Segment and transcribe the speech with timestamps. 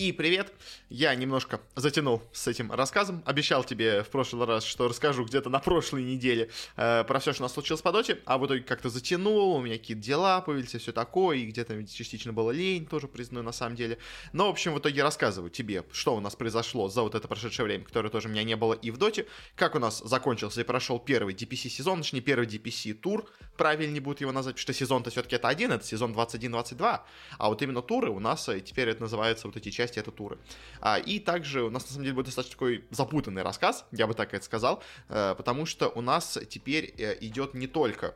[0.00, 0.50] И привет!
[0.88, 3.22] Я немножко затянул с этим рассказом.
[3.26, 7.42] Обещал тебе в прошлый раз, что расскажу где-то на прошлой неделе э, про все, что
[7.42, 10.74] у нас случилось по доте, а в итоге как-то затянул, у меня какие-то дела появились
[10.74, 13.98] и все такое, и где-то частично было лень, тоже признаю на самом деле.
[14.32, 17.66] Но, в общем, в итоге рассказываю тебе, что у нас произошло за вот это прошедшее
[17.66, 20.64] время, которое тоже у меня не было и в доте, как у нас закончился и
[20.64, 23.28] прошел первый DPC сезон, точнее первый DPC тур,
[23.58, 27.00] правильнее будет его назвать, потому что сезон-то все-таки это один, это сезон 21-22,
[27.36, 30.10] а вот именно туры у нас э, теперь это называется вот эти части части это
[30.10, 30.38] туры.
[30.80, 34.14] А, и также у нас на самом деле будет достаточно такой запутанный рассказ, я бы
[34.14, 38.14] так это сказал, э, потому что у нас теперь э, идет не только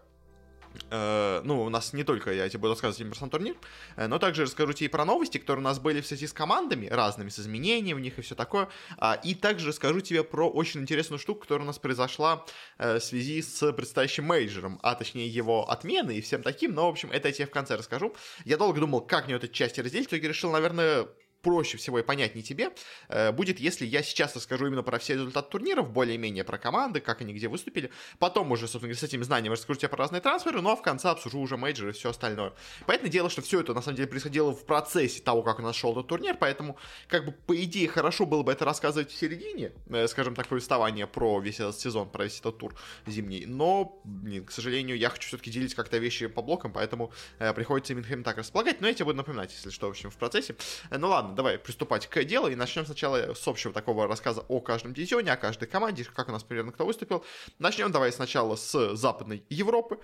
[0.91, 3.55] Uh, ну, у нас не только я тебе буду рассказывать про сам турнир,
[3.96, 6.88] uh, но также расскажу тебе про новости, которые у нас были в связи с командами
[6.88, 8.68] разными, с изменениями в них и все такое.
[8.98, 12.45] Uh, и также расскажу тебе про очень интересную штуку, которая у нас произошла
[12.79, 16.74] в связи с предстоящим мейджером, а точнее его отменой и всем таким.
[16.74, 18.15] Но, в общем, это я тебе в конце расскажу.
[18.45, 21.06] Я долго думал, как мне эту часть разделить, в итоге решил, наверное,
[21.44, 22.70] проще всего и понятнее тебе,
[23.08, 27.20] э, будет, если я сейчас расскажу именно про все результаты турниров, более-менее про команды, как
[27.20, 27.90] они где выступили.
[28.18, 30.82] Потом уже, собственно говоря, с этими знаниями расскажу тебе про разные трансферы, ну а в
[30.82, 32.54] конце обсужу уже мейджоры и все остальное.
[32.86, 35.76] Понятное дело, что все это на самом деле происходило в процессе того, как у нас
[35.76, 36.76] шел этот турнир, поэтому,
[37.09, 41.06] как бы, по идее, хорошо было бы это рассказывать в середине, э, скажем так, повествование
[41.06, 42.74] про весь этот сезон, про весь этот тур
[43.06, 43.45] зимний.
[43.46, 47.92] Но, блин, к сожалению, я хочу все-таки делить как-то вещи по блокам, поэтому э, приходится
[47.92, 50.56] именно так располагать, но я тебе буду напоминать, если что, в общем, в процессе.
[50.90, 54.95] Ну ладно, давай приступать к делу и начнем сначала с общего такого рассказа о каждом
[54.95, 57.24] дивизионе, о каждой команде, как у нас примерно кто выступил.
[57.59, 59.99] Начнем давай сначала с Западной Европы.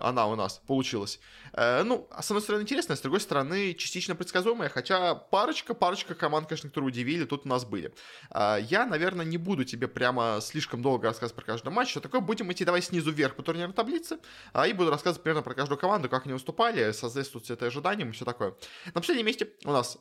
[0.00, 1.20] Она у нас получилась.
[1.52, 6.48] Э, ну, с одной стороны интересная, с другой стороны частично предсказуемая, хотя парочка, парочка команд,
[6.48, 7.92] конечно, которые удивили, тут у нас были.
[8.30, 12.20] Э, я, наверное, не буду тебе прямо слишком долго рассказывать про каждый матч, что такое,
[12.20, 14.18] будем идти давай снизу вверх по турнирной таблице,
[14.52, 18.12] а и буду рассказывать примерно про каждую команду, как они выступали, соответствует это ожиданиям и
[18.12, 18.54] все такое.
[18.86, 19.98] На последнем месте у нас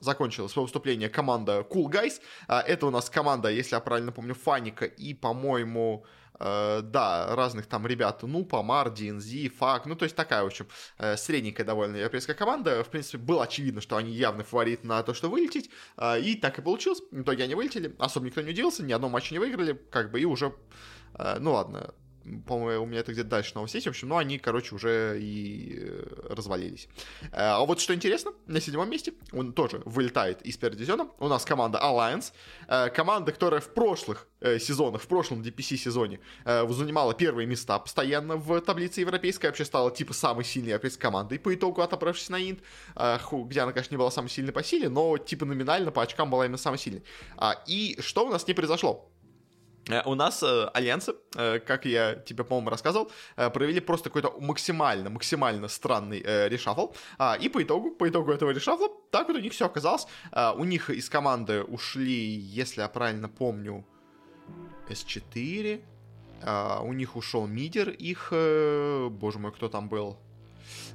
[0.47, 2.21] закончилось свое команда Cool Guys.
[2.47, 6.05] А, это у нас команда, если я правильно помню, Фаника и, по-моему,
[6.39, 10.67] Uh, да, разных там ребят, ну, Помар, DNZ, Фак, ну, то есть такая, в общем,
[10.99, 12.83] uh, средненькая довольно европейская команда.
[12.83, 16.59] В принципе, было очевидно, что они явно фаворит на то, что вылететь, uh, и так
[16.59, 17.01] и получилось.
[17.09, 20.21] В итоге они вылетели, особо никто не удивился, ни одного матча не выиграли, как бы,
[20.21, 20.53] и уже,
[21.39, 21.95] ну, ладно,
[22.45, 25.79] по-моему, у меня это где-то дальше новость есть, в общем, ну, они, короче, уже и
[25.79, 26.87] э, развалились.
[27.31, 31.09] Э, а вот что интересно, на седьмом месте он тоже вылетает из первого.
[31.19, 32.33] У нас команда Alliance,
[32.67, 39.01] э, команда, которая в прошлых сезонах, в прошлом DPC-сезоне занимала первые места постоянно в таблице
[39.01, 42.59] европейской, вообще стала типа самой сильной европейской командой по итогу отобравшись на Инт,
[42.95, 46.45] где она, конечно, не была самой сильной по силе, но типа номинально по очкам была
[46.45, 47.03] именно самой сильной.
[47.35, 49.09] А, и что у нас не произошло?
[49.89, 55.09] Э, у нас э, альянсы, э, как я тебе, по-моему, рассказывал, провели просто какой-то максимально,
[55.09, 56.93] максимально странный решафл.
[57.17, 60.07] А, и по итогу, по итогу этого решафла, так вот у них все оказалось.
[60.31, 63.85] А, у них из команды ушли, если я правильно помню,
[64.89, 65.81] S4.
[66.43, 70.17] А, у них ушел мидер их, боже мой, кто там был?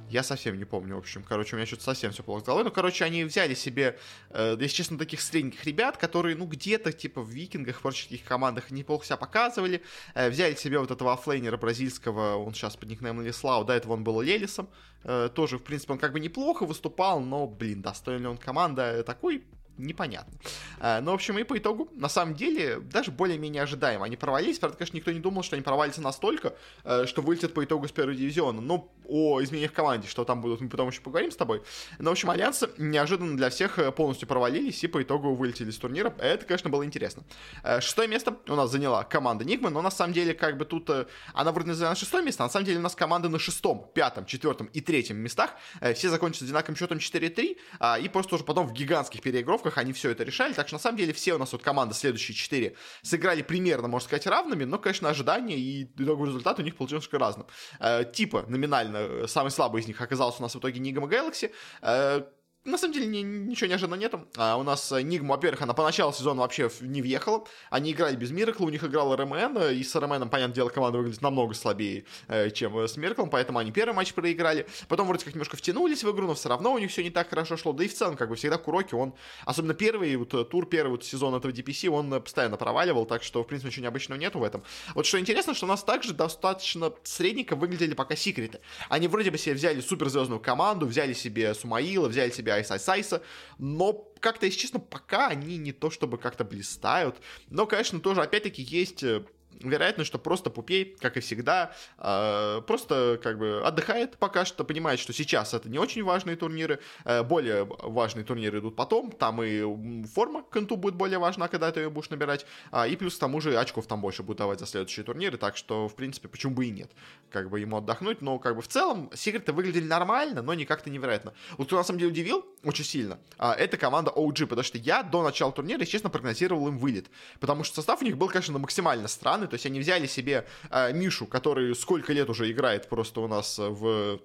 [0.09, 1.23] Я совсем не помню, в общем.
[1.23, 2.63] Короче, у меня что-то совсем все плохо с головой.
[2.63, 3.97] Ну, короче, они взяли себе,
[4.29, 8.69] э, если честно, таких средних ребят, которые, ну, где-то, типа, в викингах, в прочих командах
[8.71, 9.81] неплохо себя показывали.
[10.13, 14.03] Э, взяли себе вот этого оффлейнера бразильского, он сейчас под никнеймом Леслау, до этого он
[14.03, 14.69] был Лелисом.
[15.03, 19.03] Э, тоже, в принципе, он как бы неплохо выступал, но, блин, достоин ли он команда
[19.03, 19.43] такой,
[19.77, 20.33] непонятно.
[20.79, 24.05] А, но, в общем, и по итогу, на самом деле, даже более-менее ожидаемо.
[24.05, 27.63] Они провалились, правда, конечно, никто не думал, что они провалятся настолько, э, что вылетят по
[27.63, 28.61] итогу с первого дивизиона.
[28.61, 31.63] Но о изменениях в команде, что там будут, мы потом еще поговорим с тобой.
[31.99, 35.77] Но, в общем, Альянсы неожиданно для всех э, полностью провалились и по итогу вылетели с
[35.77, 36.13] турнира.
[36.17, 37.23] Это, конечно, было интересно.
[37.63, 40.89] Э, шестое место у нас заняла команда Нигма, но на самом деле, как бы тут,
[41.33, 44.25] она вроде заняла шестое место, а на самом деле у нас команда на шестом, пятом,
[44.25, 45.51] четвертом и третьем местах.
[45.95, 50.11] Все закончатся одинаковым счетом 4-3, а, и просто уже потом в гигантских переигровках они все
[50.11, 53.41] это решали, так что на самом деле все у нас вот команды следующие четыре сыграли
[53.41, 57.47] примерно, можно сказать, равными, но, конечно, ожидания и итоговый результат у них получился разным.
[57.79, 61.51] Э, типа, номинально, э, самый слабый из них оказался у нас в итоге Nigma Galaxy,
[61.81, 62.23] э,
[62.65, 64.25] на самом деле ни, ничего неожиданного нету.
[64.37, 67.45] А у нас Нигма, во-первых, она по началу сезона вообще не въехала.
[67.69, 71.21] Они играли без Миракла, у них играл РМН, и с РМНом, понятное дело, команда выглядит
[71.21, 74.65] намного слабее, э, чем с Мираклом, поэтому они первый матч проиграли.
[74.87, 77.29] Потом вроде как немножко втянулись в игру, но все равно у них все не так
[77.29, 77.73] хорошо шло.
[77.73, 79.13] Да и в целом, как бы всегда Куроки, он,
[79.45, 83.43] особенно первый вот, э, тур, первый вот сезон этого DPC, он постоянно проваливал, так что,
[83.43, 84.63] в принципе, ничего необычного нету в этом.
[84.95, 88.61] Вот что интересно, что у нас также достаточно средненько выглядели пока секреты.
[88.87, 93.21] Они вроде бы себе взяли суперзвездную команду, взяли себе Сумаила, взяли себе Айс Айса,
[93.57, 97.17] но как-то, если честно, пока они не то чтобы как-то блистают.
[97.49, 99.25] Но, конечно, тоже, опять-таки, есть э,
[99.61, 104.99] вероятность, что просто Пупей, как и всегда, э, просто как бы отдыхает пока что, понимает,
[104.99, 109.63] что сейчас это не очень важные турниры, э, более важные турниры идут потом, там и
[110.07, 113.41] форма конту будет более важна, когда ты ее будешь набирать, а, и плюс к тому
[113.41, 116.65] же очков там больше будет давать за следующие турниры, так что, в принципе, почему бы
[116.65, 116.91] и нет,
[117.31, 120.89] как бы ему отдохнуть, но как бы в целом секреты выглядели нормально, но не как-то
[120.89, 121.33] невероятно.
[121.57, 125.03] Вот кто на самом деле удивил очень сильно, а, это команда OG, потому что я
[125.03, 127.09] до начала турнира, честно, прогнозировал им вылет,
[127.39, 130.93] потому что состав у них был, конечно, максимально странный, то есть они взяли себе э,
[130.93, 134.19] Мишу, который сколько лет уже играет просто у нас в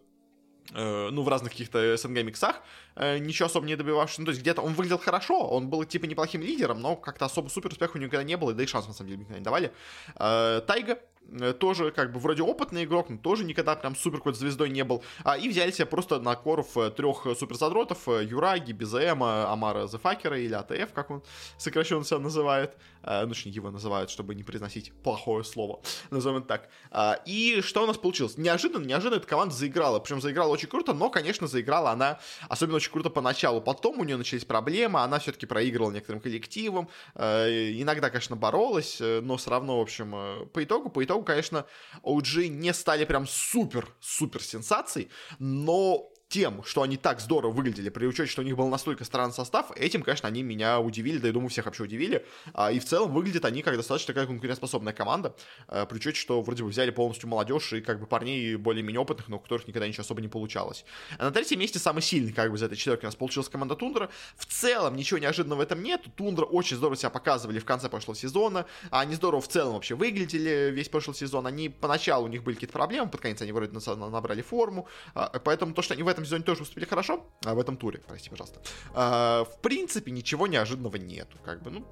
[0.74, 2.56] э, ну, в разных каких-то СНГ-миксах,
[2.96, 4.18] э, ничего особо не добивавшись.
[4.18, 7.48] Ну, то есть где-то он выглядел хорошо, он был, типа, неплохим лидером, но как-то особо
[7.48, 9.44] супер успеха у него никогда не было, да и шанс, на самом деле, никогда не
[9.44, 9.72] давали.
[10.16, 11.17] Э, Тайга, Э,
[11.58, 15.02] тоже как бы вроде опытный игрок, но тоже никогда прям супер какой-то звездой не был.
[15.24, 20.38] А, и взяли себе просто на коров э, трех суперзадротов, э, Юраги, Безема, Амара Зефакера
[20.38, 21.22] или АТФ, как он
[21.58, 22.76] сокращенно себя называет.
[23.02, 25.80] А, ну, точнее, его называют, чтобы не произносить плохое слово,
[26.10, 26.68] назовем это так.
[26.90, 28.38] А, и что у нас получилось?
[28.38, 29.98] Неожиданно, неожиданно эта команда заиграла.
[30.00, 33.60] Причем заиграла очень круто, но, конечно, заиграла она особенно очень круто поначалу.
[33.60, 36.88] Потом у нее начались проблемы, она все-таки проигрывала некоторым коллективам.
[37.14, 41.66] Иногда, конечно, боролась, но все равно, в общем, по итогу, по итогу итогу, конечно,
[42.02, 48.30] OG не стали прям супер-супер сенсацией, но тем, что они так здорово выглядели, при учете,
[48.30, 51.48] что у них был настолько странный состав, этим, конечно, они меня удивили, да и думаю,
[51.48, 52.24] всех вообще удивили.
[52.52, 55.34] А, и в целом выглядят они как достаточно такая конкурентоспособная команда,
[55.68, 59.28] а, при учете, что вроде бы взяли полностью молодежь и как бы парней более-менее опытных,
[59.28, 60.84] но у которых никогда ничего особо не получалось.
[61.18, 63.74] А на третьем месте самый сильный как бы из этой четверки у нас получилась команда
[63.74, 64.10] Тундра.
[64.36, 66.02] В целом ничего неожиданного в этом нет.
[66.16, 68.66] Тундра очень здорово себя показывали в конце прошлого сезона.
[68.90, 71.46] Они здорово в целом вообще выглядели весь прошлый сезон.
[71.46, 74.86] Они поначалу у них были какие-то проблемы, под конец они вроде набрали форму.
[75.14, 78.00] А, поэтому то, что они в этом сезоне тоже выступили хорошо, а в этом туре,
[78.06, 78.60] прости, пожалуйста.
[78.94, 81.86] А, в принципе, ничего неожиданного нету, как бы, ну,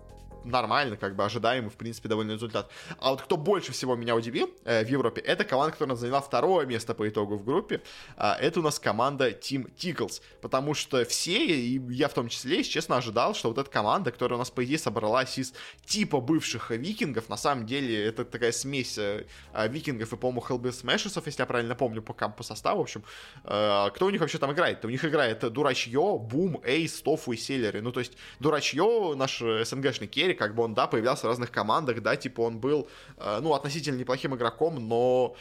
[0.47, 2.71] нормально, как бы ожидаемый, в принципе, довольно результат.
[2.99, 6.67] А вот кто больше всего меня удивил э, в Европе, это команда, которая заняла второе
[6.67, 7.83] место по итогу в группе.
[8.17, 12.59] Э, это у нас команда Team Tickles, потому что все, и я в том числе,
[12.59, 15.53] если честно, ожидал, что вот эта команда, которая у нас, по идее, собралась из
[15.85, 19.25] типа бывших викингов, на самом деле, это такая смесь э,
[19.69, 23.03] викингов и, по-моему, Smashers, если я правильно помню, по, по составу, в общем.
[23.45, 24.85] Э, кто у них вообще там играет?
[24.85, 27.81] У них играет Дурачье, Бум, Эйс, Тофу и Селлери.
[27.81, 32.03] Ну, то есть, Дурачье, наш СНГшный керри, как бы он, да, появлялся в разных командах,
[32.03, 35.37] да, типа он был, э, ну, относительно неплохим игроком, но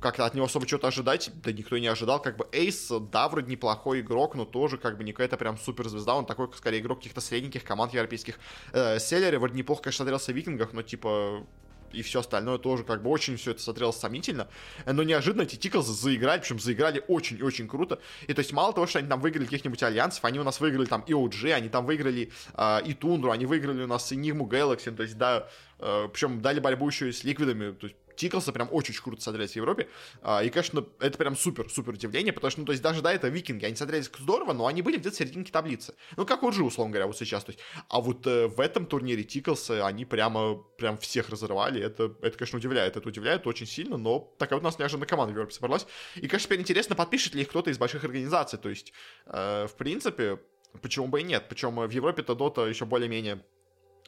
[0.00, 3.50] как-то от него особо что-то ожидать, да никто не ожидал, как бы Эйс, да, вроде
[3.50, 7.20] неплохой игрок, но тоже как бы не какая-то прям суперзвезда, он такой, скорее, игрок каких-то
[7.20, 8.38] средненьких команд европейских.
[8.72, 11.46] Э, Селлери вроде неплохо, конечно, смотрелся в Викингах, но типа
[11.92, 14.48] и все остальное тоже как бы очень все это смотрелось сомнительно.
[14.84, 17.98] Но неожиданно эти Тиклзы заиграли, причем заиграли очень и очень круто.
[18.26, 20.86] И то есть мало того, что они там выиграли каких-нибудь альянсов, они у нас выиграли
[20.86, 24.46] там и OG, они там выиграли э, и Тундру, они выиграли у нас и Нигму
[24.46, 25.48] Galaxy, то есть да,
[25.78, 29.52] э, причем дали борьбу еще и с Ликвидами, то есть Тиклса прям очень круто смотрелись
[29.52, 29.88] в Европе.
[30.22, 33.28] А, и, конечно, это прям супер-супер удивление, потому что, ну, то есть даже, да, это
[33.28, 35.94] викинги, они смотрелись здорово, но они были где-то в серединке таблицы.
[36.16, 37.44] Ну, как уже, условно говоря, вот сейчас.
[37.44, 41.82] То есть, а вот э, в этом турнире Тиклсы, они прямо, прям всех разрывали.
[41.82, 42.96] Это, это, конечно, удивляет.
[42.96, 45.86] Это удивляет очень сильно, но такая вот у нас неожиданная команда в Европе собралась.
[46.16, 48.58] И, конечно, теперь интересно, подпишет ли их кто-то из больших организаций.
[48.58, 48.92] То есть,
[49.26, 50.40] э, в принципе,
[50.80, 51.46] почему бы и нет.
[51.48, 53.44] Причем в Европе-то Дота еще более-менее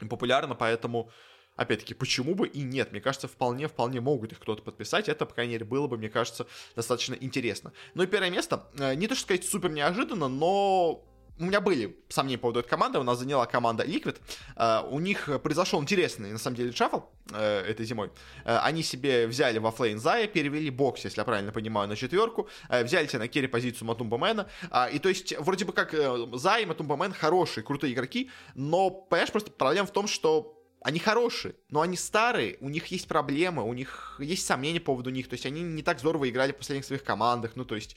[0.09, 1.11] популярна, поэтому
[1.59, 2.93] опять-таки, почему бы и нет?
[2.93, 5.09] Мне кажется, вполне-вполне могут их кто-то подписать.
[5.09, 7.73] Это, по крайней мере, было бы, мне кажется, достаточно интересно.
[7.95, 11.05] Ну и первое место, э, не то что сказать супер неожиданно, но
[11.41, 14.17] у меня были сомнения по поводу этой команды, у нас заняла команда Liquid,
[14.57, 18.11] uh, у них произошел интересный, на самом деле, шафл uh, этой зимой.
[18.45, 23.07] Они себе взяли во флейн Зая, перевели бокс, если я правильно понимаю, на четверку, взяли
[23.07, 24.49] себе на керри позицию Матумбамена,
[24.93, 25.95] и то есть вроде бы как
[26.37, 31.55] Зай и Матумбамен хорошие, крутые игроки, но, понимаешь, просто проблема в том, что они хорошие,
[31.71, 35.35] но они старые, у них есть проблемы, у них есть сомнения по поводу них, то
[35.35, 37.97] есть они не так здорово играли в последних своих командах, ну то есть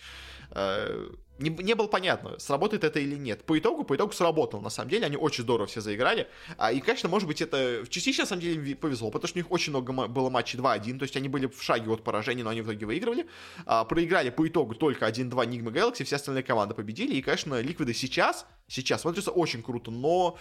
[0.51, 3.43] э, не, не было понятно, сработает это или нет.
[3.45, 6.79] По итогу, по итогу сработало, на самом деле, они очень здорово все заиграли, а, и,
[6.79, 10.07] конечно, может быть, это частично, на самом деле, повезло, потому что у них очень много
[10.07, 12.85] было матчей 2-1, то есть они были в шаге от поражения, но они в итоге
[12.85, 13.27] выигрывали,
[13.65, 17.93] а, проиграли по итогу только 1-2 Нигма Galaxy, все остальные команды победили, и, конечно, Ликвиды
[17.93, 20.37] сейчас, сейчас смотрится очень круто, но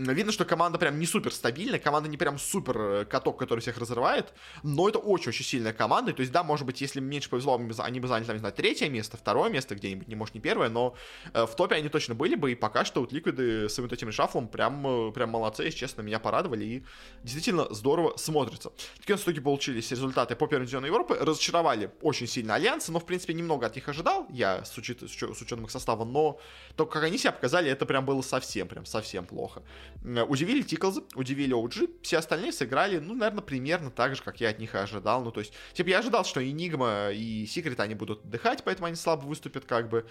[0.00, 3.76] Видно, что команда прям не супер стабильная, команда не прям супер э, каток, который всех
[3.76, 6.14] разрывает, но это очень-очень сильная команда.
[6.14, 8.88] То есть, да, может быть, если меньше повезло, они бы заняли, там, не знаю, третье
[8.88, 10.94] место, второе место где-нибудь, не может, не первое, но
[11.34, 14.10] э, в топе они точно были бы, и пока что вот ликвиды с вот этим
[14.10, 16.84] шафлом прям, э, прям молодцы, если честно, меня порадовали, и
[17.22, 18.72] действительно здорово смотрится.
[19.00, 23.04] Такие в итоге получились результаты по первому дивизиону Европы, разочаровали очень сильно Альянсы, но, в
[23.04, 26.40] принципе, немного от них ожидал, я с, учет, с учетом их состава, но
[26.76, 29.62] то, как они себя показали, это прям было совсем, прям совсем плохо.
[30.02, 34.58] Удивили Тиклзы, удивили OG, все остальные сыграли, ну, наверное, примерно так же, как я от
[34.58, 35.22] них и ожидал.
[35.22, 38.96] Ну, то есть, типа, я ожидал, что Nigma и Secret, они будут отдыхать, поэтому они
[38.96, 40.06] слабо выступят, как бы.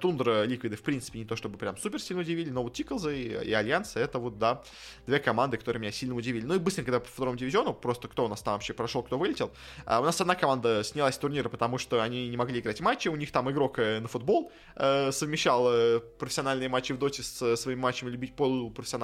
[0.00, 3.48] Тундра, Ликвиды, в принципе, не то чтобы прям супер сильно удивили, но вот Тиклзы и,
[3.48, 4.62] и Альянс, это вот, да,
[5.06, 6.44] две команды, которые меня сильно удивили.
[6.44, 9.18] Ну и быстренько, когда по второму дивизиону, просто кто у нас там вообще прошел, кто
[9.18, 9.50] вылетел.
[9.84, 13.08] А у нас одна команда снялась с турнира, потому что они не могли играть матчи,
[13.08, 17.42] у них там игрок э, на футбол э, совмещал э, профессиональные матчи в доте с
[17.42, 18.34] э, своими матчами любить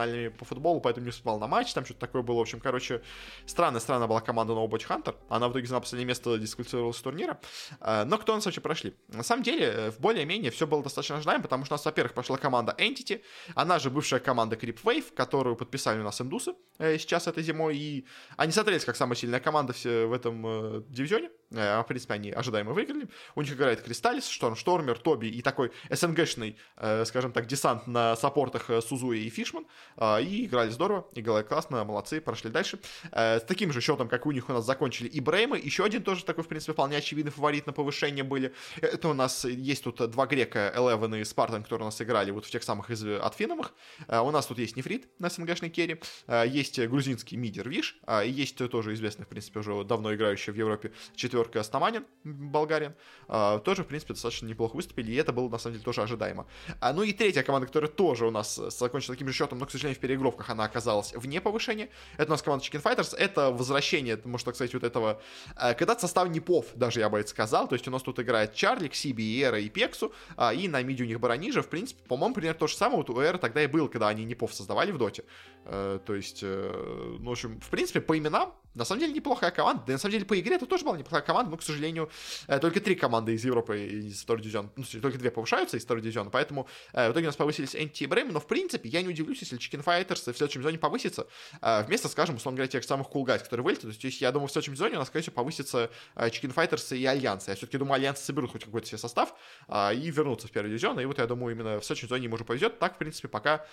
[0.08, 2.38] полупрофессиональными по футболу, поэтому не успевал на матч, там что-то такое было.
[2.38, 3.02] В общем, короче,
[3.46, 5.14] странная, странная была команда No Watch Hunter.
[5.28, 7.38] Она в итоге заняла последнее место дисквалифицировалась с турнира.
[7.80, 8.94] Э, но кто нас вообще прошли?
[9.08, 12.14] На самом деле, э, в более-менее все было достаточно ожидаемо, потому что у нас, во-первых,
[12.14, 13.22] пошла команда Entity,
[13.54, 17.76] она же бывшая команда Creep Wave, которую подписали у нас индусы э, сейчас этой зимой,
[17.76, 21.30] и они смотрелись как самая сильная команда в этом дивизионе.
[21.50, 23.08] Э, в принципе, они ожидаемо выиграли.
[23.34, 26.56] У них играет Кристаллис, Шторм Штормер, Тоби и такой СНГшный,
[27.04, 29.66] скажем так, десант на саппортах Сузуи и Фишман.
[29.98, 32.78] Э, и играли здорово, играли классно, молодцы, прошли дальше.
[33.12, 35.58] Э, с таким же счетом, как у них у нас закончили и Бреймы.
[35.58, 38.54] Еще один тоже такой, в принципе, вполне очевидный фаворит на повышение были.
[38.80, 42.46] Это у нас есть тут два грека, Элевен и Спартан, которые у нас играли вот
[42.46, 43.74] в тех самых из Атфиновых.
[44.06, 46.00] Э, у нас тут есть Нефрит на СНГшной керри.
[46.26, 47.98] Э, есть грузинский мидер Виш.
[48.06, 52.94] Э, и есть тоже известный, в принципе, уже давно играющий в Европе четверка Стаманин, болгарин.
[53.28, 55.12] Э, тоже, в принципе, достаточно неплохо выступили.
[55.12, 56.46] И это было, на самом деле, тоже ожидаемо.
[56.80, 59.70] А, ну и третья команда, которая тоже у нас закончила таким же счетом, но, к
[59.70, 61.88] сожалению, в переигровках она оказалась вне повышения.
[62.16, 63.16] Это у нас команда Chicken Fighters.
[63.16, 65.20] Это возвращение, можно так сказать, вот этого...
[65.56, 67.68] Когда состав непов, даже я бы это сказал.
[67.68, 70.12] То есть у нас тут играет Чарли, Ксиби, Эра и Пексу.
[70.54, 71.62] И на миде у них Баранижа.
[71.62, 74.24] В принципе, по-моему, примерно то же самое вот у Эра тогда и было, когда они
[74.24, 75.24] непов создавали в доте.
[75.70, 79.50] Э, то есть, э, ну, в общем, в принципе, по именам, на самом деле, неплохая
[79.50, 79.82] команда.
[79.86, 82.08] Да, на самом деле, по игре это тоже была неплохая команда, но, к сожалению,
[82.46, 86.02] э, только три команды из Европы из второго дивизиона, ну, только две повышаются из второго
[86.02, 89.08] дивизиона, поэтому в итоге у нас повысились NT и Брэм, но, в принципе, я не
[89.08, 91.26] удивлюсь, если Chicken Fighters в следующем зоне повысится,
[91.60, 93.98] вместо, скажем, условно говоря, тех самых Cool Guys, которые вылетят.
[93.98, 97.04] То есть, я думаю, в следующем сезоне у нас, скорее всего, повысится Chicken Fighters и
[97.04, 97.48] Альянс.
[97.48, 99.34] Я все-таки думаю, Альянсы соберут хоть какой-то себе состав
[99.68, 102.44] и вернутся в первый дивизион, и вот я думаю, именно в следующем сезоне им уже
[102.44, 102.78] повезет.
[102.78, 103.66] Так, в принципе, пока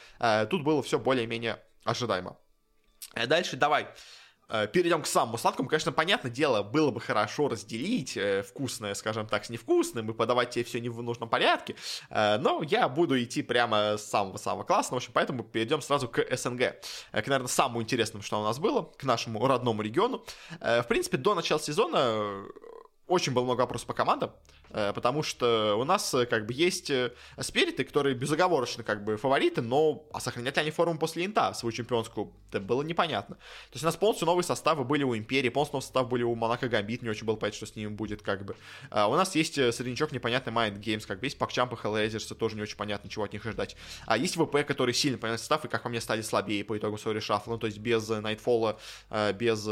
[0.50, 2.38] тут было все более-менее ожидаемо.
[3.14, 3.88] Э, дальше давай
[4.50, 5.70] э, перейдем к самому сладкому.
[5.70, 10.50] Конечно, понятное дело, было бы хорошо разделить э, вкусное, скажем так, с невкусным и подавать
[10.50, 11.76] тебе все не в нужном порядке.
[12.10, 15.00] Но я буду идти прямо с самого-самого классного.
[15.00, 16.82] В общем, поэтому перейдем сразу к СНГ.
[17.12, 20.26] К, наверное, самому интересному, что у нас было, к нашему родному региону.
[20.60, 22.46] В принципе, до начала сезона
[23.08, 24.32] очень было много вопросов по командам.
[24.70, 29.18] Э, потому что у нас э, как бы есть э, спириты, которые безоговорочно как бы
[29.18, 33.36] фавориты, но а сохранят ли они форму после инта свою чемпионскую, это было непонятно.
[33.36, 36.36] То есть у нас полностью новые составы были у Империи, полностью новые составы были у
[36.36, 38.56] Монако Гамбит, не очень было понять, что с ними будет как бы.
[38.90, 42.56] А у нас есть среднячок непонятный Mind Games, как бы есть Пакчамп и Hellraisers, тоже
[42.56, 43.76] не очень понятно, чего от них ожидать.
[44.06, 46.98] А есть ВП, который сильно понятный состав, и как по мне стали слабее по итогу
[46.98, 48.78] своего решафла, ну то есть без Nightfall,
[49.34, 49.64] без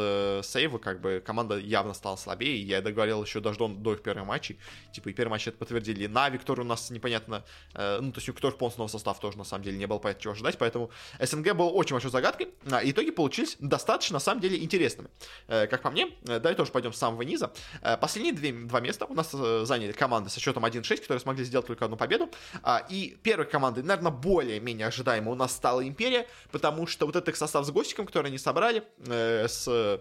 [0.45, 4.25] сейва, как бы команда явно стала слабее, я договорил еще даже до, до их первых
[4.25, 4.57] матчей,
[4.93, 6.07] типа и первый матч это подтвердили.
[6.07, 9.43] Нави, который у нас непонятно, э, ну, то есть у полностью новый состав тоже, на
[9.43, 13.11] самом деле, не было понятно, чего ожидать, поэтому СНГ был очень большой загадкой, а итоги
[13.11, 15.09] получились достаточно, на самом деле, интересными.
[15.47, 17.51] Э, как по мне, э, давай тоже пойдем с самого низа.
[17.81, 21.43] Э, последние две, два места у нас э, заняли команды со счетом 1-6, которые смогли
[21.43, 22.29] сделать только одну победу,
[22.63, 27.35] э, и первой командой, наверное, более-менее ожидаемо у нас стала Империя, потому что вот этот
[27.37, 29.99] состав с Гостиком, который они собрали, э, с э,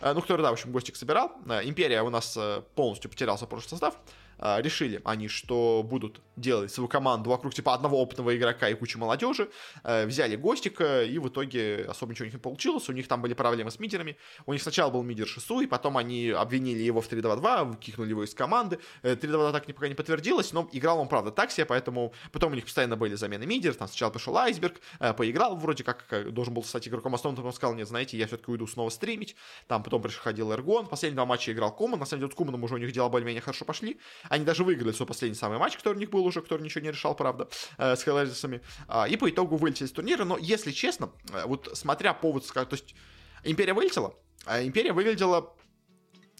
[0.00, 1.32] ну, который, да, в общем, Гостик собирал.
[1.48, 2.38] Э, Империя у нас
[2.74, 3.94] полностью потерялся прошлый состав.
[4.46, 8.98] А, решили они, что будут делать свою команду вокруг типа одного опытного игрока и кучи
[8.98, 9.48] молодежи,
[9.84, 13.22] э, взяли Гостика, и в итоге особо ничего у них не получилось, у них там
[13.22, 17.00] были проблемы с мидерами, у них сначала был мидер Шису, и потом они обвинили его
[17.00, 21.08] в 3-2-2, кикнули его из команды, 3-2-2 э, так пока не подтвердилось, но играл он,
[21.08, 24.78] правда, так себе, поэтому потом у них постоянно были замены мидер, там сначала пришел Айсберг,
[25.00, 28.50] э, поиграл вроде как, должен был стать игроком основным, потом сказал, нет, знаете, я все-таки
[28.50, 29.36] уйду снова стримить,
[29.68, 32.74] там потом приходил Эргон, последние два матча играл Куман, на самом деле с Куманом уже
[32.74, 33.98] у них дела более-менее хорошо пошли,
[34.34, 36.90] они даже выиграли свой последний самый матч, который у них был уже, который ничего не
[36.90, 37.48] решал, правда,
[37.78, 38.60] э, с Хеллерисами.
[38.88, 40.24] А, и по итогу вылетели из турнира.
[40.24, 42.94] Но, если честно, э, вот смотря повод, то есть
[43.44, 44.14] Империя вылетела,
[44.44, 45.54] а Империя выглядела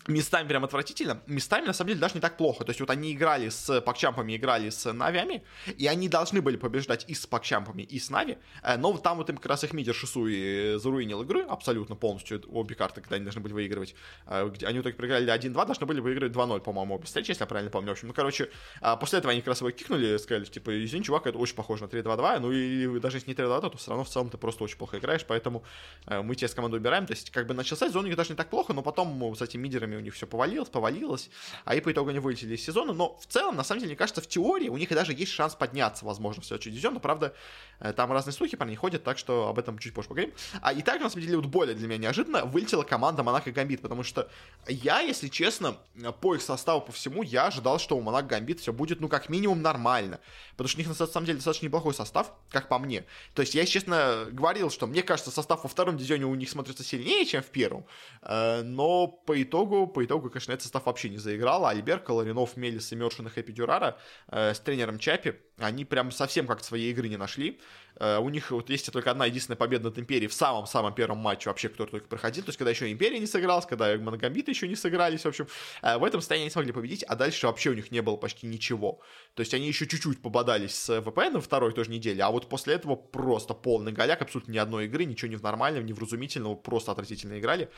[0.06, 2.64] местами прям отвратительно, местами на самом деле даже не так плохо.
[2.64, 7.04] То есть вот они играли с пакчампами, играли с навями, и они должны были побеждать
[7.08, 9.72] и с пакчампами, и с нави, э, но вот там вот им как раз их
[9.72, 13.94] мидер Шису и заруинил игры абсолютно полностью, обе карты, когда они должны были выигрывать.
[14.26, 17.70] Э, они так проиграли 1-2, должны были выиграть 2-0, по-моему, обе встречи, если я правильно
[17.70, 17.88] помню.
[17.88, 21.04] В общем, ну, короче, а после этого они как раз его кикнули, сказали, типа, извини,
[21.04, 24.04] чувак, это очень похоже на 3-2-2, ну и даже если не 3-2-2, то все равно
[24.04, 25.64] в целом ты просто очень плохо играешь, поэтому
[26.06, 27.06] э, мы тебя с командой убираем.
[27.06, 29.42] То есть, как бы начался сезон у них даже не так плохо, но потом с
[29.42, 31.30] этими мидерами у них все повалилось, повалилось,
[31.64, 33.96] а и по итогу они вылетели из сезона, но в целом, на самом деле, мне
[33.96, 37.00] кажется, в теории у них и даже есть шанс подняться, возможно, в следующий дивизион, но,
[37.00, 37.34] правда,
[37.80, 40.34] э, там разные слухи про них ходят, так что об этом чуть позже поговорим.
[40.60, 43.80] А и также, на самом деле, вот более для меня неожиданно вылетела команда Монако Гамбит,
[43.80, 44.28] потому что
[44.66, 45.76] я, если честно,
[46.20, 49.28] по их составу, по всему, я ожидал, что у Монако Гамбит все будет, ну, как
[49.28, 50.20] минимум, нормально,
[50.52, 53.04] потому что у них, на самом деле, достаточно неплохой состав, как по мне.
[53.34, 56.84] То есть я, честно, говорил, что мне кажется, состав во втором дивизионе у них смотрится
[56.84, 57.86] сильнее, чем в первом,
[58.22, 61.66] э, но по итогу, по итогу, конечно, этот состав вообще не заиграл.
[61.66, 63.98] Альбер, Колоринов, Мелис и Мершин и Хэппи Дюрара
[64.28, 67.60] э, с тренером Чапи, они прям совсем как своей игры не нашли.
[67.96, 71.48] Э, у них вот есть только одна единственная победа над Империей в самом-самом первом матче
[71.48, 72.44] вообще, который только проходил.
[72.44, 75.46] То есть, когда еще Империя не сыгралась, когда Моногамбиты еще не сыгрались, в общем.
[75.82, 78.46] Э, в этом состоянии они смогли победить, а дальше вообще у них не было почти
[78.46, 79.00] ничего.
[79.34, 82.74] То есть, они еще чуть-чуть пободались с ВП на второй тоже неделе, а вот после
[82.74, 86.56] этого просто полный голяк, абсолютно ни одной игры, ничего не в нормальном, не в разумительном,
[86.56, 87.70] просто отвратительно играли.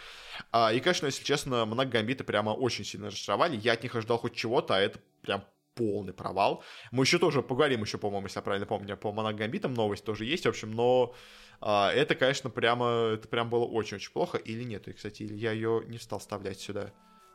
[0.52, 3.56] А, и, конечно, если честно, Моногамбиты прямо очень сильно разочаровали.
[3.56, 5.44] Я от них ожидал хоть чего-то, а это прям
[5.76, 6.64] полный провал.
[6.90, 10.47] Мы еще тоже поговорим еще, по-моему, если я правильно помню, по Моногамбитам новость тоже есть,
[10.47, 11.14] в общем, но
[11.61, 14.38] а, это, конечно, прямо, это прям было очень-очень плохо.
[14.38, 16.92] Или нет, и, кстати, я ее не стал вставлять сюда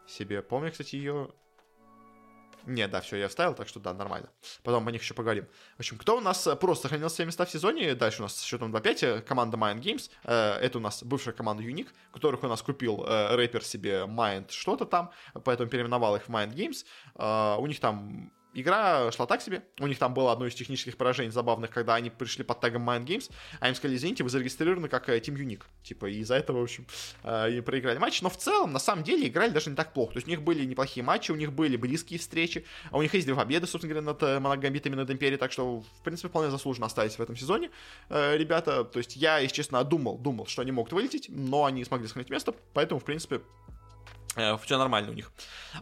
[0.07, 0.41] себе.
[0.41, 1.29] Помню, кстати, ее
[2.65, 4.29] не, да, все, я вставил, так что да, нормально.
[4.63, 5.45] Потом о них еще поговорим.
[5.77, 7.95] В общем, кто у нас э, просто сохранил все места в сезоне?
[7.95, 10.09] Дальше у нас с счетом 2-5 э, команда Mind Games.
[10.23, 14.85] Э, это у нас бывшая команда Unique, которых у нас купил рэпер себе Mind что-то
[14.85, 15.11] там,
[15.43, 16.85] поэтому переименовал их в Mind Games.
[17.57, 19.63] У них там игра шла так себе.
[19.79, 23.05] У них там было одно из технических поражений забавных, когда они пришли под тегом Mind
[23.05, 25.63] Games, а им сказали, извините, вы зарегистрированы как э, Team Unique.
[25.83, 26.85] Типа, и из-за этого, в общем,
[27.23, 28.21] э, и проиграли матч.
[28.21, 30.13] Но в целом, на самом деле, играли даже не так плохо.
[30.13, 33.13] То есть у них были неплохие матчи, у них были близкие встречи, а у них
[33.13, 36.51] есть две победы, собственно говоря, над э, Моногамбитами, над Империей, так что, в принципе, вполне
[36.51, 37.69] заслуженно остались в этом сезоне
[38.09, 38.83] ребята.
[38.83, 42.29] То есть я, если честно, думал, думал, что они могут вылететь, но они смогли сохранить
[42.29, 43.41] место, поэтому, в принципе,
[44.35, 45.31] все нормально у них.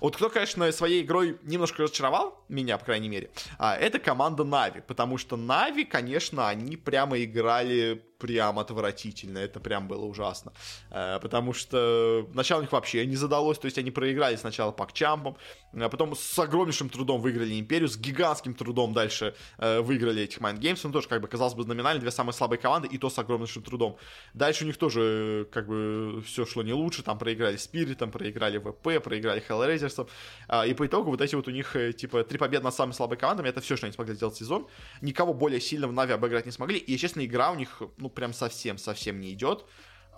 [0.01, 4.81] Вот кто, конечно, своей игрой немножко разочаровал меня, по крайней мере, а, это команда Нави,
[4.81, 10.51] потому что Нави, конечно, они прямо играли прям отвратительно, это прям было ужасно,
[10.91, 14.87] э, потому что начало у них вообще не задалось, то есть они проиграли сначала по
[14.91, 15.37] чампам,
[15.73, 20.59] а потом с огромнейшим трудом выиграли Империю, с гигантским трудом дальше э, выиграли этих Mind
[20.59, 23.17] Games, ну тоже, как бы, казалось бы, номинально две самые слабые команды, и то с
[23.17, 23.97] огромнейшим трудом.
[24.33, 29.01] Дальше у них тоже, как бы, все шло не лучше, там проиграли Спиритом, проиграли ВП,
[29.01, 30.09] проиграли Hellraisers,
[30.47, 32.93] а, и по итогу вот эти вот у них, э, типа, три победы над самыми
[32.93, 34.67] слабыми командами, это все, что они смогли сделать сезон,
[35.01, 38.15] никого более сильно в Нави обыграть не смогли, и, честно, игра у них, ну, ну,
[38.15, 39.65] прям совсем-совсем не идет.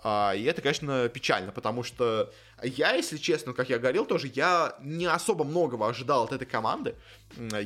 [0.04, 4.74] А, и это, конечно, печально, потому что я, если честно, как я говорил тоже, я
[4.80, 6.96] не особо многого ожидал от этой команды.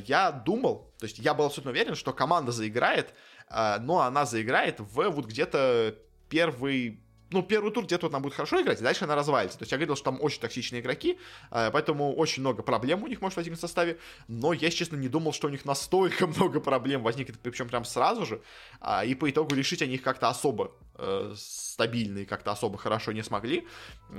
[0.05, 3.13] Я думал, то есть я был абсолютно уверен, что команда заиграет,
[3.49, 5.95] а, но она заиграет в вот где-то
[6.29, 9.57] первый ну, первый тур где-то вот она будет хорошо играть, и дальше она развалится.
[9.57, 11.19] То есть я говорил, что там очень токсичные игроки,
[11.51, 15.09] э, поэтому очень много проблем у них может возникнуть в составе, но я, честно, не
[15.09, 18.41] думал, что у них настолько много проблем возникнет, причем прям сразу же,
[18.79, 23.11] а, и по итогу решить они их как-то особо э, стабильно и как-то особо хорошо
[23.11, 23.67] не смогли.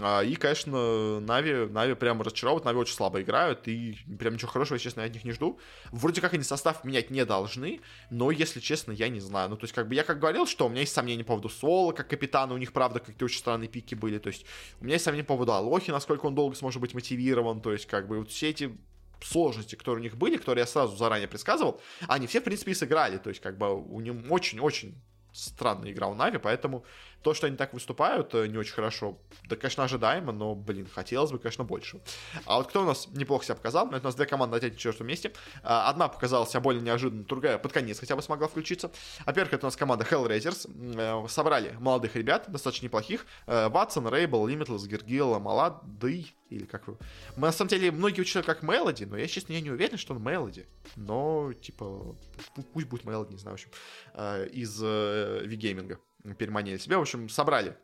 [0.00, 4.78] А, и, конечно, Нави, Нави прям разочаровывают, Нави очень слабо играют, и прям ничего хорошего,
[4.78, 5.58] честно, я от них не жду.
[5.90, 9.50] Вроде как они состав менять не должны, но, если честно, я не знаю.
[9.50, 11.48] Ну, то есть, как бы я как говорил, что у меня есть сомнения по поводу
[11.48, 14.18] Соло, как капитана, у них, правда, правда, какие-то очень странные пики были.
[14.18, 14.44] То есть
[14.80, 17.60] у меня есть сомнения по поводу Алохи, насколько он долго сможет быть мотивирован.
[17.60, 18.76] То есть как бы вот все эти
[19.22, 22.74] сложности, которые у них были, которые я сразу заранее предсказывал, они все, в принципе, и
[22.74, 23.18] сыграли.
[23.18, 24.94] То есть, как бы, у них очень-очень
[25.32, 26.84] странная игра у Нави, поэтому
[27.22, 29.18] то, что они так выступают, э, не очень хорошо.
[29.48, 32.00] Да, конечно, ожидаемо, но, блин, хотелось бы, конечно, больше.
[32.46, 33.88] А вот кто у нас неплохо себя показал?
[33.88, 35.32] Это у нас две команды на третьем четвертом месте.
[35.62, 38.90] А, одна показала себя более неожиданно, другая под конец хотя бы смогла включиться.
[39.26, 40.70] Во-первых, это у нас команда Hellraisers.
[40.96, 43.26] Э, собрали молодых ребят, достаточно неплохих.
[43.46, 46.96] Э, Ватсон, Рейбл, Лимитлес, Гергила, Молодый, или как вы...
[47.36, 50.14] Мы, на самом деле, многие учили как Мелоди, но я, честно, я не уверен, что
[50.14, 50.66] он Мелоди.
[50.96, 52.16] Но, типа,
[52.72, 53.70] пусть будет Мелоди, не знаю, в общем,
[54.52, 55.98] из V-гейминга
[56.38, 56.98] переманили себя.
[56.98, 57.76] В общем, собрали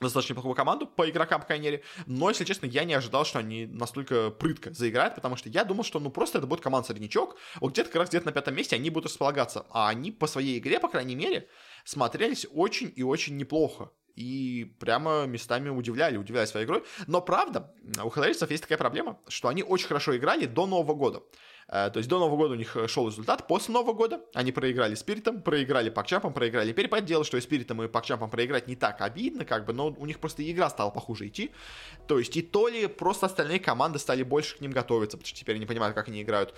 [0.00, 1.82] достаточно неплохую команду по игрокам, по крайней мере.
[2.06, 5.84] Но, если честно, я не ожидал, что они настолько прытко заиграют, потому что я думал,
[5.84, 7.36] что ну просто это будет команда среднячок.
[7.60, 9.66] Вот где-то как раз где-то на пятом месте они будут располагаться.
[9.70, 11.48] А они по своей игре, по крайней мере,
[11.84, 13.90] смотрелись очень и очень неплохо.
[14.16, 16.84] И прямо местами удивляли, удивляли своей игрой.
[17.06, 21.22] Но правда, у Хеллерисов есть такая проблема, что они очень хорошо играли до Нового года.
[21.70, 25.40] То есть до Нового года у них шел результат, после Нового года они проиграли Спиритом,
[25.40, 27.04] проиграли Пакчампом, проиграли Перепад.
[27.04, 30.18] Дело, что и Спиритом, и Пакчампом проиграть не так обидно, как бы, но у них
[30.18, 31.52] просто игра стала похуже идти.
[32.08, 35.38] То есть и то ли просто остальные команды стали больше к ним готовиться, потому что
[35.38, 36.54] теперь они понимают, как они играют,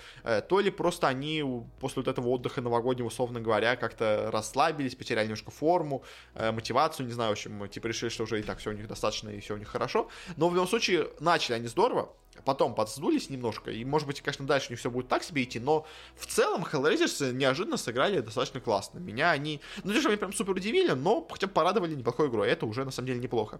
[0.49, 1.43] то ли просто они
[1.79, 7.29] после вот этого отдыха новогоднего, условно говоря, как-то расслабились, потеряли немножко форму, мотивацию, не знаю,
[7.29, 9.57] в общем, типа решили, что уже и так все у них достаточно, и все у
[9.57, 10.09] них хорошо.
[10.37, 12.11] Но в любом случае, начали они здорово,
[12.45, 15.85] потом подсдулись немножко, и, может быть, конечно, дальше них все будет так себе идти, но
[16.15, 18.99] в целом Hellraisers неожиданно сыграли достаточно классно.
[18.99, 22.65] Меня они, ну, даже меня прям супер удивили, но хотя бы порадовали неплохой игрой, это
[22.65, 23.59] уже, на самом деле, неплохо.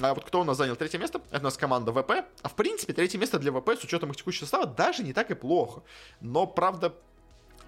[0.00, 1.20] А вот кто у нас занял третье место?
[1.30, 4.16] Это у нас команда ВП, а, в принципе, третье место для ВП с учетом их
[4.16, 5.82] текущего состава даже не так и плохо.
[6.20, 6.94] Но, правда,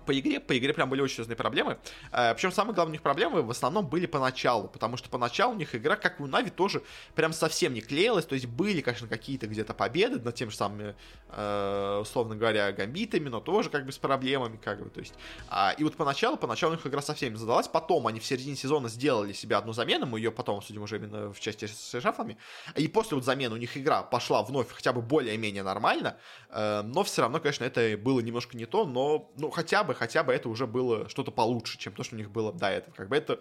[0.08, 1.76] по игре, по игре прям были очень серьезные проблемы.
[2.12, 5.56] Э, причем самые главные у них проблемы в основном были поначалу, потому что поначалу у
[5.58, 6.82] них игра, как и у Нави, тоже
[7.14, 8.24] прям совсем не клеилась.
[8.24, 10.96] То есть были, конечно, какие-то где-то победы над тем же самыми,
[11.28, 15.12] э, условно говоря, гамбитами, но тоже как бы с проблемами, как бы, то есть.
[15.50, 18.56] А, и вот поначалу, поначалу у них игра совсем не задалась, потом они в середине
[18.56, 22.38] сезона сделали себе одну замену, мы ее потом обсудим уже именно в части с шафами,
[22.76, 26.16] и после вот замены у них игра пошла вновь хотя бы более-менее нормально,
[26.48, 30.22] э, но все равно, конечно, это было немножко не то, но, ну, хотя бы, хотя
[30.22, 32.94] бы это уже было что-то получше, чем то, что у них было до этого.
[32.94, 33.40] Как бы это,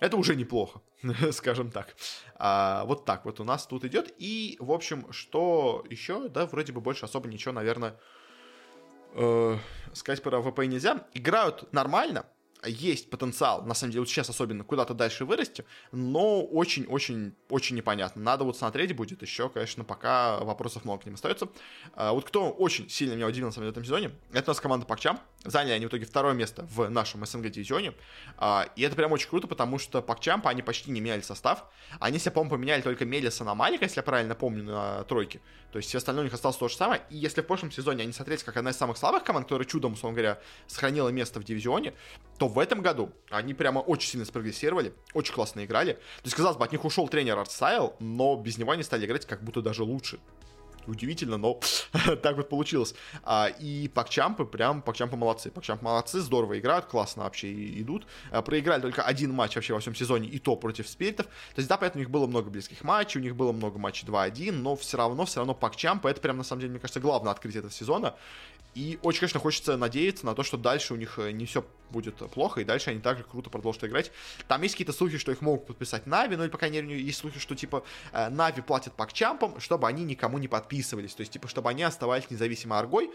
[0.00, 0.80] это уже неплохо,
[1.32, 1.94] скажем так.
[2.36, 4.12] А, вот так вот у нас тут идет.
[4.18, 6.28] И, в общем, что еще?
[6.28, 7.98] Да, вроде бы больше особо ничего, наверное,
[9.14, 9.58] э,
[9.92, 11.06] сказать про ВП нельзя.
[11.12, 12.26] Играют нормально,
[12.68, 18.22] есть потенциал, на самом деле, вот сейчас особенно куда-то дальше вырасти, но очень-очень-очень непонятно.
[18.22, 21.48] Надо вот смотреть будет еще, конечно, пока вопросов много к ним остается.
[21.94, 24.52] А, вот кто очень сильно меня удивил, на самом деле, в этом сезоне, это у
[24.52, 25.18] нас команда Пакчам.
[25.44, 27.94] Заняли они в итоге второе место в нашем СНГ-дивизионе.
[28.36, 31.64] А, и это прям очень круто, потому что Пакчампа, они почти не меняли состав.
[31.98, 35.40] Они себе, по-моему, поменяли только Мелиса на Малика, если я правильно помню, на тройке.
[35.72, 37.02] То есть все остальное у них осталось то же самое.
[37.10, 39.94] И если в прошлом сезоне они смотрелись как одна из самых слабых команд, которая чудом,
[39.94, 41.94] условно говоря, сохранила место в дивизионе,
[42.38, 45.94] то в этом году они прямо очень сильно спрогрессировали, очень классно играли.
[45.94, 49.26] То есть, казалось бы, от них ушел тренер Артстайл, но без него они стали играть
[49.26, 50.20] как будто даже лучше.
[50.86, 51.60] Удивительно, но
[52.22, 52.94] так вот получилось.
[53.22, 55.50] А, и пакчампы, прям пакчампы молодцы.
[55.50, 58.06] Пакчампы молодцы, здорово играют, классно вообще идут.
[58.30, 61.26] А, проиграли только один матч вообще во всем сезоне, и то против спиритов.
[61.26, 64.06] То есть, да, поэтому у них было много близких матчей, у них было много матчей
[64.06, 67.32] 2-1, но все равно, все равно пакчампы, это прям, на самом деле, мне кажется, главное
[67.32, 68.14] открытие этого сезона.
[68.74, 72.16] И очень, конечно, хочется надеяться на то, что дальше у них э, не все будет
[72.30, 74.10] плохо, и дальше они также круто продолжат играть.
[74.48, 77.18] Там есть какие-то слухи, что их могут подписать Нави, ну или, по крайней мере, есть
[77.18, 81.14] слухи, что, типа, э, Нави платят пакчампам, чтобы они никому не подписывались.
[81.14, 83.10] То есть, типа, чтобы они оставались независимо аргой,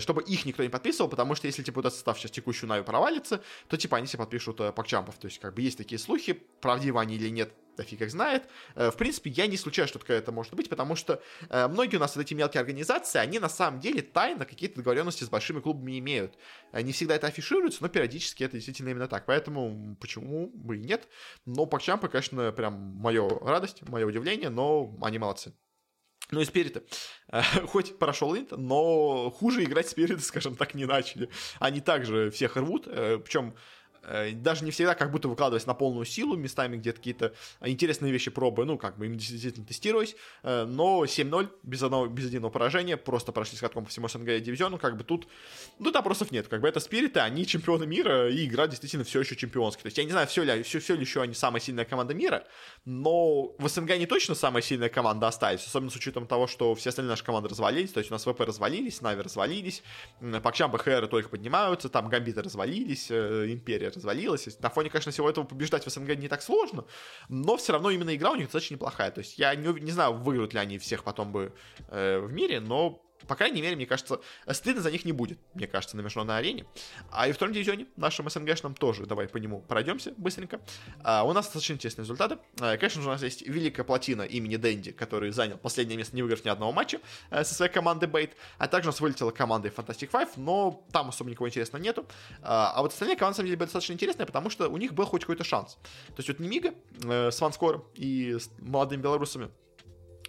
[0.00, 3.42] чтобы их никто не подписывал, потому что если, типа, этот состав сейчас текущую Нави провалится,
[3.68, 5.16] то, типа, они себе подпишут э, пакчампов.
[5.16, 8.42] То есть, как бы, есть такие слухи, правдивы они или нет, да фиг их знает.
[8.74, 11.96] Э, в принципе, я не исключаю, что такое это может быть, потому что э, многие
[11.96, 15.60] у нас вот эти мелкие организации, они на самом деле тайно какие-то договоренности с большими
[15.60, 16.34] клубами имеют.
[16.72, 19.24] Не всегда это афишируется, но периодически это действительно именно так.
[19.26, 21.08] Поэтому почему бы и нет.
[21.46, 25.54] Но Пакчампы, конечно, прям мое радость, мое удивление, но они молодцы.
[26.30, 26.82] Ну и Спириты.
[27.68, 31.30] Хоть прошел инт, но хуже играть Спириты, скажем так, не начали.
[31.60, 33.77] Они также всех рвут, э, причем Э,
[34.34, 38.64] даже не всегда как будто выкладываясь на полную силу, местами где-то какие-то интересные вещи пробуя,
[38.66, 43.32] ну, как бы им действительно тестируясь, э, но 7-0 без, одного, без единого поражения, просто
[43.32, 45.28] прошли с катком по всему СНГ дивизиону, как бы тут,
[45.78, 49.36] ну, вопросов нет, как бы это спириты, они чемпионы мира, и игра действительно все еще
[49.36, 51.84] чемпионская, то есть я не знаю, все ли, все, все ли еще они самая сильная
[51.84, 52.46] команда мира,
[52.84, 56.90] но в СНГ они точно самая сильная команда остались, особенно с учетом того, что все
[56.90, 59.82] остальные наши команды развалились, то есть у нас ВП развалились, Нави развалились,
[60.42, 63.48] Пакчам, БХР только поднимаются, там Гамбиты развалились, э,
[63.88, 64.60] Империя развалилась.
[64.60, 66.84] На фоне, конечно, всего этого побеждать в СНГ не так сложно,
[67.28, 69.10] но все равно именно игра у них достаточно неплохая.
[69.10, 71.52] То есть я не, не знаю, выиграют ли они всех потом бы
[71.88, 75.66] э, в мире, но по крайней мере, мне кажется, стыдно за них не будет, мне
[75.66, 76.66] кажется, на международной арене.
[77.10, 80.60] А и в втором дивизионе, нашем СНГшном, тоже давай по нему пройдемся быстренько.
[81.02, 82.38] А, у нас достаточно интересные результаты.
[82.60, 86.22] А, конечно же, у нас есть великая плотина имени Дэнди, который занял последнее место, не
[86.22, 87.00] выиграв ни одного матча
[87.30, 88.36] а, со своей командой Бейт.
[88.58, 92.06] А также у нас вылетела команда Fantastic Five, но там особо никого интересного нету.
[92.42, 94.94] А, а вот остальные команды, на самом деле, были достаточно интересные, потому что у них
[94.94, 95.78] был хоть какой-то шанс.
[96.08, 99.50] То есть вот Немига э, с Ванскором и с молодыми белорусами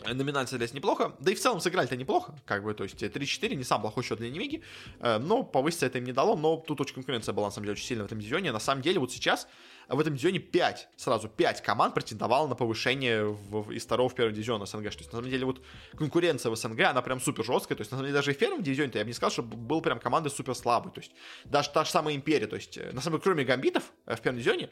[0.05, 3.63] Номинация для неплохо, да и в целом сыграли-то неплохо, как бы, то есть 3-4, не
[3.65, 4.63] сам плохой счет для Немиги,
[5.01, 7.73] э, но повыситься это им не дало, но тут очень конкуренция была, на самом деле,
[7.73, 9.47] очень сильная в этом дивизионе, на самом деле, вот сейчас
[9.89, 14.31] в этом дивизионе 5, сразу 5 команд претендовало на повышение в, из второго в первый
[14.31, 15.61] дивизион СНГ, то есть, на самом деле, вот
[15.97, 18.37] конкуренция в СНГ, она прям супер жесткая, то есть, на самом деле, даже и в
[18.37, 21.11] первом дивизионе я бы не сказал, что был прям команды супер слабой, то есть,
[21.43, 24.21] даже та же самая Империя, то есть, э, на самом деле, кроме Гамбитов э, в
[24.21, 24.69] первом дивизионе,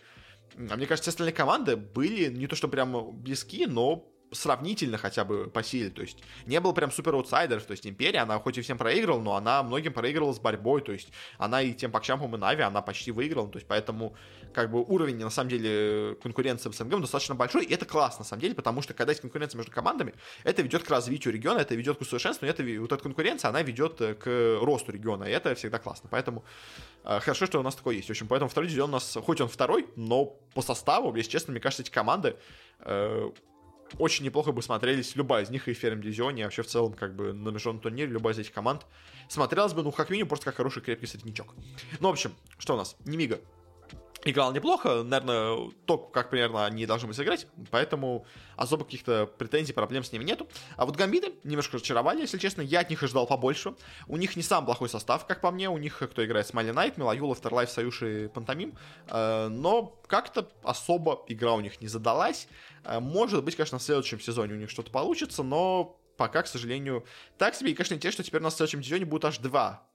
[0.70, 5.48] а мне кажется, остальные команды были не то что прям близки, но сравнительно хотя бы
[5.48, 8.62] по силе, то есть не было прям супер аутсайдеров, то есть Империя, она хоть и
[8.62, 12.38] всем проигрывала, но она многим проигрывала с борьбой, то есть она и тем Пакчампам и
[12.38, 14.16] Нави, она почти выиграла, то есть поэтому
[14.54, 18.26] как бы уровень, на самом деле, конкуренции в СНГ достаточно большой, и это классно, на
[18.26, 20.14] самом деле, потому что когда есть конкуренция между командами,
[20.44, 24.02] это ведет к развитию региона, это ведет к усовершенствованию, это, вот эта конкуренция, она ведет
[24.02, 26.44] э, к росту региона, и это всегда классно, поэтому
[27.04, 29.42] э, хорошо, что у нас такое есть, в общем, поэтому второй дивизион у нас, хоть
[29.42, 32.36] он второй, но по составу, если честно, мне кажется, эти команды
[32.80, 33.32] э,
[33.98, 36.94] очень неплохо бы смотрелись любая из них и в первом дивизионе, и вообще в целом,
[36.94, 38.86] как бы, на международном турнире, любая из этих команд
[39.28, 41.54] смотрелась бы, ну, как минимум, просто как хороший крепкий среднячок.
[42.00, 42.96] Ну, в общем, что у нас?
[43.06, 43.40] Немига
[44.32, 50.04] играл неплохо, наверное, то, как примерно они должны были сыграть, поэтому особо каких-то претензий, проблем
[50.04, 50.48] с ними нету.
[50.76, 53.76] А вот гамбиты немножко разочаровали, если честно, я от них ожидал побольше.
[54.08, 56.98] У них не сам плохой состав, как по мне, у них кто играет Смайли Найт,
[56.98, 62.48] Милаюла, Afterlife, Союз и Пантомим, э, но как-то особо игра у них не задалась.
[62.84, 67.06] Э, может быть, конечно, в следующем сезоне у них что-то получится, но пока, к сожалению,
[67.38, 67.72] так себе.
[67.72, 69.88] И, конечно, интересно, что теперь у нас в следующем сезоне будет аж два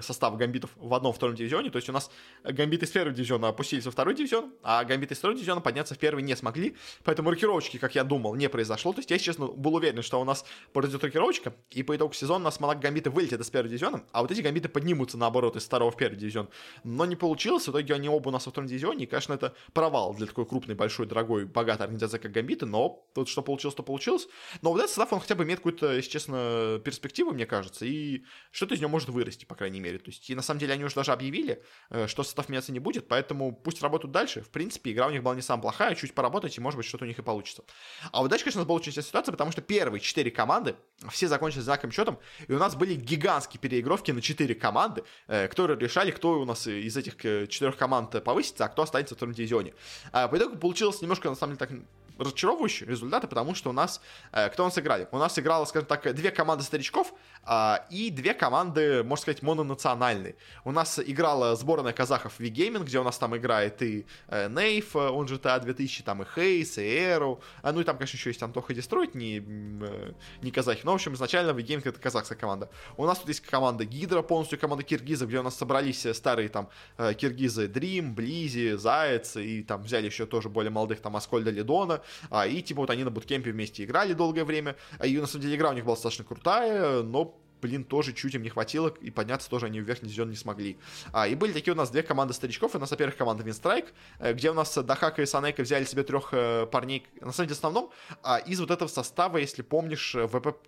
[0.00, 1.70] состав гамбитов в одном-втором дивизионе.
[1.70, 2.10] То есть у нас
[2.44, 5.98] гамбиты из первого дивизиона опустились во второй дивизион, а гамбиты из второго дивизиона подняться в
[5.98, 6.76] первый не смогли.
[7.04, 8.92] Поэтому рокировочки, как я думал, не произошло.
[8.92, 12.42] То есть я, честно, был уверен, что у нас произойдет рокировочка, и по итогу сезона
[12.42, 15.64] у нас Монак гамбиты вылетят из первого дивизиона, а вот эти гамбиты поднимутся, наоборот, из
[15.64, 16.48] второго в первый дивизион.
[16.84, 19.54] Но не получилось, в итоге они оба у нас во втором дивизионе, и, конечно, это
[19.72, 23.82] провал для такой крупной, большой, дорогой, богатой организации, как гамбиты, но тут что получилось, то
[23.82, 24.28] получилось.
[24.62, 28.24] Но вот этот состав, он хотя бы имеет какую-то, если честно, перспективу, мне кажется, и
[28.50, 29.98] что-то из него может вырасти, по крайней мере.
[29.98, 32.78] То есть и на самом деле они уже даже объявили, э, что состав меняться не
[32.78, 34.40] будет, поэтому пусть работают дальше.
[34.40, 37.04] В принципе, игра у них была не самая плохая, чуть поработать, и может быть что-то
[37.04, 37.64] у них и получится.
[38.12, 40.74] А вот дальше, конечно, у нас была очень интересная ситуация, потому что первые четыре команды,
[41.10, 45.78] все закончились знаковым счетом, и у нас были гигантские переигровки на четыре команды, э, которые
[45.78, 49.34] решали, кто у нас из этих э, четырех команд повысится, а кто останется в втором
[49.34, 49.74] дивизионе.
[50.12, 51.78] А по итогу получилось немножко, на самом деле, так
[52.18, 54.00] разочаровывающие результаты, потому что у нас,
[54.32, 55.08] э, кто у нас играли?
[55.10, 57.12] У нас играло, скажем так, две команды старичков
[57.46, 60.36] э, и две команды, можно сказать, мононациональные.
[60.64, 65.28] У нас играла сборная казахов V-Gaming, где у нас там играет и э, Нейф, он
[65.28, 68.42] же GTA 2000, там и Хейс, и Эру, а, ну и там, конечно, еще есть
[68.42, 72.70] Антоха Дестроид, не, э, не казахи, но, в общем, изначально V-Gaming это казахская команда.
[72.96, 76.48] У нас тут есть команда Гидра, полностью команда киргизов, где у нас собрались э, старые
[76.48, 81.50] там э, киргизы Дрим, Близи, Заяц, и там взяли еще тоже более молодых там Аскольда
[81.50, 85.26] Лидона, а, и типа вот они на буткемпе вместе играли долгое время, а, и на
[85.26, 88.88] самом деле игра у них была достаточно крутая, но блин, тоже чуть им не хватило,
[89.00, 90.78] и подняться тоже они в верхний дивизион не смогли.
[91.12, 94.32] А, и были такие у нас две команды старичков, у нас, во-первых, команда Винстрайк, э,
[94.34, 97.58] где у нас Дахака и Санейка взяли себе трех э, парней, на самом деле, в
[97.58, 97.90] основном,
[98.22, 100.58] а, из вот этого состава, если помнишь, э, ВП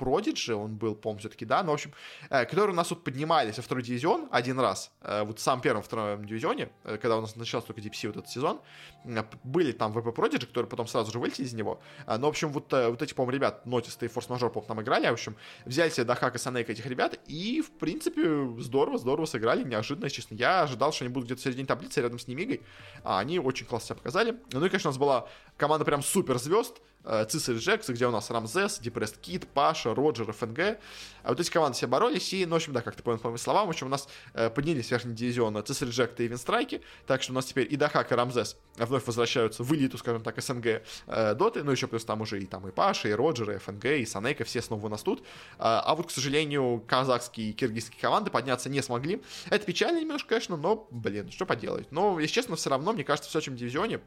[0.00, 1.92] Продиджи, он был, по-моему, все-таки, да, но, в общем,
[2.30, 5.60] э, которые у нас вот поднимались во второй дивизион один раз, э, вот в самом
[5.60, 8.60] первом втором дивизионе, э, когда у нас начался только DPC вот этот сезон,
[9.04, 12.30] э, были там VP Prodigy, которые потом сразу же вылетели из него, э, но, в
[12.30, 15.10] общем, вот, э, вот эти, по-моему, ребят, Нотис и Форс Мажор, по там играли, а,
[15.10, 15.36] в общем,
[15.66, 18.22] взяли себе Дахак и Санейк этих ребят, и, в принципе,
[18.58, 22.18] здорово, здорово сыграли, неожиданно, честно, я ожидал, что они будут где-то в середине таблицы рядом
[22.18, 22.62] с Немигой,
[23.04, 25.28] а они очень классно себя показали, ну и, конечно, у нас была
[25.60, 30.32] команда прям супер звезд, Э, Цисарь Джекс, где у нас Рамзес, Депрест Кит, Паша, Роджер,
[30.32, 30.78] ФНГ.
[31.22, 33.28] А вот эти команды все боролись, и, ну, в общем, да, как ты понял по
[33.28, 37.22] моим словам, в общем, у нас э, поднялись верхний дивизион Цисарь Джек и Винстрайки, так
[37.22, 40.82] что у нас теперь и Дахак, и Рамзес вновь возвращаются в элиту, скажем так, СНГ
[41.06, 43.84] э, доты, ну, еще плюс там уже и там и Паша, и Роджер, и ФНГ,
[43.86, 45.22] и Санейка, все снова у нас тут.
[45.58, 49.22] А, а вот, к сожалению, казахские и киргизские команды подняться не смогли.
[49.48, 51.90] Это печально немножко, конечно, но, блин, что поделать.
[51.92, 54.00] Но, если честно, все равно, мне кажется, в следующем дивизионе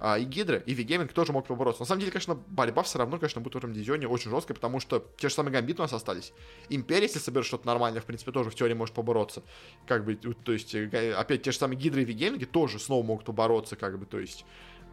[0.00, 1.82] а, и Гидра, и V-Gaming тоже мог побороться.
[1.82, 4.80] На самом деле, конечно, борьба все равно, конечно, будет в этом дивизионе очень жесткой, потому
[4.80, 6.32] что те же самые гамбиты у нас остались.
[6.68, 9.42] Империя, если соберет что-то нормальное, в принципе, тоже в теории может побороться.
[9.86, 13.24] Как бы, то есть, э, опять те же самые Гидры и V-Gaming тоже снова могут
[13.24, 14.44] побороться, как бы, то есть...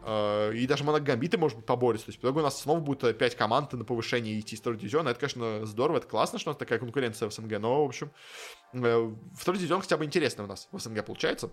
[0.02, 2.06] Uh, и даже моногамбиты, может быть, поборются.
[2.06, 5.08] То есть, итоге у нас снова будет 5 команд на повышение идти из второго дивизиона.
[5.08, 7.58] Это, конечно, здорово, это классно, что у нас такая конкуренция в СНГ.
[7.58, 8.12] Но, в общем,
[8.72, 11.50] uh, второй дивизион хотя бы интересный у нас в СНГ получается.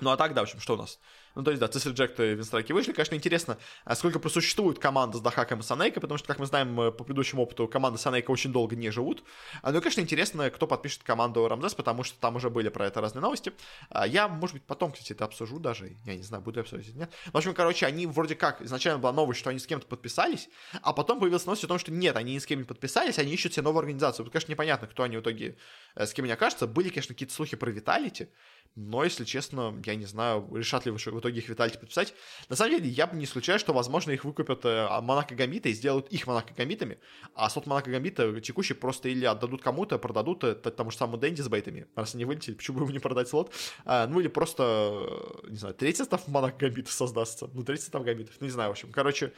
[0.00, 0.98] Ну а так, да, в общем, что у нас?
[1.36, 2.92] Ну, то есть, да, Цесарь Джек и Винстрайки вышли.
[2.92, 6.80] Конечно, интересно, а сколько просуществует команда с Дахаком и Санейкой, потому что, как мы знаем
[6.80, 9.22] э, по предыдущему опыту, команды Санейка очень долго не живут.
[9.60, 12.86] А, ну и, конечно, интересно, кто подпишет команду Рамзес, потому что там уже были про
[12.86, 13.52] это разные новости.
[13.90, 15.94] А, я, может быть, потом, кстати, это обсужу даже.
[16.06, 17.10] Я не знаю, буду я обсуждать нет.
[17.30, 20.48] В общем, короче, они вроде как, изначально была новость, что они с кем-то подписались,
[20.80, 23.32] а потом появилась новость о том, что нет, они ни с кем не подписались, они
[23.32, 24.24] ищут себе новую организацию.
[24.24, 25.58] Тут, конечно, непонятно, кто они в итоге,
[25.96, 26.66] э, с кем они окажутся.
[26.66, 28.30] Были, конечно, какие-то слухи про Виталити,
[28.76, 32.14] но, если честно, я не знаю, решат ли в итоге их Витальти подписать.
[32.50, 35.72] На самом деле, я бы не исключаю, что, возможно, их выкупят э, Монако Гамбита и
[35.72, 36.98] сделают их Монако Гамбитами,
[37.34, 41.40] а сот Монако Гамбита текущий просто или отдадут кому-то, продадут это тому же самому Дэнди
[41.40, 43.50] с бейтами, раз они вылетели, почему бы ему не продать слот,
[43.86, 48.04] а, ну или просто, э, не знаю, третий состав Монако Гамбита создастся, ну третий состав
[48.04, 49.32] Гамбитов, ну не знаю, в общем, короче,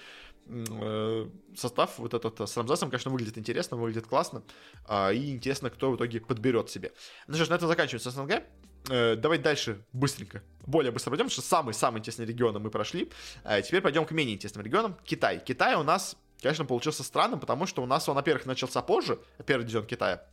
[0.48, 4.42] э, состав вот этот с Рамзесом, конечно, выглядит интересно, выглядит классно,
[4.84, 6.92] а, и интересно, кто в итоге подберет себе.
[7.28, 8.42] Ну что ж, на этом заканчивается СНГ.
[8.88, 13.10] Э, давайте дальше быстренько, более быстро потому что самые-самые интересные регионы мы прошли.
[13.44, 14.96] Э, теперь пойдем к менее интересным регионам.
[15.04, 15.40] Китай.
[15.44, 19.62] Китай у нас, конечно, получился странным, потому что у нас он, во-первых, начался позже, первый
[19.64, 20.24] дивизион Китая,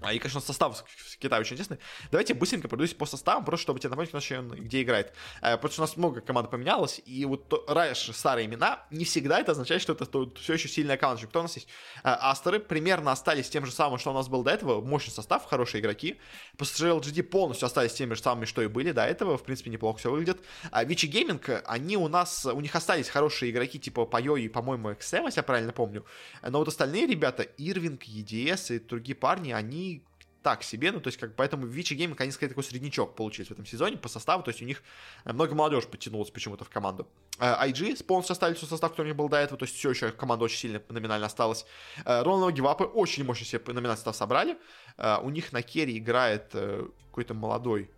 [0.00, 1.78] а, и, конечно, состав в Китае очень интересный.
[2.10, 5.12] Давайте быстренько пройдусь по составам, просто чтобы тебе напомнить, вообще, где играет.
[5.42, 9.40] Э, потому что у нас много команд поменялось, и вот раньше старые имена, не всегда
[9.40, 11.26] это означает, что это все еще сильная команда.
[11.26, 11.68] Кто у нас есть?
[12.04, 14.80] Э, Астеры примерно остались тем же самым, что у нас был до этого.
[14.80, 16.20] Мощный состав, хорошие игроки.
[16.56, 19.36] ПСЖ LGD полностью остались теми же самыми, что и были до этого.
[19.36, 20.40] В принципе, неплохо все выглядит.
[20.70, 24.90] А Vici Gaming, они у нас, у них остались хорошие игроки, типа Пайо и, по-моему,
[24.90, 26.04] XM, если я правильно помню.
[26.42, 29.77] Но вот остальные ребята, Ирвинг, EDS и другие парни, они
[30.42, 33.52] так себе, ну, то есть, как, поэтому Vici Gaming, они, скорее, такой среднячок получились в
[33.52, 34.82] этом сезоне по составу, то есть, у них
[35.24, 37.06] э, много молодежи подтянулось почему-то в команду.
[37.38, 40.10] IG полностью оставили свой состав, который у них был до этого, то есть, все еще
[40.10, 41.66] команда очень сильно номинально осталась.
[42.04, 44.56] Рональд Гивапы очень мощно себе номинальный состав собрали.
[44.96, 47.90] Э, у них на керри играет э, какой-то молодой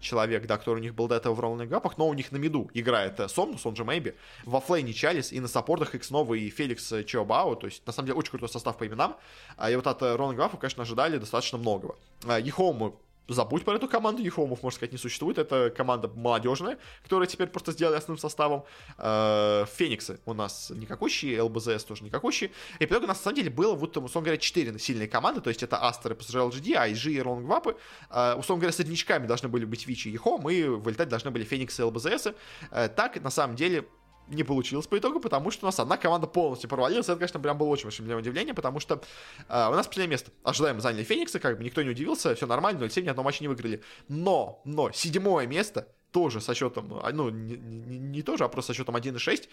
[0.00, 2.36] человек, да, который у них был до этого в роллинг гапах, но у них на
[2.36, 6.40] миду играет э, Сомнус, он же Мэйби, во флейне Чалис, и на саппортах Икс Новый
[6.42, 9.16] и Феликс Чиобао, то есть, на самом деле, очень крутой состав по именам,
[9.56, 11.96] а и вот от э, роллинг гапов, конечно, ожидали достаточно многого.
[12.40, 15.38] Ехому забудь про эту команду, Ехомов, можно сказать, не существует.
[15.38, 18.64] Это команда молодежная, которая теперь просто сделали основным составом.
[18.98, 22.50] Э, Фениксы у нас никакущие, ЛБЗС тоже никакущие.
[22.78, 25.48] И по у нас, на самом деле, было, вот, условно говоря, четыре сильные команды, то
[25.48, 27.76] есть это Астеры, PSG LGD, IG и Ронгвапы.
[28.10, 31.82] Э, условно говоря, среднячками должны были быть Вичи и Ехом, и вылетать должны были Фениксы
[31.82, 32.28] и ЛБЗС.
[32.70, 33.86] Э, так, на самом деле,
[34.28, 37.06] не получилось по итогу, потому что у нас одна команда полностью провалилась.
[37.06, 39.02] Это, конечно, прям было очень большим для удивления, потому что
[39.48, 40.30] э, у нас последнее место.
[40.42, 43.48] Ожидаемо заняли Фениксы, как бы никто не удивился, все нормально, 0-7, ни одного матча не
[43.48, 43.82] выиграли.
[44.08, 48.72] Но, но, седьмое место, тоже со счетом, а, ну, не, не, не тоже, а просто
[48.72, 49.48] со счетом 1-6,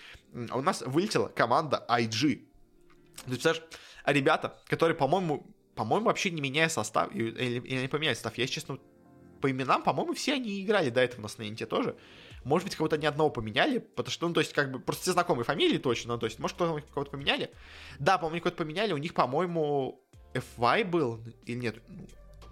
[0.53, 2.27] у нас вылетела команда IG.
[2.27, 2.41] Есть,
[3.25, 3.63] представляешь,
[4.05, 8.79] ребята, которые, по-моему, по-моему, вообще не меняя состав, или, или не поменяли состав, я, честно,
[9.41, 11.97] по именам, по-моему, все они играли до этого на Инте тоже.
[12.43, 15.11] Может быть, кого-то ни одного поменяли, потому что, ну, то есть, как бы, просто все
[15.13, 17.51] знакомые фамилии точно, ну, то есть, может, кто-то кого-то поменяли.
[17.99, 20.03] Да, по-моему, кого-то поменяли, у них, по-моему,
[20.33, 21.75] FY был, или нет,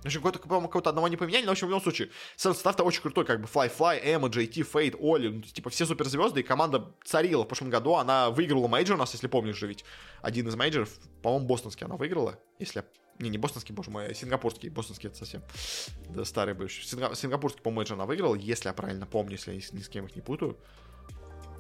[0.01, 2.53] в общем, кого-то, по-моему, кого-то одного не поменяли, но, в общем, в любом случае, сам
[2.53, 6.43] состав-то очень крутой, как бы flyfly, Emo, JT, Фейд, Оли, ну, типа все суперзвезды, и
[6.43, 9.85] команда царила в прошлом году, она выиграла мейджор у нас, если помнишь же, ведь
[10.23, 10.89] один из мейджоров,
[11.21, 12.85] по-моему, бостонский она выиграла, если я
[13.21, 14.69] не, не бостонский, боже мой, а сингапурский.
[14.69, 15.41] Бостонский это совсем
[16.09, 16.83] да, старый бывший.
[16.83, 17.15] Синга...
[17.15, 20.15] Сингапурский, по-моему, она выиграла, если я правильно помню, если я ни, ни с кем их
[20.15, 20.57] не путаю.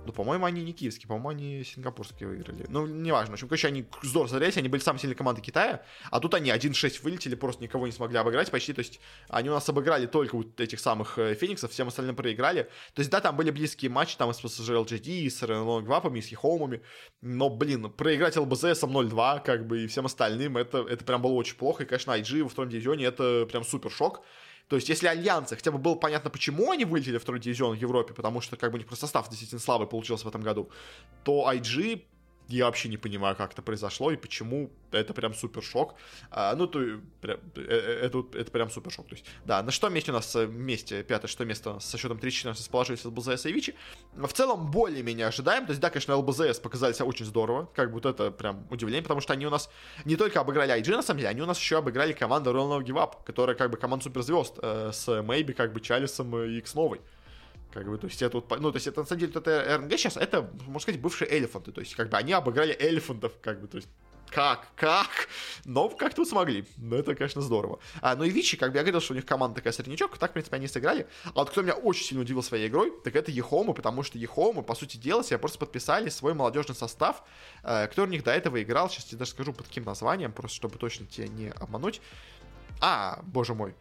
[0.05, 2.65] Ну, по-моему, они не киевские, по-моему, они сингапурские выиграли.
[2.69, 3.31] Ну, неважно.
[3.31, 6.49] В общем, короче, они здорово смотрелись, они были самые сильные команды Китая, а тут они
[6.49, 8.73] 1-6 вылетели, просто никого не смогли обыграть почти.
[8.73, 12.63] То есть они у нас обыграли только вот этих самых э, Фениксов, всем остальным проиграли.
[12.93, 16.81] То есть, да, там были близкие матчи, там с PSG LGD, с Лонгвапами, с Хихомами,
[17.21, 21.33] но, блин, проиграть ЛБЗ с 0-2, как бы, и всем остальным, это, это прям было
[21.33, 21.83] очень плохо.
[21.83, 24.23] И, конечно, IG во втором дивизионе это прям супер шок.
[24.67, 27.81] То есть, если Альянсы, хотя бы было понятно, почему они вылетели в второй дивизион в
[27.81, 30.69] Европе, потому что как бы у них просто состав действительно слабый получился в этом году,
[31.23, 32.03] то IG
[32.51, 35.95] я вообще не понимаю, как это произошло и почему это прям супер шок.
[36.29, 36.79] А, ну, то
[37.21, 39.07] прям, э, э, это, это прям супер шок.
[39.07, 42.49] То есть, да, на что месте у нас месте, пятое, что место со счетом 3-14
[42.49, 43.75] расположились ЛБЗС и Вичи.
[44.13, 45.65] В целом, более-менее ожидаем.
[45.65, 47.69] То есть, да, конечно, ЛБЗС показали себя очень здорово.
[47.75, 49.69] Как вот это прям удивление, потому что они у нас
[50.05, 52.83] не только обыграли IG, на самом деле, они у нас еще обыграли команду Royal No
[52.83, 56.75] Give Up, которая как бы команда суперзвезд э, с Мэйби, как бы Чалисом и X
[56.75, 57.01] новой.
[57.73, 59.91] Как бы, то есть это вот, ну, то есть это на самом деле, это РНГ
[59.93, 63.67] сейчас, это, можно сказать, бывшие элефанты, то есть как бы они обыграли элефантов, как бы,
[63.67, 63.87] то есть
[64.31, 65.27] как, как,
[65.65, 66.65] но как-то смогли.
[66.77, 67.79] Ну, это, конечно, здорово.
[68.01, 70.31] А, ну и Вичи, как бы я говорил, что у них команда такая среднячок, так,
[70.31, 71.05] в принципе, они сыграли.
[71.25, 74.61] А вот кто меня очень сильно удивил своей игрой, так это Ехома, потому что Ехома,
[74.61, 77.23] по сути дела, себе просто подписали свой молодежный состав,
[77.63, 80.55] э, который у них до этого играл, сейчас тебе даже скажу под каким названием, просто
[80.55, 82.01] чтобы точно тебя не обмануть.
[82.79, 83.75] А, боже мой,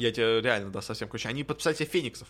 [0.00, 1.26] я тебе реально, да, совсем ключ.
[1.26, 2.28] Они подписали себе Фениксов.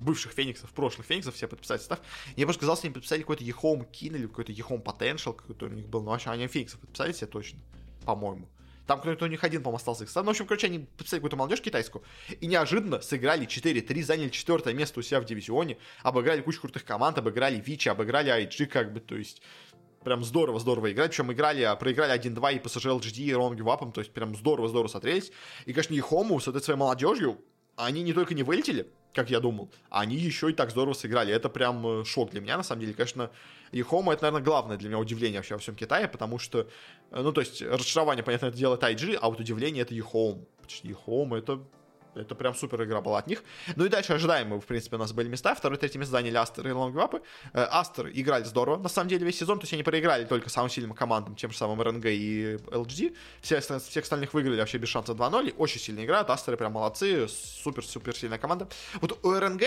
[0.00, 2.00] Бывших Фениксов, прошлых Фениксов все подписали состав.
[2.36, 5.76] Я просто сказал, что они подписали какой-то Ехом Кин или какой-то Ехом Potential, который у
[5.76, 6.02] них был.
[6.02, 7.58] Ну, вообще, они Фениксов подписали себе точно.
[8.06, 8.48] По-моему.
[8.86, 11.36] Там кто-то у них один, по-моему, остался их Ну, в общем, короче, они подписали какую-то
[11.36, 12.02] молодежь китайскую.
[12.40, 17.16] И неожиданно сыграли 4-3, заняли четвертое место у себя в дивизионе, обыграли кучу крутых команд,
[17.16, 19.42] обыграли Вичи, обыграли IG, как бы, то есть
[20.04, 24.00] прям здорово-здорово играть, причем играли, а, проиграли 1-2 и PSG LGD и Ронги Вапом, то
[24.00, 25.30] есть прям здорово-здорово смотрелись.
[25.66, 27.38] И, конечно, Ехому с этой своей молодежью,
[27.76, 31.32] они не только не вылетели, как я думал, они еще и так здорово сыграли.
[31.32, 32.94] Это прям э, шок для меня, на самом деле.
[32.94, 33.30] Конечно,
[33.72, 36.68] Ехома это, наверное, главное для меня удивление вообще во всем Китае, потому что,
[37.10, 40.46] э, ну, то есть, разочарование, понятно, это делает IG, а вот удивление это Ехом.
[40.82, 41.60] Ехом это
[42.14, 43.42] это прям супер игра была от них.
[43.76, 45.54] Ну и дальше ожидаемо, в принципе, у нас были места.
[45.54, 47.22] Второе, третье место заняли Астер и Лонгвапы.
[47.52, 49.58] Э, Астер играли здорово, на самом деле, весь сезон.
[49.58, 53.16] То есть они проиграли только самым сильным командам, тем же самым РНГ и LG.
[53.40, 55.54] Все, всех остальных выиграли вообще без шанса 2-0.
[55.56, 56.30] Очень сильно играют.
[56.30, 57.28] Астеры прям молодцы.
[57.28, 58.68] Супер-супер сильная команда.
[59.00, 59.62] Вот у РНГ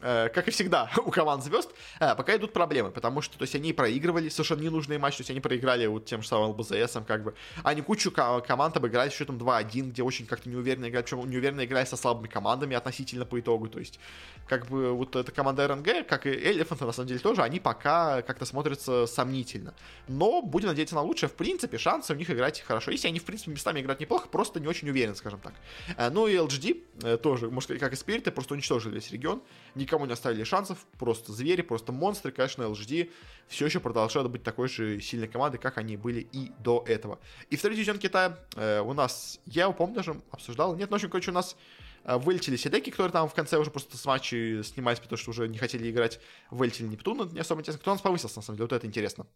[0.00, 1.70] как и всегда у команд звезд,
[2.00, 5.30] э, пока идут проблемы, потому что, то есть, они проигрывали совершенно ненужные матчи, то есть,
[5.30, 7.34] они проиграли вот тем же самым ЛБЗС, как бы,
[7.64, 11.96] они кучу команд обыграли счетом 2-1, где очень как-то неуверенно играют, причем неуверенно играли со
[11.96, 13.98] слабыми командами относительно по итогу, то есть,
[14.46, 18.22] как бы, вот эта команда РНГ, как и Элефант, на самом деле, тоже, они пока
[18.22, 19.74] как-то смотрятся сомнительно,
[20.06, 23.24] но будем надеяться на лучшее, в принципе, шансы у них играть хорошо, если они, в
[23.24, 25.54] принципе, местами играют неплохо, просто не очень уверен, скажем так.
[25.96, 29.42] Э, ну и LGD тоже, может как и Спириты, просто уничтожили весь регион,
[29.78, 33.10] никому не оставили шансов, просто звери, просто монстры, конечно, LGD
[33.46, 37.18] все еще продолжают быть такой же сильной командой, как они были и до этого.
[37.50, 40.98] И второй дивизион Китая э, у нас, я его помню даже обсуждал, нет, ну, в
[40.98, 41.56] общем, короче, у нас
[42.04, 45.48] э, вылетели Сидеки, которые там в конце уже просто с матчей снимались, потому что уже
[45.48, 46.20] не хотели играть,
[46.50, 47.80] вылетели Нептуна, не особо интересно.
[47.80, 49.26] Кто у нас повысился, на самом деле, вот это интересно.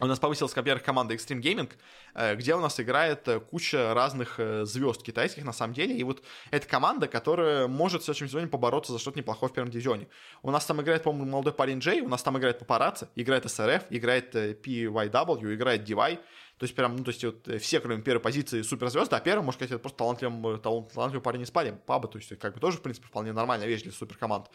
[0.00, 1.70] У нас повысилась, во-первых, команда Extreme Gaming,
[2.14, 5.96] э, где у нас играет э, куча разных э, звезд китайских, на самом деле.
[5.96, 9.70] И вот эта команда, которая может в следующем сезоне побороться за что-то неплохое в первом
[9.70, 10.08] дивизионе.
[10.42, 13.84] У нас там играет, по-моему, молодой парень Джей, у нас там играет Папарацци, играет SRF,
[13.90, 16.16] играет PYW, играет DY.
[16.58, 19.58] То есть прям, ну, то есть вот все, кроме первой позиции, суперзвезды, а первый, может
[19.58, 22.82] сказать, это просто талантливый, талантливый парень из Паби, Паба, то есть как бы тоже, в
[22.82, 24.46] принципе, вполне нормальная вещь для суперкоманд.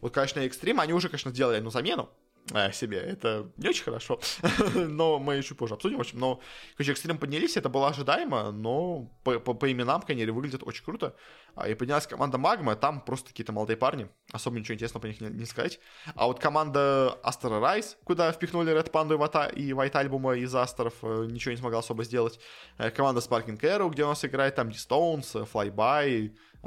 [0.00, 2.10] Вот, конечно, Extreme, они уже, конечно, сделали одну замену,
[2.52, 2.98] э, себе.
[2.98, 4.20] Это не очень хорошо,
[4.74, 5.98] но мы еще позже обсудим.
[5.98, 6.40] В общем, но,
[6.76, 11.14] короче, экстрим поднялись, это было ожидаемо, но по, по, по именам, конечно, выглядит очень круто.
[11.54, 15.20] А, и поднялась команда Магма, там просто какие-то молодые парни, особо ничего интересного по них
[15.20, 15.80] не, не сказать.
[16.14, 21.26] А вот команда Астера Райс, куда впихнули Red Panda и, White Album из Астеров, э,
[21.30, 22.38] ничего не смогла особо сделать.
[22.78, 25.46] Э, команда Sparking Arrow, где у нас играет там D-Stones,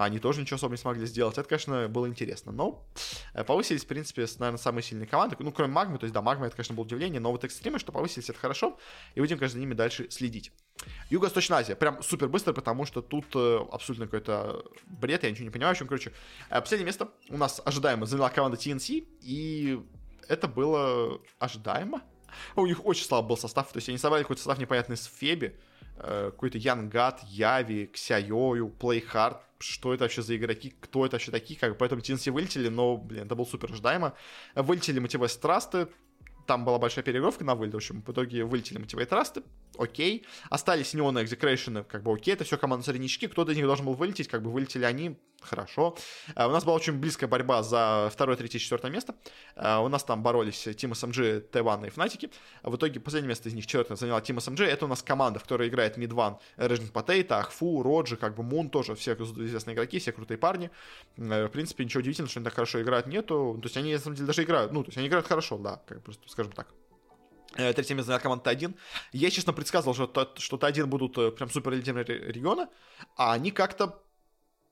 [0.06, 1.38] они тоже ничего особо не смогли сделать.
[1.38, 2.52] Это, конечно, было интересно.
[2.52, 2.86] Но
[3.34, 5.36] э, повысились, в принципе, наверное, самые сильные команды.
[5.40, 7.92] Ну, кроме Магмы, то есть, да, Магма, это, конечно, было удивление, но вот экстримы, что
[7.92, 8.78] повысились, это хорошо.
[9.16, 10.52] И будем, конечно, за ними дальше следить.
[11.10, 11.76] Юго-Восточная Азия.
[11.76, 15.76] Прям супер быстро, потому что тут э, абсолютно какой-то бред, я ничего не понимаю.
[15.76, 16.14] В общем, короче,
[16.50, 19.82] э, последнее место у нас ожидаемо заняла команда TNC, и
[20.30, 22.02] это было ожидаемо.
[22.56, 25.60] У них очень слабый был состав, то есть они собрали какой-то состав непонятный с Феби,
[26.02, 31.78] какой-то Янгат, Яви, Ксяйою, Плейхард, что это вообще за игроки, кто это вообще такие, как
[31.78, 34.14] поэтому TNC вылетели, но, блин, это было супер ожидаемо.
[34.56, 35.88] Вылетели Мотивес Трасты,
[36.48, 39.44] там была большая перегрузка на вылет, в общем, в итоге вылетели Мотивей Трасты,
[39.80, 40.26] окей.
[40.50, 43.94] Остались Неоны Execration, как бы окей, это все команда среднячки, кто-то из них должен был
[43.94, 45.96] вылететь, как бы вылетели они, хорошо.
[46.36, 49.16] Uh, у нас была очень близкая борьба за второе, третье, четвертое место.
[49.56, 52.30] Uh, у нас там боролись Team SMG, Т1 и Фнатики.
[52.64, 54.66] В итоге последнее место из них четвертое заняла Team SMG.
[54.66, 58.70] Это у нас команда, в которой играет Мидван, Режинг Potato, Ахфу, Роджи, как бы Мун
[58.70, 60.72] тоже, все известные игроки, все крутые парни.
[61.18, 63.58] Uh, в принципе, ничего удивительного, что они так хорошо играют, нету.
[63.62, 65.82] То есть они, на самом деле, даже играют, ну, то есть они играют хорошо, да,
[65.88, 66.68] как просто скажем так.
[67.56, 68.76] Э, третье место заняла команда Т1.
[69.12, 72.70] Я, честно, предсказывал, что, что Т1 будут э, прям супер лидеры региона,
[73.16, 74.04] а они как-то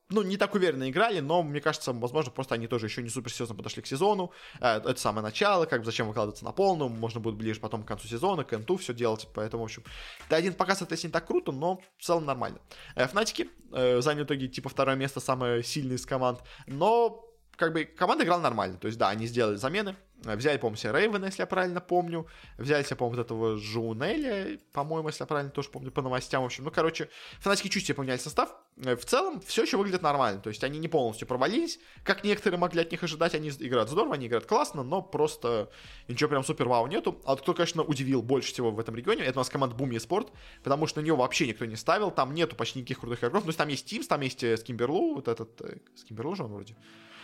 [0.09, 3.29] ну, не так уверенно играли, но, мне кажется, возможно, просто они тоже еще не супер
[3.29, 4.31] серьезно подошли к сезону.
[4.61, 7.87] Э, это самое начало, как бы зачем выкладываться на полную, можно будет ближе потом к
[7.87, 9.83] концу сезона, к энту все делать, поэтому, в общем,
[10.29, 12.59] Т1 пока, соответственно, не так круто, но в целом нормально.
[12.95, 18.23] Фнатики заняли в итоге, типа, второе место, самое сильное из команд, но как бы команда
[18.23, 18.77] играла нормально.
[18.77, 19.95] То есть, да, они сделали замены.
[20.23, 22.27] Взяли, по-моему, себе Рейвена, если я правильно помню.
[22.57, 26.41] Взяли себе, по-моему, вот этого Жунеля, по-моему, если я правильно тоже помню по новостям.
[26.41, 27.09] В общем, ну, короче,
[27.39, 28.49] фанатики чуть себе поменяли состав.
[28.77, 30.41] Э, в целом, все еще выглядит нормально.
[30.41, 33.35] То есть, они не полностью провалились, как некоторые могли от них ожидать.
[33.35, 35.69] Они играют здорово, они играют классно, но просто
[36.07, 37.21] ничего прям супер вау нету.
[37.23, 40.31] А кто, конечно, удивил больше всего в этом регионе, это у нас команда Boom Sport,
[40.63, 42.09] потому что на нее вообще никто не ставил.
[42.09, 43.43] Там нету почти никаких крутых игроков.
[43.43, 45.61] То есть, там есть Тимс, там есть э, Скимберлу, вот этот...
[45.61, 46.75] Э, Скимберлу же он вроде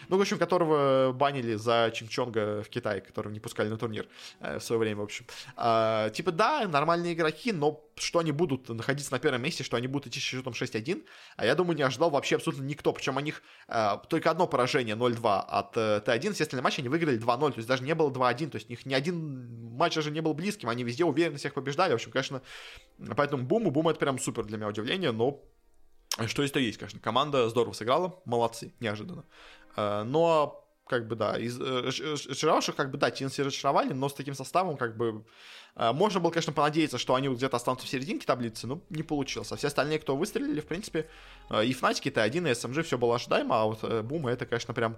[0.10, 4.08] ну, в общем, которого банили за Чингчонга в Китае, которого не пускали на турнир
[4.40, 5.26] э, в свое время, в общем.
[5.56, 9.88] А, типа, да, нормальные игроки, но что они будут находиться на первом месте, что они
[9.88, 11.06] будут идти с счетом 6-1,
[11.38, 12.92] а я думаю, не ожидал вообще абсолютно никто.
[12.94, 16.90] Причем у них э, только одно поражение 0-2 от э, Т1, все остальные матчи они
[16.90, 19.96] выиграли 2-0, то есть даже не было 2-1, то есть у них ни один матч
[19.96, 22.42] даже не был близким, они везде уверенно всех побеждали, в общем, конечно,
[23.16, 25.44] поэтому бум, и бум это прям супер для меня удивление, но
[26.28, 27.00] что есть, то есть, конечно.
[27.00, 29.26] Команда здорово сыграла, молодцы, неожиданно.
[29.76, 34.14] Э, но как бы, да, из э, разочаровавших, как бы, да, TNC разочаровали, но с
[34.14, 35.26] таким составом, как бы,
[35.76, 39.52] э, можно было, конечно, понадеяться, что они где-то останутся в серединке таблицы, но не получилось.
[39.52, 41.10] А все остальные, кто выстрелили, в принципе,
[41.50, 44.98] э, и Фнатики, Т1, и SMG, все было ожидаемо, а вот Бума, это, конечно, прям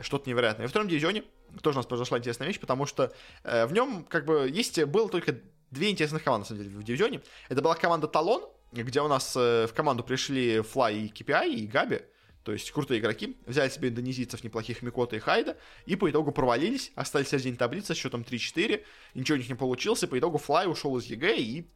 [0.00, 0.64] что-то невероятное.
[0.64, 1.24] И во втором дивизионе
[1.62, 3.12] тоже у нас произошла интересная вещь, потому что
[3.44, 5.36] э, в нем, как бы, есть, было только
[5.70, 7.22] две интересных команды, на самом деле, в дивизионе.
[7.48, 8.42] Это была команда Талон,
[8.72, 12.02] где у нас э, в команду пришли Fly и kpii, и Габи,
[12.50, 16.90] то есть крутые игроки, взяли себе индонезийцев неплохих Mikoto и Хайда, и по итогу провалились,
[16.96, 18.84] остались середине таблицы с счетом 3-4,
[19.14, 21.68] ничего у них не получилось, и по итогу Fly ушел из EG и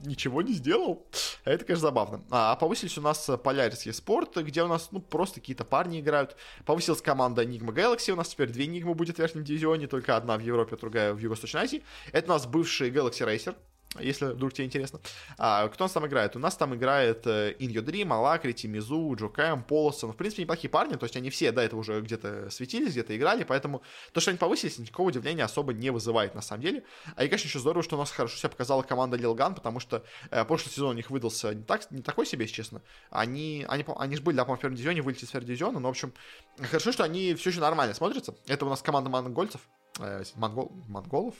[0.00, 1.06] ничего не сделал.
[1.44, 2.24] Это, конечно, забавно.
[2.30, 6.34] А повысились у нас Polaris eSport, где у нас, ну, просто какие-то парни играют.
[6.66, 10.36] Повысилась команда Enigma Galaxy, у нас теперь две Enigma будет в верхнем дивизионе, только одна
[10.36, 11.84] в Европе, другая в Юго-Восточной Азии.
[12.10, 13.54] Это у нас бывший Galaxy Racer,
[13.98, 15.00] если вдруг тебе интересно.
[15.38, 16.36] А, кто у нас там играет?
[16.36, 20.12] У нас там играет э, In Your Dream, Алакрити, Мизу, Джокэм, Полосон.
[20.12, 23.44] В принципе, неплохие парни, то есть они все до этого уже где-то светились, где-то играли,
[23.44, 23.82] поэтому
[24.12, 26.84] то, что они повысились, никакого удивления особо не вызывает на самом деле.
[27.16, 30.04] А и, конечно, еще здорово, что у нас хорошо себя показала команда Лилган, потому что
[30.30, 32.82] э, прошлый сезон у них выдался не, так, не такой себе, если честно.
[33.10, 35.88] Они, они, они же были, да, по-моему, в первом дивизионе, вылетели с первого дивизиона, но,
[35.88, 36.12] в общем,
[36.60, 38.34] хорошо, что они все еще нормально смотрятся.
[38.46, 39.62] Это у нас команда монгольцев,
[39.98, 41.34] э, монгол, монголов,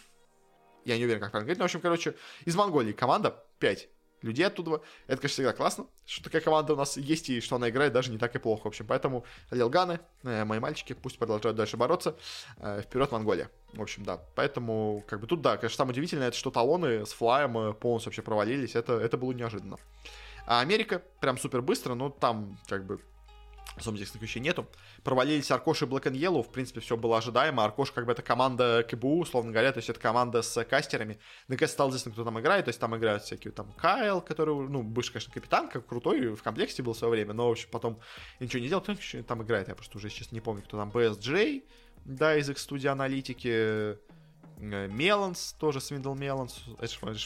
[0.85, 1.59] я не уверен, как правильно говорить.
[1.59, 2.15] Но, в общем, короче,
[2.45, 3.89] из Монголии команда 5
[4.23, 4.81] людей оттуда.
[5.07, 8.11] Это, конечно, всегда классно, что такая команда у нас есть, и что она играет даже
[8.11, 8.65] не так и плохо.
[8.65, 12.17] В общем, поэтому Лилганы, э, мои мальчики, пусть продолжают дальше бороться.
[12.59, 13.51] Э, вперед, Монголия.
[13.73, 14.21] В общем, да.
[14.35, 18.11] Поэтому, как бы тут, да, конечно, самое удивительное, это что талоны с флаем э, полностью
[18.11, 18.75] вообще провалились.
[18.75, 19.77] Это, это было неожиданно.
[20.47, 23.01] А Америка прям супер быстро, но там, как бы,
[23.77, 24.67] особо интересных вещей нету.
[25.05, 27.65] Провалились Аркош и Black and Yellow, в принципе, все было ожидаемо.
[27.65, 31.19] Аркош, как бы, это команда КБУ, условно говоря, то есть это команда с кастерами.
[31.47, 34.83] Наконец стало известно, кто там играет, то есть там играют всякие там Кайл, который, ну,
[34.83, 38.01] бывший, конечно, капитан, как крутой, в комплекте был в свое время, но, в общем, потом
[38.41, 38.83] ничего не делал.
[38.83, 38.95] Кто
[39.27, 40.91] там играет, я просто уже сейчас не помню, кто там.
[40.91, 41.63] BSJ,
[42.05, 43.97] да, из их студии аналитики.
[44.61, 46.65] Меланс, тоже Свиндл Меланс,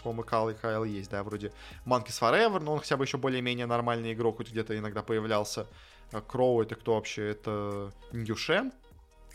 [0.05, 1.51] по-моему, Кайл и Кайл есть, да, вроде
[1.87, 5.67] Monkeys Forever, но он хотя бы еще более-менее нормальный игрок, хоть где-то иногда появлялся.
[6.13, 7.31] А Кроу это кто вообще?
[7.31, 8.73] Это Ньюшен?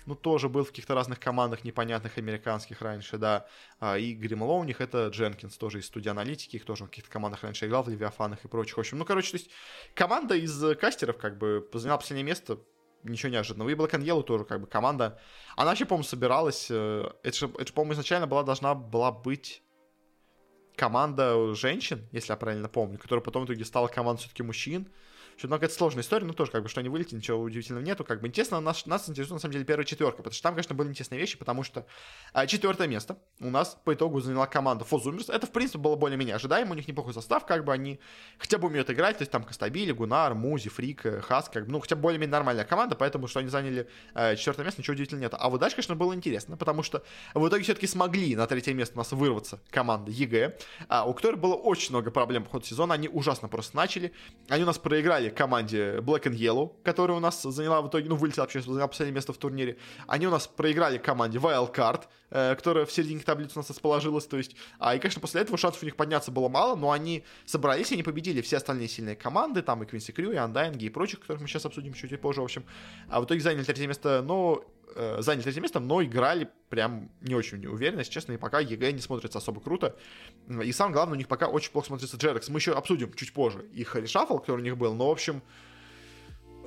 [0.05, 3.45] Ну, тоже был в каких-то разных командах непонятных американских раньше, да.
[3.81, 7.09] А, и Гримло у них это Дженкинс, тоже из студии аналитики, их тоже в каких-то
[7.09, 8.77] командах раньше играл, в Левиафанах и прочих.
[8.77, 9.49] В общем, ну, короче, то есть
[9.95, 12.57] команда из кастеров как бы заняла последнее место,
[13.03, 13.69] ничего неожиданного.
[13.69, 15.19] И Yellow тоже как бы команда.
[15.55, 16.67] Она вообще, по-моему, собиралась...
[16.69, 19.61] Э, это же, это по-моему, изначально была, должна была быть
[20.75, 24.87] команда женщин, если я правильно помню, которая потом в итоге стала командой все-таки мужчин.
[25.37, 28.03] Что много это сложная история, но тоже как бы что они вылетели, ничего удивительного нету.
[28.03, 30.73] Как бы интересно, нас, нас интересует на самом деле первая четверка, потому что там, конечно,
[30.73, 31.85] были интересные вещи, потому что
[32.33, 35.29] а, четвертое место у нас по итогу заняла команда Фозумерс.
[35.29, 37.99] Это, в принципе, было более-менее ожидаемо, у них неплохой состав, как бы они
[38.39, 41.71] хотя бы умеют играть, то есть там Костабили, Гунар, Музи, Фрик, э, Хас, как бы,
[41.71, 45.21] ну, хотя бы более-менее нормальная команда, поэтому, что они заняли э, четвертое место, ничего удивительного
[45.21, 45.33] нет.
[45.37, 47.03] А вот дальше, конечно, было интересно, потому что
[47.35, 50.57] в итоге все-таки смогли на третье место у нас вырваться команда EG,
[50.87, 54.13] а, у которой было очень много проблем по ходу сезона, они ужасно просто начали,
[54.49, 58.15] они у нас проиграли команде Black and Yellow, которая у нас заняла в итоге, ну,
[58.15, 59.77] вылетела вообще, заняла последнее место в турнире.
[60.07, 64.37] Они у нас проиграли команде Wildcard, э, которая в середине таблицы у нас расположилась, то
[64.37, 67.91] есть, а, и, конечно, после этого шансов у них подняться было мало, но они собрались,
[67.91, 71.19] и они победили все остальные сильные команды, там и Quincy Crew, и Undying, и прочих,
[71.19, 72.63] которых мы сейчас обсудим чуть позже, в общем.
[73.09, 74.63] А в итоге заняли третье место, но
[74.97, 78.91] э, заняли третье место, но играли прям не очень уверенно, если честно, и пока EG
[78.91, 79.95] не смотрится особо круто.
[80.63, 82.49] И самое главное, у них пока очень плохо смотрится JerAx.
[82.49, 85.41] Мы еще обсудим чуть позже их решафл, который у них был, но, в общем,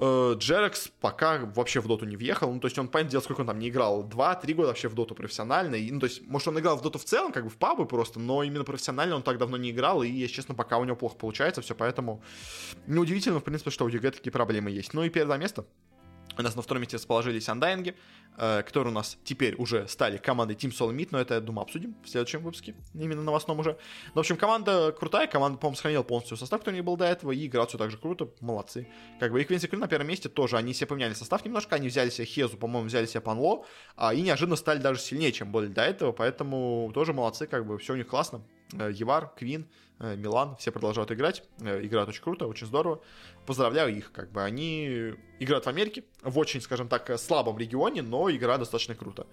[0.02, 2.50] Э, JerAx пока вообще в доту не въехал.
[2.50, 4.02] Ну, то есть он, понятное дело, сколько он там не играл?
[4.02, 5.74] Два-три года вообще в доту профессионально.
[5.74, 7.84] И, ну, то есть, может, он играл в доту в целом, как бы в пабы
[7.84, 10.02] просто, но именно профессионально он так давно не играл.
[10.02, 12.22] И, если честно, пока у него плохо получается все, поэтому
[12.86, 14.94] неудивительно, в принципе, что у EG такие проблемы есть.
[14.94, 15.66] Ну и первое место
[16.40, 17.94] у нас на втором месте расположились Undying,
[18.36, 21.64] э, которые у нас теперь уже стали командой Team Solid Meat, но это, я думаю,
[21.64, 23.78] обсудим в следующем выпуске, именно новостном уже.
[24.08, 27.32] Но, в общем, команда крутая, команда, по-моему, сохранила полностью состав, у них был до этого,
[27.32, 28.88] и играют все так же круто, молодцы.
[29.18, 31.88] Как бы и Quincy Crew на первом месте тоже, они себе поменяли состав немножко, они
[31.88, 33.64] взяли себе Хезу, по-моему, взяли себе Панло,
[33.96, 37.78] а, и неожиданно стали даже сильнее, чем были до этого, поэтому тоже молодцы, как бы
[37.78, 38.42] все у них классно.
[38.72, 39.66] Э, Евар, Квин,
[40.00, 43.02] Милан, все продолжают играть, играют очень круто, очень здорово.
[43.46, 48.30] Поздравляю их, как бы они играют в Америке, в очень, скажем так, слабом регионе, но
[48.30, 49.26] игра достаточно круто.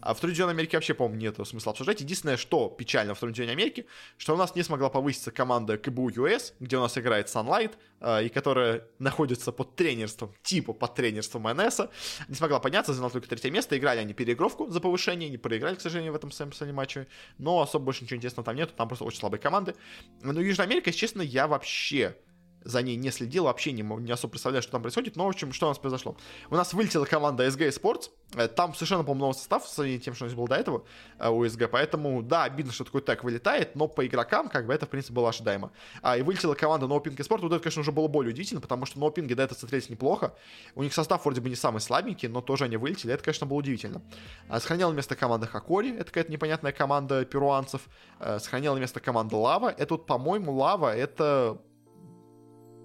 [0.00, 2.00] А второй Америки вообще, по-моему, нет смысла обсуждать.
[2.00, 3.86] Единственное, что печально в втором Америки,
[4.16, 8.26] что у нас не смогла повыситься команда КБУ US, где у нас играет Sunlight, э,
[8.26, 11.80] и которая находится под тренерством, типа под тренерством НС,
[12.28, 13.76] не смогла подняться, заняла только третье место.
[13.76, 17.06] Играли они переигровку за повышение, не проиграли, к сожалению, в этом самом матче,
[17.38, 19.74] но особо больше ничего интересного там нету, там просто очень слабые команды.
[20.22, 22.16] Но Южная Америка, если честно, я вообще
[22.64, 25.52] за ней не следил, вообще не, не особо представляю, что там происходит, но, в общем,
[25.52, 26.16] что у нас произошло?
[26.50, 30.24] У нас вылетела команда SG Sports, э, там совершенно, по-моему, новый состав с тем, что
[30.24, 30.84] у нас был до этого
[31.18, 34.74] э, у SG, поэтому, да, обидно, что такой так вылетает, но по игрокам, как бы,
[34.74, 35.72] это, в принципе, было ожидаемо.
[36.02, 38.86] А, и вылетела команда No Pink Sport, вот это, конечно, уже было более удивительно, потому
[38.86, 40.34] что No Pink до этого смотрелись неплохо,
[40.74, 43.58] у них состав вроде бы не самый слабенький, но тоже они вылетели, это, конечно, было
[43.58, 44.02] удивительно.
[44.48, 47.82] А, сохраняла место команда Хакори, это какая-то непонятная команда перуанцев,
[48.18, 51.58] а, сохраняла место команда Лава, это вот, по-моему, Лава, это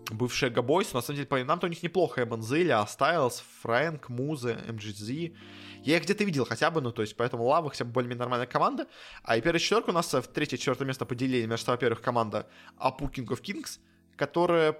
[0.09, 2.23] бывшие Габойс, на самом деле, по именам-то у них неплохо.
[2.23, 5.33] Эбензели, Астайлс, Фрэнк, Музы, МГЗ.
[5.81, 8.47] Я их где-то видел хотя бы, ну, то есть, поэтому Лава хотя бы более-менее нормальная
[8.47, 8.87] команда.
[9.23, 12.47] А и первая четверка у нас в третье-четвертое место поделили между, во-первых, команда
[12.77, 13.79] Apu King of Kings,
[14.15, 14.77] которая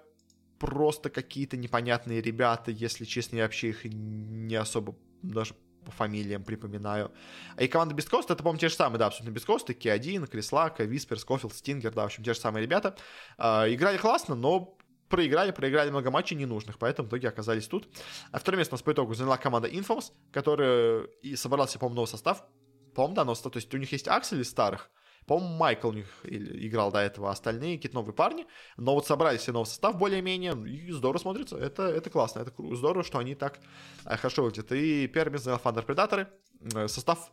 [0.59, 5.55] просто какие-то непонятные ребята, если честно, я вообще их не особо даже
[5.85, 7.11] по фамилиям припоминаю.
[7.55, 11.17] А и команда Бесткост, это, по-моему, те же самые, да, абсолютно Бесткосты, Ки-1, Крислака, Виспер,
[11.17, 12.97] Скофилд, Стингер, да, в общем, те же самые ребята.
[13.37, 14.77] Э, играли классно, но
[15.09, 17.87] проиграли, проиграли много матчей ненужных, поэтому в итоге оказались тут.
[18.31, 21.95] А второе место у нас по итогу заняла команда Infamous, которая и собрала себе, по-моему,
[21.95, 22.43] новый состав.
[22.95, 23.53] По-моему, да, новый состав.
[23.53, 24.89] То есть у них есть Аксель из старых,
[25.29, 28.47] по-моему, Майкл у них играл до этого, а остальные какие-то новые парни.
[28.77, 31.55] Но вот собрали себе новый состав более-менее, и здорово смотрится.
[31.55, 33.59] Это, это классно, это здорово, что они так
[34.05, 34.71] э, хорошо выглядят.
[34.71, 36.27] И первый занял Predator.
[36.73, 37.29] Э, состав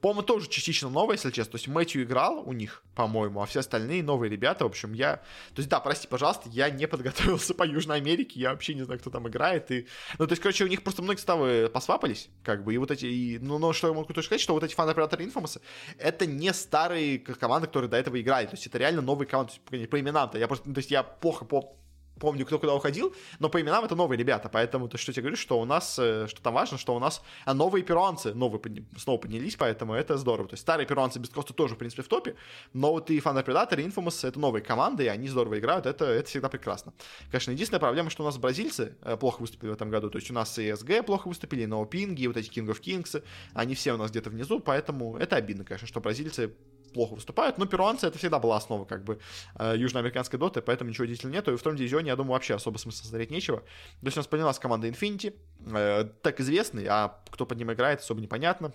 [0.00, 1.52] по-моему, тоже частично новый, если честно.
[1.52, 4.64] То есть Мэтью играл у них, по-моему, а все остальные новые ребята.
[4.64, 5.16] В общем, я...
[5.16, 9.00] То есть, да, прости, пожалуйста, я не подготовился по Южной Америке, я вообще не знаю,
[9.00, 9.70] кто там играет.
[9.70, 9.86] И...
[10.18, 13.06] Ну, то есть, короче, у них просто многие ставы посвапались, как бы, и вот эти...
[13.06, 13.38] И...
[13.38, 15.60] Ну, но что я могу точно сказать, что вот эти фан-операторы Infamous,
[15.98, 18.46] это не старые команды, которые до этого играли.
[18.46, 19.52] То есть, это реально новые команды.
[19.68, 20.38] То есть, по именам-то.
[20.38, 20.68] Я просто...
[20.68, 21.76] Ну, то есть, я плохо по
[22.18, 25.22] помню, кто куда уходил, но по именам это новые ребята, поэтому то, что я тебе
[25.22, 28.60] говорю, что у нас, э, что там важно, что у нас новые перуанцы новые
[28.96, 30.48] снова поднялись, поэтому это здорово.
[30.48, 32.36] То есть старые перуанцы без коста тоже, в принципе, в топе,
[32.72, 36.04] но вот и Thunder Predator, и Infamous— это новые команды, и они здорово играют, это,
[36.04, 36.92] это всегда прекрасно.
[37.30, 40.30] Конечно, единственная проблема, что у нас бразильцы э, плохо выступили в этом году, то есть
[40.30, 43.22] у нас и SG плохо выступили, но Пинги, вот эти King of Kings,
[43.54, 46.54] они все у нас где-то внизу, поэтому это обидно, конечно, что бразильцы
[46.94, 49.18] плохо выступают, но перуанцы это всегда была основа как бы
[49.58, 52.78] э, южноамериканской доты, поэтому ничего удивительного нету, и в втором дивизионе, я думаю, вообще особо
[52.78, 53.58] смысла смотреть нечего.
[53.58, 55.34] То есть у нас поднялась команда Infinity,
[55.66, 58.72] э, так известный, а кто под ним играет, особо непонятно.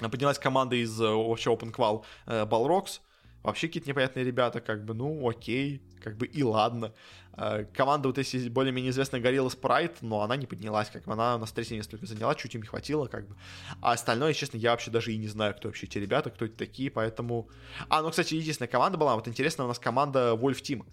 [0.00, 3.00] Поднялась команда из э, вообще Open Qual э, Balrogs,
[3.42, 6.92] вообще какие-то непонятные ребята, как бы, ну, окей, как бы и ладно.
[7.36, 11.38] Э, команда вот если более-менее известная горела Спрайт, но она не поднялась, как бы она
[11.38, 13.36] на третье место только заняла, чуть им не хватило, как бы.
[13.80, 16.56] А остальное, честно, я вообще даже и не знаю, кто вообще эти ребята, кто это
[16.56, 17.48] такие, поэтому...
[17.88, 20.84] А, ну, кстати, единственная команда была, вот интересно, у нас команда Wolf Team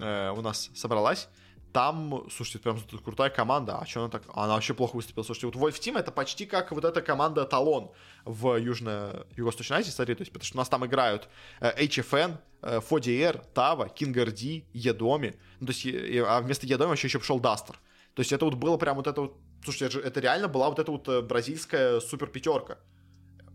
[0.00, 1.28] э, у нас собралась,
[1.72, 3.78] там, слушайте, прям крутая команда.
[3.78, 4.22] А что она так?
[4.34, 5.22] Она вообще плохо выступила.
[5.22, 7.90] Слушайте, вот Wolf Team это почти как вот эта команда Талон
[8.24, 9.26] в Южно...
[9.36, 11.28] Юго-Восточной Азии, смотри, то есть, потому что у нас там играют
[11.60, 15.36] э, HFN, э, FODR, Тава, Кингарди, Едоми.
[15.60, 15.86] Ну, то есть,
[16.26, 17.78] а вместо Едоми вообще еще пришел Дастер.
[18.14, 19.36] То есть это вот было прям вот это вот...
[19.64, 22.78] Слушайте, это реально была вот эта вот э, бразильская супер пятерка.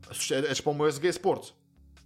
[0.05, 1.53] Слушайте, это, это же, по-моему, SG Sports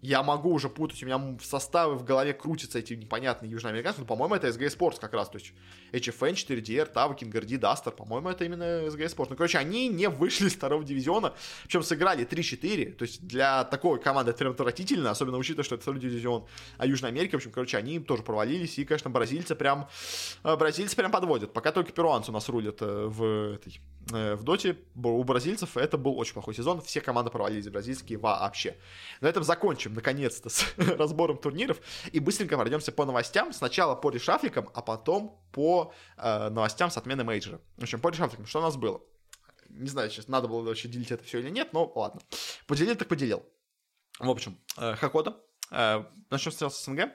[0.02, 4.06] я могу уже путать, у меня в составы в голове крутятся эти непонятные южноамериканцы, но,
[4.06, 5.54] по-моему, это SG Sports как раз, то есть
[5.92, 9.28] HFN, 4DR, Тава, Кингарди, Дастер, по-моему, это именно SG Sports.
[9.32, 11.34] Ну, короче, они не вышли из второго дивизиона,
[11.64, 15.82] причем сыграли 3-4, то есть для такой команды это прям отвратительно, особенно учитывая, что это
[15.82, 16.46] второй дивизион
[16.78, 19.90] а Южной Америки, в общем, короче, они тоже провалились, и, конечно, бразильцы прям,
[20.44, 23.80] э, бразильцы прям подводят, пока только перуанцы у нас рулят э, в этой
[24.12, 28.78] в доте у бразильцев это был очень плохой сезон, все команды провалились бразильские вообще.
[29.22, 31.80] На этом закончим, наконец-то, с разбором турниров
[32.12, 33.54] и быстренько пройдемся по новостям.
[33.54, 37.62] Сначала по решафликам, а потом по э, новостям с отмены мейджора.
[37.78, 39.02] В общем, по решафликам, что у нас было?
[39.70, 42.22] Не знаю, сейчас надо было вообще делить это все или нет, но ладно.
[42.68, 43.46] Поделил так поделил.
[44.20, 45.38] В общем, э, Хакода.
[45.72, 47.12] Э, начнем с СНГ.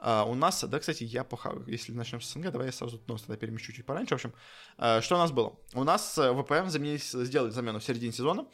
[0.00, 3.26] Uh, у нас, да, кстати, я по если начнем с СНГ, давай я сразу новость
[3.26, 4.14] тогда перемещу чуть пораньше.
[4.14, 4.32] В общем,
[4.78, 5.58] uh, что у нас было?
[5.74, 8.46] У нас э, ВПМ заменились, сделали замену в середине сезона,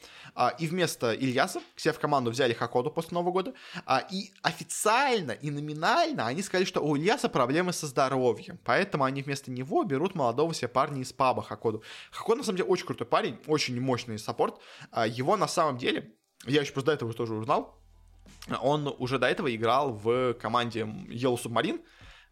[0.59, 3.55] и вместо Ильяса себе в команду взяли Хакоду после Нового года,
[4.11, 9.51] и официально и номинально они сказали, что у Ильяса проблемы со здоровьем, поэтому они вместо
[9.51, 11.83] него берут молодого себе парня из паба Хакоду.
[12.11, 14.61] Хакода, на самом деле, очень крутой парень, очень мощный саппорт.
[15.07, 16.13] Его на самом деле,
[16.45, 17.79] я еще просто до этого тоже узнал,
[18.61, 21.81] он уже до этого играл в команде Yellow Submarine,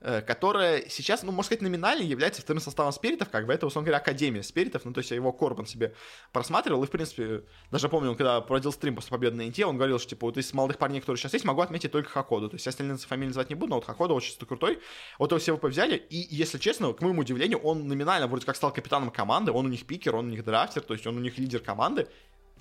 [0.00, 3.86] э, которая сейчас, ну, можно сказать, номинально является вторым составом спиритов, как бы это, условно
[3.86, 5.94] говоря, Академия спиритов, ну, то есть я его Корбан себе
[6.32, 9.76] просматривал, и, в принципе, даже помню, он, когда проводил стрим после победы на Инте, он
[9.76, 12.54] говорил, что, типа, вот из молодых парней, которые сейчас есть, могу отметить только Хакоду, то
[12.54, 14.80] есть я остальные фамилии называть не буду, но вот Хакода очень крутой,
[15.18, 18.72] вот его все взяли, и, если честно, к моему удивлению, он номинально вроде как стал
[18.72, 21.38] капитаном команды, он у них пикер, он у них драфтер, то есть он у них
[21.38, 22.08] лидер команды,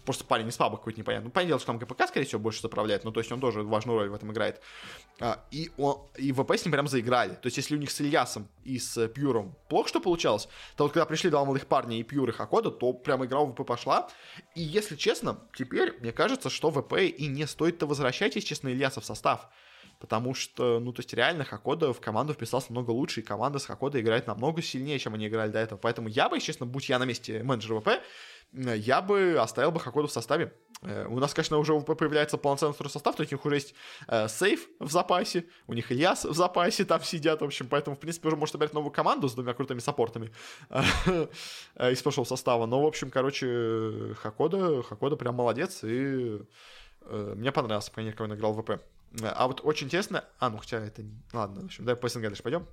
[0.06, 1.26] просто парень из паба какой-то непонятный.
[1.26, 4.00] Ну, понятное что там КПК, скорее всего, больше заправляет, ну, то есть он тоже важную
[4.00, 4.62] роль в этом играет.
[5.20, 7.34] А, и, он, и ВП с ним прям заиграли.
[7.36, 10.94] То есть если у них с Ильясом и с Пьюром плохо что получалось, то вот
[10.94, 14.10] когда пришли два молодых парня и Пьюр и Хакода, то прям игра в ВП пошла.
[14.56, 19.02] И если честно, теперь мне кажется, что ВП и не стоит-то возвращать, если честно, Ильяса
[19.02, 19.50] в состав.
[20.00, 23.66] Потому что, ну, то есть реально Хакода в команду вписался намного лучше, и команда с
[23.66, 25.80] Хакода играет намного сильнее, чем они играли до этого.
[25.80, 28.02] Поэтому я бы, честно, будь я на месте менеджера ВП,
[28.54, 30.54] я бы оставил бы Хакоду в составе.
[30.84, 33.76] Э, у нас, конечно, уже появляется полноценный второй состав, то есть у них уже есть
[34.08, 38.00] э, сейф в запасе, у них Ильяс в запасе там сидят, в общем, поэтому, в
[38.00, 40.32] принципе, уже может собирать новую команду с двумя крутыми саппортами
[40.70, 41.28] э,
[41.92, 42.66] из прошлого состава.
[42.66, 46.40] Но, в общем, короче, Хакода, Хакода прям молодец, и
[47.02, 48.84] э, мне понравился, по крайней мере, он играл в ВП.
[49.22, 50.26] А вот очень интересно...
[50.40, 51.04] А, ну, хотя это...
[51.34, 52.68] Ладно, в общем, давай по СНГ дальше пойдем.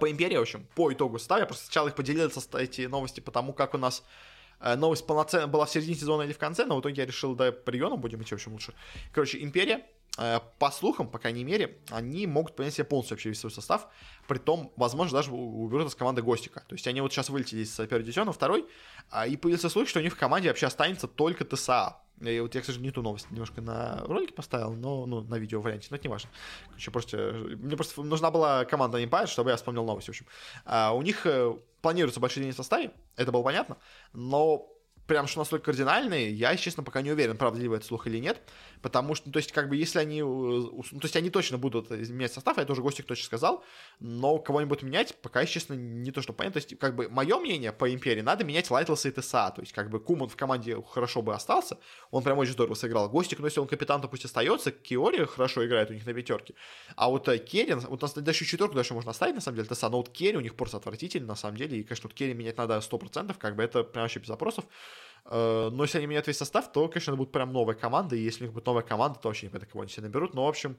[0.00, 3.52] По Империи, в общем, по итогу состава, я просто сначала их поделился, эти новости, потому
[3.52, 4.29] как у нас Э,
[4.60, 7.52] новость полноценно была в середине сезона или в конце, но в итоге я решил, да,
[7.52, 8.74] приемом будем идти, в общем, лучше.
[9.12, 9.86] Короче, Империя,
[10.18, 13.88] э, по слухам, по крайней мере, они могут принять себе полностью вообще весь свой состав,
[14.28, 16.60] при том, возможно, даже уберут из команды Гостика.
[16.68, 18.66] То есть они вот сейчас вылетели из первого дивизиона, второй,
[19.10, 21.96] а, и появился слух, что у них в команде вообще останется только ТСА.
[22.20, 25.36] И вот я, к сожалению, не ту новость немножко на ролике поставил, но ну, на
[25.36, 26.28] видео варианте, но это не важно.
[26.68, 27.16] Короче, просто,
[27.56, 30.26] мне просто нужна была команда Empire, чтобы я вспомнил новость, в общем.
[30.66, 33.78] А, у них э, планируется большой день в составе, это было понятно,
[34.12, 34.68] но
[35.06, 38.40] прям что настолько кардинальные, я, честно, пока не уверен, правда это слух или нет,
[38.82, 41.58] потому что, ну, то есть, как бы, если они, э, ну, то есть, они точно
[41.58, 43.64] будут менять состав, я тоже Гостик точно сказал,
[43.98, 47.72] но кого-нибудь менять, пока, честно, не то, что понятно, то есть, как бы, мое мнение
[47.72, 51.22] по Империи, надо менять Лайтлса и ТСА, то есть, как бы, Куман в команде хорошо
[51.22, 51.78] бы остался,
[52.10, 55.66] он прям очень здорово сыграл, Гостик, ну, если он капитан, то пусть остается, Киори хорошо
[55.66, 56.54] играет у них на пятерке,
[56.96, 59.68] а вот э, Керри, вот у нас даже четверку даже можно оставить, на самом деле,
[59.68, 62.34] ТСА, но вот Керри у них просто отвратительный, на самом деле, и, конечно, вот Керри
[62.34, 66.26] менять надо 100%, как бы, это прям вообще без вопросов, Э, но если они меняют
[66.26, 68.16] весь состав, то, конечно, это будет прям новая команда.
[68.16, 70.34] И если у них будет новая команда, то вообще не понятно, кого они себе наберут.
[70.34, 70.78] Но, в общем,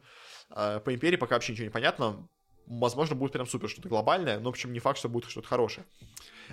[0.50, 2.28] э, по Империи пока вообще ничего не понятно.
[2.66, 5.86] Возможно, будет прям супер что-то глобальное, но, в общем, не факт, что будет что-то хорошее.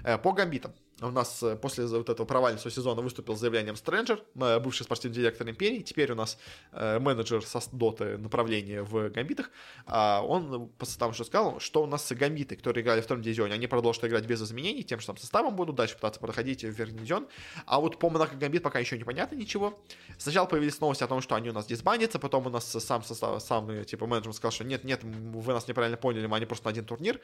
[0.05, 0.75] Э, по гамбитам.
[1.01, 5.17] У нас э, после вот этого провального сезона выступил с заявлением Стрэнджер, э, бывший спортивный
[5.17, 5.81] директор Империи.
[5.81, 6.39] Теперь у нас
[6.73, 9.51] менеджер со доты направления в гамбитах.
[9.87, 13.67] А он там что сказал, что у нас гамбиты, которые играли в втором дивизионе, они
[13.67, 17.29] продолжат играть без изменений, тем же самым составом будут дальше пытаться проходить в верхний дивизион.
[17.67, 19.79] А вот по Монако Гамбит пока еще непонятно ничего.
[20.19, 23.43] Сначала появились новости о том, что они у нас дисбандятся, потом у нас сам состав,
[23.43, 26.71] сам типа менеджер сказал, что нет, нет, вы нас неправильно поняли, мы они просто на
[26.71, 27.21] один турнир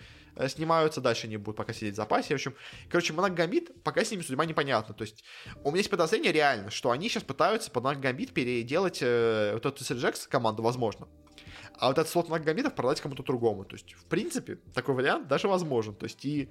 [0.48, 2.34] снимаются, дальше они будут пока сидеть в запасе.
[2.34, 2.54] В общем,
[2.88, 4.94] Короче, Монак Гамбит, пока с ними судьба непонятна.
[4.94, 5.24] То есть,
[5.62, 9.66] у меня есть подозрение реально, что они сейчас пытаются под Монак Гамбит переделать э, вот
[9.66, 11.08] эту Сельджекс команду, возможно.
[11.76, 13.64] А вот этот слот Монак Гамбитов продать кому-то другому.
[13.64, 15.94] То есть, в принципе, такой вариант даже возможен.
[15.94, 16.50] То есть, и...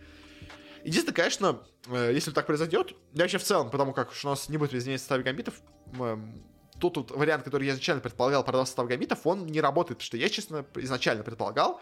[0.84, 4.58] Единственное, конечно, э, если так произойдет, я вообще в целом, потому как у нас не
[4.58, 5.62] будет изменения состава гамбитов,
[5.98, 6.18] э,
[6.80, 10.18] тот вот вариант, который я изначально предполагал продать состав гамбитов, он не работает, потому что
[10.18, 11.80] я, честно, изначально предполагал,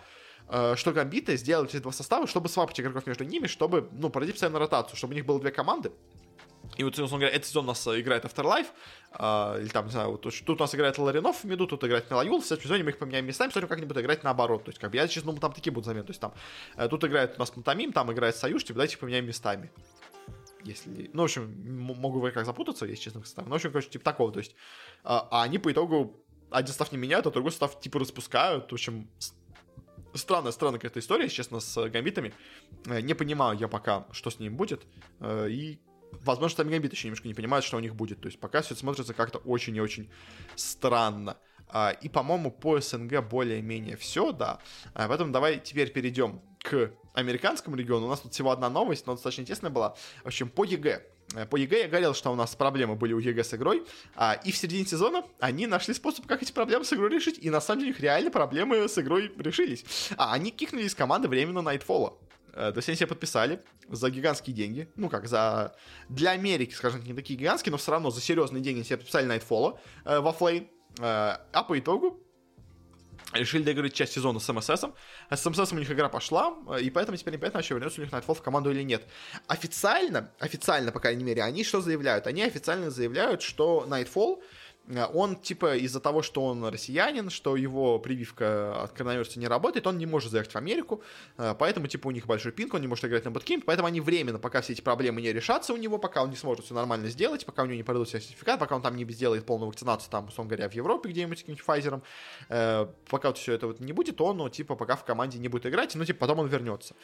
[0.76, 4.60] что гамбиты сделали эти два состава, чтобы свапать игроков между ними, чтобы, ну, проводить постоянно
[4.60, 5.91] ротацию, чтобы у них было две команды.
[6.78, 8.68] И вот, собственно говоря, этот сезон у нас играет Afterlife,
[9.14, 12.10] э, или там, не знаю, вот, тут у нас играет Ларинов в миду, тут играет
[12.10, 14.64] Мелаюл, в следующем сезоне мы их поменяем местами, посмотрим, как они будут играть наоборот.
[14.64, 16.06] То есть, как бы, я сейчас думаю, там такие будут замены.
[16.06, 16.34] То есть, там,
[16.78, 19.72] э, тут играет у нас Пантомим, там играет Союз, типа, давайте их поменяем местами.
[20.64, 23.45] Если, ну, в общем, могу в как запутаться, если честно, состав.
[23.45, 24.56] Ну, в общем, короче, типа такого, то есть,
[25.04, 28.74] а, а они по итогу один состав не меняют, а другой состав, типа, распускают, в
[28.74, 29.10] общем,
[30.14, 32.34] странная, странная какая-то история, честно, с гамбитами.
[32.86, 34.84] Э, не понимаю я пока, что с ним будет.
[35.20, 35.80] Э, и,
[36.24, 38.22] возможно, сами гамбиты еще немножко не понимают, что у них будет.
[38.22, 40.09] То есть пока все это смотрится как-то очень и очень
[40.55, 41.38] странно.
[41.74, 44.59] А, и, по-моему, по СНГ более-менее все, да.
[44.93, 48.07] А, поэтому давай теперь перейдем к американскому региону.
[48.07, 49.95] У нас тут всего одна новость, но достаточно интересная была.
[50.24, 51.01] В общем, по EG.
[51.36, 54.34] Э, по EG я говорил, что у нас проблемы были у EG с игрой, а,
[54.34, 57.61] и в середине сезона они нашли способ, как эти проблемы с игрой решить, и на
[57.61, 59.86] самом деле у них реально проблемы с игрой решились.
[60.17, 62.17] А, они кикнули из команды временно Nightfall.
[62.53, 64.89] Э, то есть они себя подписали за гигантские деньги.
[64.95, 65.75] Ну как, за...
[66.09, 69.77] Для Америки, скажем, не такие гигантские, но все равно за серьезные деньги себе подписали Nightfall
[70.05, 70.67] э, во Flame.
[70.99, 72.19] Э, а по итогу
[73.34, 74.84] решили доиграть часть сезона с МСС.
[75.29, 78.13] А с МСС у них игра пошла, и поэтому теперь непонятно, вообще вернется у них
[78.13, 79.03] Nightfall в команду или нет.
[79.47, 82.27] Официально, официально, по крайней мере, они что заявляют?
[82.27, 84.43] Они официально заявляют, что Nightfall Э,
[85.13, 89.97] он, типа, из-за того, что он россиянин, что его прививка от коронавируса не работает, он
[89.97, 91.01] не может заехать в Америку,
[91.37, 94.01] э, поэтому, типа, у них большой пинг, он не может играть на боткемпе, поэтому они
[94.01, 97.07] временно, пока все эти проблемы не решатся у него, пока он не сможет все нормально
[97.07, 100.27] сделать, пока у него не пройдут сертификат, пока он там не сделает полную вакцинацию, там,
[100.27, 102.01] условно говоря, в Европе где-нибудь каким-нибудь Pfizer,
[102.49, 105.47] э, пока вот все это вот не будет, он, ну, типа, пока в команде не
[105.47, 106.95] будет играть, ну, типа, потом он вернется.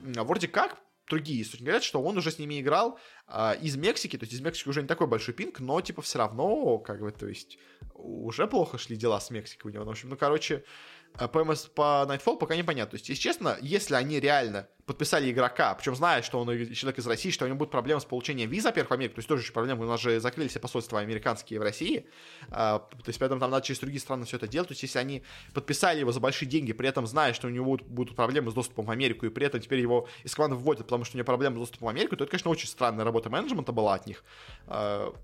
[0.00, 0.78] Вроде как,
[1.08, 4.40] другие источники говорят, что он уже с ними играл а, из Мексики, то есть из
[4.40, 7.58] Мексики уже не такой большой пинг, но, типа, все равно, как бы, то есть,
[7.94, 9.84] уже плохо шли дела с Мексикой у него.
[9.84, 10.64] Ну, в общем, ну, короче,
[11.16, 12.92] по, МС, по Nightfall пока непонятно.
[12.92, 17.06] То есть, если честно, если они реально подписали игрока, причем зная, что он человек из
[17.06, 19.42] России, что у него будут проблемы с получением виз, во-первых, в Америку, то есть тоже
[19.42, 22.06] еще проблемы, у нас же закрылись все посольства американские в России,
[22.50, 24.98] а, то есть поэтому там надо через другие страны все это делать, то есть если
[24.98, 25.22] они
[25.54, 28.84] подписали его за большие деньги, при этом зная, что у него будут, проблемы с доступом
[28.84, 31.56] в Америку, и при этом теперь его из команды выводят, потому что у него проблемы
[31.56, 34.22] с доступом в Америку, то это, конечно, очень странная работа менеджмента была от них.
[34.66, 35.14] А,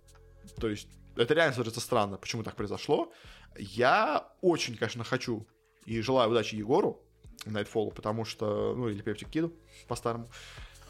[0.58, 3.12] то есть это реально смотрится странно, почему так произошло.
[3.58, 5.46] Я очень, конечно, хочу
[5.86, 7.00] и желаю удачи Егору
[7.46, 9.52] Nightfall, потому что, ну, или Epileptick Киду,
[9.88, 10.30] по-старому,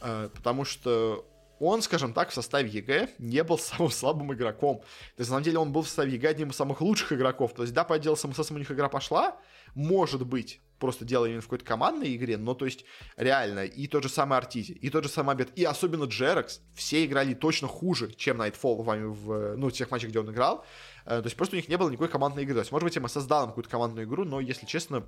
[0.02, 1.26] э, потому что
[1.60, 4.78] он, скажем так, в составе EG не был самым слабым игроком.
[4.78, 7.54] То есть, на самом деле, он был в составе EG одним из самых лучших игроков.
[7.54, 9.36] То есть, да, по отделу с МСС у них игра пошла,
[9.74, 12.84] может быть, просто дело именно в какой-то командной игре, но то есть
[13.16, 17.04] реально и тот же самый Артизи, и тот же самый Обед, и особенно Джерекс, все
[17.04, 20.64] играли точно хуже, чем Nightfall в, в ну, тех матчах, где он играл.
[21.04, 22.54] Э, то есть просто у них не было никакой командной игры.
[22.54, 25.04] То есть, может быть, МСС дал им какую-то командную игру, но, если честно,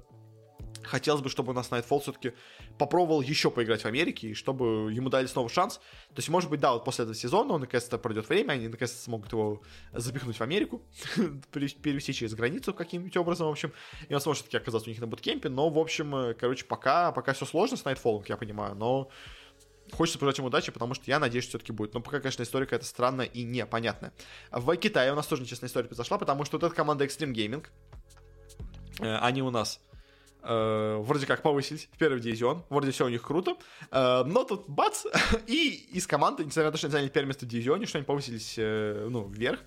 [0.82, 2.32] хотелось бы, чтобы у нас Nightfall все-таки
[2.78, 5.76] попробовал еще поиграть в Америке, и чтобы ему дали снова шанс.
[5.76, 8.98] То есть, может быть, да, вот после этого сезона он наконец-то пройдет время, они наконец-то
[8.98, 9.62] смогут его
[9.92, 10.82] запихнуть в Америку,
[11.52, 13.72] перевести через границу каким-нибудь образом, в общем,
[14.08, 17.12] и он сможет все-таки оказаться у них на буткемпе, но, в общем, э, короче, пока,
[17.12, 19.08] пока все сложно с Nightfall, я понимаю, но
[19.96, 21.94] Хочется пожелать им удачи, потому что я надеюсь, что все-таки будет.
[21.94, 24.12] Но пока, конечно, история какая-то странная и непонятная.
[24.50, 27.66] В Китае у нас тоже нечестная история произошла, потому что вот эта команда Extreme Gaming,
[29.00, 29.80] э, они у нас
[30.42, 33.56] э, вроде как повысились в первый дивизион, вроде все у них круто,
[33.90, 35.04] э, но тут бац,
[35.46, 38.06] и из команды, несмотря на то, что они заняли первое место в дивизионе, что они
[38.06, 39.60] повысились, э, ну, вверх,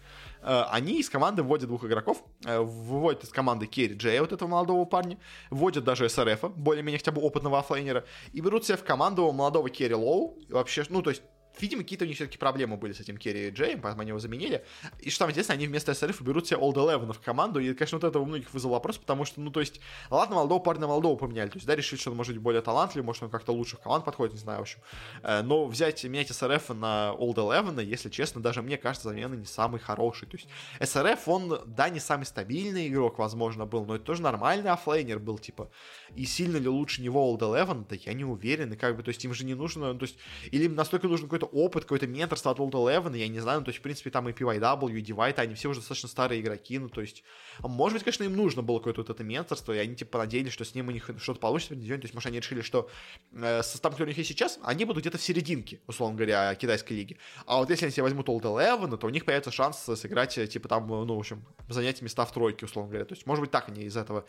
[0.46, 4.86] они из команды вводят двух игроков, э, выводят из команды Керри Джея, вот этого молодого
[4.86, 5.18] парня,
[5.50, 9.96] вводят даже СРФ, более-менее хотя бы опытного оффлейнера, и берут себе в команду молодого Керри
[9.96, 11.24] Лоу, вообще, ну, то есть
[11.60, 14.64] видимо, какие-то у них все-таки проблемы были с этим Керри Джеем, поэтому они его заменили.
[15.00, 17.98] И что там интересно, они вместо СРФ берут себе Old Eleven в команду, и, конечно,
[17.98, 19.80] вот это у многих вызвало вопрос, потому что, ну, то есть,
[20.10, 23.06] ладно, молодого парня молодого поменяли, то есть, да, решили, что он может быть более талантливый,
[23.06, 24.80] может, он как-то лучше в команд подходит, не знаю, в общем.
[25.24, 29.46] Э, но взять, менять СРФ на Old Eleven, если честно, даже мне кажется, замена не
[29.46, 30.28] самый хороший.
[30.28, 30.48] То есть,
[30.82, 35.38] СРФ, он, да, не самый стабильный игрок, возможно, был, но это тоже нормальный оффлейнер был,
[35.38, 35.70] типа,
[36.16, 39.10] и сильно ли лучше него Old Eleven, да я не уверен, и как бы, то
[39.10, 40.18] есть, им же не нужно, ну, то есть,
[40.52, 43.66] или им настолько нужен какой-то опыт, какой-то менторство от Old Eleven, я не знаю, ну,
[43.66, 46.78] то есть, в принципе, там и PYW, и Divide, они все уже достаточно старые игроки,
[46.80, 47.24] ну, то есть,
[47.60, 50.66] может быть, конечно, им нужно было какое-то вот это менторство, и они, типа, надеялись, что
[50.66, 52.90] с ним у них что-то получится то есть, может, они решили, что
[53.34, 56.94] э, состав, который у них есть сейчас, они будут где-то в серединке, условно говоря, китайской
[56.94, 57.18] лиги.
[57.46, 60.68] А вот если они себе возьмут Old Eleven, то у них появится шанс сыграть, типа,
[60.68, 63.06] там, ну, в общем, занять места в тройке, условно говоря.
[63.06, 64.26] То есть, может быть, так они из этого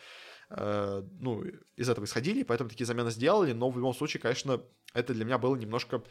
[0.49, 1.43] Э, ну,
[1.75, 4.61] из этого исходили, поэтому такие замены сделали, но в любом случае, конечно,
[4.93, 6.01] это для меня было немножко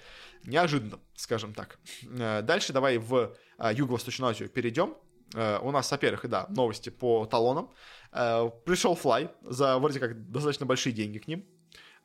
[0.45, 1.78] неожиданно, скажем так.
[2.03, 4.95] Э, дальше давай в э, Юго-Восточную Азию перейдем.
[5.34, 7.72] У нас, во-первых, да, новости по талонам.
[8.12, 11.45] Пришел Fly за вроде как достаточно большие деньги к ним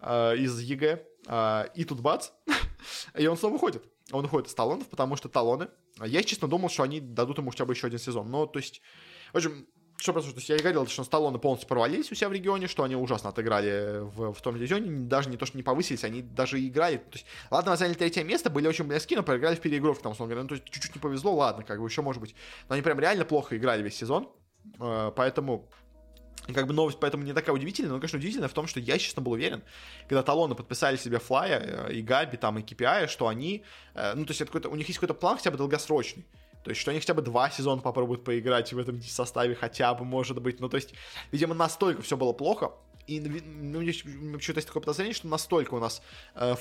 [0.02, 1.06] из EG.
[1.76, 2.32] И тут бац,
[3.16, 3.86] и он снова уходит.
[4.12, 5.68] Он уходит из талонов, потому что талоны...
[6.04, 8.32] Я, честно, думал, что они дадут ему хотя бы еще один сезон.
[8.32, 8.82] Но, то есть...
[9.34, 9.68] В общем,
[10.02, 12.84] что просто, то есть я говорил, что Сталлоне полностью провалились у себя в регионе, что
[12.84, 16.60] они ужасно отыграли в, в том дивизионе, даже не то, что не повысились, они даже
[16.66, 20.14] играли, то есть, ладно, заняли третье место, были очень близки, но проиграли в переигровке, там,
[20.14, 22.36] условно говоря, ну, то есть, чуть-чуть не повезло, ладно, как бы еще может быть,
[22.68, 24.32] но они прям реально плохо играли весь сезон,
[24.80, 25.70] э, поэтому
[26.48, 29.22] как бы новость поэтому не такая удивительная, но, конечно, удивительная в том, что я, честно,
[29.22, 29.62] был уверен,
[30.10, 34.26] когда талоны подписали себе Флая э, и Габи, там, и KPI, что они, э, ну,
[34.26, 36.26] то есть, это какой-то, у них есть какой-то план хотя бы долгосрочный,
[36.64, 40.06] то есть, что они хотя бы два сезона попробуют поиграть в этом составе хотя бы,
[40.06, 40.60] может быть.
[40.60, 40.94] Ну, то есть,
[41.32, 42.72] видимо, настолько все было плохо,
[43.08, 46.02] и ну, у меня почему-то есть такое подозрение, что настолько у нас
[46.36, 46.56] э,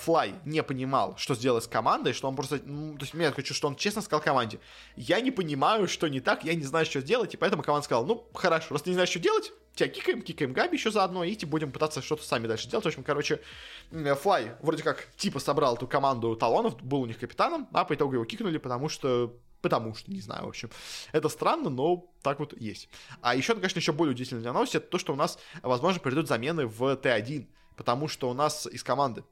[0.44, 3.68] не понимал, что сделать с командой, что он просто, ну, то есть, я хочу, что
[3.68, 4.58] он честно сказал команде,
[4.96, 8.06] я не понимаю, что не так, я не знаю, что сделать, и поэтому команда сказала,
[8.06, 11.44] ну, хорошо, раз ты не знаешь, что делать, тебя кикаем, кикаем Габи еще заодно, и
[11.44, 12.84] будем пытаться что-то сами дальше делать.
[12.84, 13.40] В общем, короче,
[13.90, 18.14] Флай вроде как типа собрал эту команду талонов, был у них капитаном, а по итогу
[18.14, 20.70] его кикнули, потому что Потому что, не знаю, в общем.
[21.12, 22.88] Это странно, но так вот есть.
[23.20, 26.28] А еще, конечно, еще более удивительная для новости, это то, что у нас, возможно, придут
[26.28, 27.46] замены в Т1.
[27.76, 29.24] Потому что у нас из команды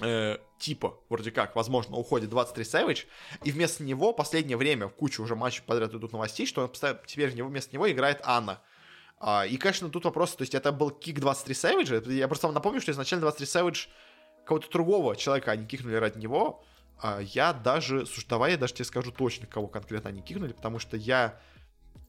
[0.00, 3.06] э, типа, вроде как, возможно, уходит 23 Savage,
[3.42, 6.70] и вместо него последнее время, в кучу уже матчей подряд идут новостей, что
[7.06, 8.60] теперь вместо него играет Анна.
[9.18, 12.54] А, и, конечно, тут вопрос, то есть это был кик 23 Savage, я просто вам
[12.54, 13.88] напомню, что изначально 23 Savage
[14.44, 16.73] кого-то другого человека они кикнули ради него, а
[17.20, 20.96] я даже, слушай, давай я даже тебе скажу точно, кого конкретно они кикнули, потому что
[20.96, 21.38] я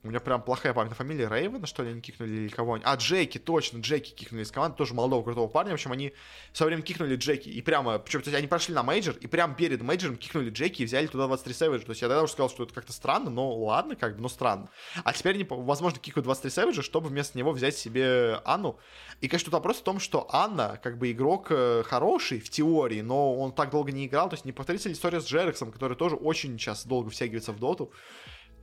[0.05, 1.25] у меня прям плохая память на фамилии.
[1.25, 2.88] Рейвена, что ли, они кикнули или кого-нибудь?
[2.88, 5.71] А, Джеки, точно, Джеки кикнули из команды, тоже молодого крутого парня.
[5.71, 6.13] В общем, они в
[6.53, 7.49] свое время кикнули Джеки.
[7.49, 10.83] И прямо, причем, то есть они прошли на мейджор, и прямо перед мейджором кикнули Джеки
[10.83, 11.86] и взяли туда 23 Savage.
[11.86, 14.29] То есть я тогда уже сказал, что это как-то странно, но ладно, как бы, но
[14.29, 14.69] странно.
[15.03, 18.77] А теперь они, возможно, кикают 23 Savage, чтобы вместо него взять себе Анну.
[19.21, 23.01] И, конечно, тут вопрос в том, что Анна, как бы, игрок э, хороший в теории,
[23.01, 24.29] но он так долго не играл.
[24.29, 27.59] То есть не повторится ли история с Джерексом, который тоже очень сейчас долго втягивается в
[27.59, 27.91] доту.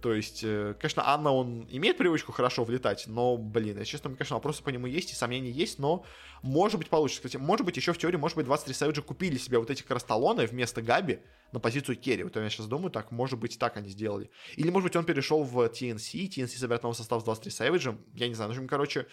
[0.02, 4.34] То есть, э, конечно, Анна, он имеет привычку хорошо влетать, но, блин, если честно, конечно,
[4.34, 6.04] вопросы по нему есть и сомнения есть, но
[6.42, 7.22] может быть получится.
[7.22, 10.46] Кстати, может быть, еще в теории, может быть, 23 Savage купили себе вот эти красталоны
[10.46, 11.20] вместо Габи
[11.52, 12.24] на позицию керри.
[12.24, 14.28] Вот я сейчас думаю, так, может быть, так они сделали.
[14.56, 18.26] Или, может быть, он перешел в TNC, TNC собирает новый состав с 23 Savage, я
[18.26, 19.06] не знаю, ну, в общем, короче,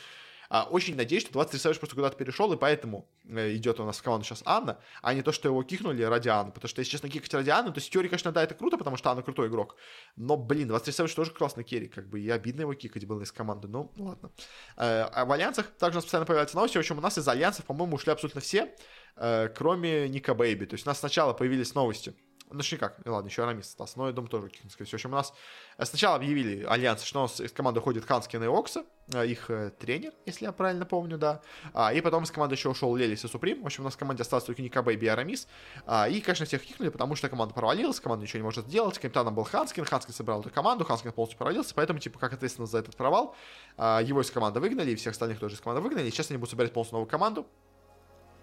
[0.49, 4.03] очень надеюсь, что 23 Savage просто куда-то перешел, и поэтому э, идет у нас в
[4.03, 6.51] команду сейчас Анна, а не то, что его кикнули ради Анны.
[6.51, 8.97] Потому что, если честно, кикать ради Анны, то есть теории, конечно, да, это круто, потому
[8.97, 9.75] что Анна крутой игрок.
[10.15, 13.31] Но, блин, 23 Savage тоже классный керри, как бы, и обидно его кикать было из
[13.31, 13.67] команды.
[13.67, 14.31] Ну, ладно.
[14.75, 16.77] Э, а в Альянсах также у нас постоянно появляются новости.
[16.77, 18.73] В общем, у нас из Альянсов, по-моему, ушли абсолютно все,
[19.17, 20.65] э, кроме Nikobaby.
[20.65, 22.15] То есть у нас сначала появились новости
[22.51, 24.85] ну, никак, ладно, еще Арамис остался, но я думаю, тоже всего.
[24.85, 25.33] В общем, у нас
[25.77, 29.49] э, сначала объявили Альянс, что у нас из команды уходит Handsken и Окса, э, их
[29.51, 31.41] э, тренер, если я правильно помню, да.
[31.73, 33.61] А, и потом из команды еще ушел Лелис и Supream.
[33.61, 35.47] В общем, у нас в команде осталось только Nikobaby и Арамис.
[35.85, 38.97] А, и, конечно, всех кикнули, потому что команда провалилась, команда ничего не может сделать.
[38.97, 42.79] Капитаном был Handsken, Handsken собрал эту команду, Handsken полностью провалился, поэтому, типа, как ответственность за
[42.79, 43.35] этот провал,
[43.77, 46.07] а, его из команды выгнали, и всех остальных тоже из команды выгнали.
[46.07, 47.45] И сейчас они будут собирать полностью новую команду.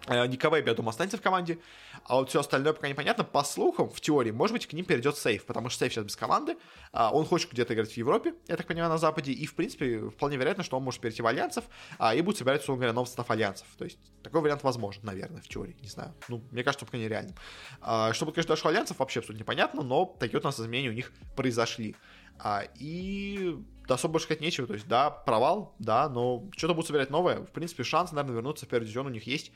[0.09, 1.59] Э, Никовейби, я думаю, останется в команде.
[2.05, 3.25] А вот все остальное пока непонятно.
[3.25, 6.17] По слухам, в теории, может быть, к ним перейдет сейф, потому что сейф сейчас без
[6.17, 6.57] команды.
[6.93, 9.33] А, он хочет где-то играть в Европе, я так понимаю, на Западе.
[9.33, 11.65] И, в принципе, вполне вероятно, что он может перейти в Альянсов
[11.99, 13.67] а, и будет собирать, условно говоря, новый состав Альянсов.
[13.77, 15.77] То есть, такой вариант возможен, наверное, в теории.
[15.81, 16.15] Не знаю.
[16.29, 17.35] Ну, мне кажется, пока нереальным.
[17.81, 20.91] А, что будет, конечно, дошло Альянсов, вообще абсолютно непонятно, но такие вот у нас изменения
[20.91, 21.97] у них произошли.
[22.39, 23.57] А, и
[23.89, 24.66] особо больше сказать нечего.
[24.66, 27.41] То есть, да, провал, да, но что-то будут собирать новое.
[27.41, 29.53] В принципе, шанс, наверное, вернуться в первый дивизион у них есть.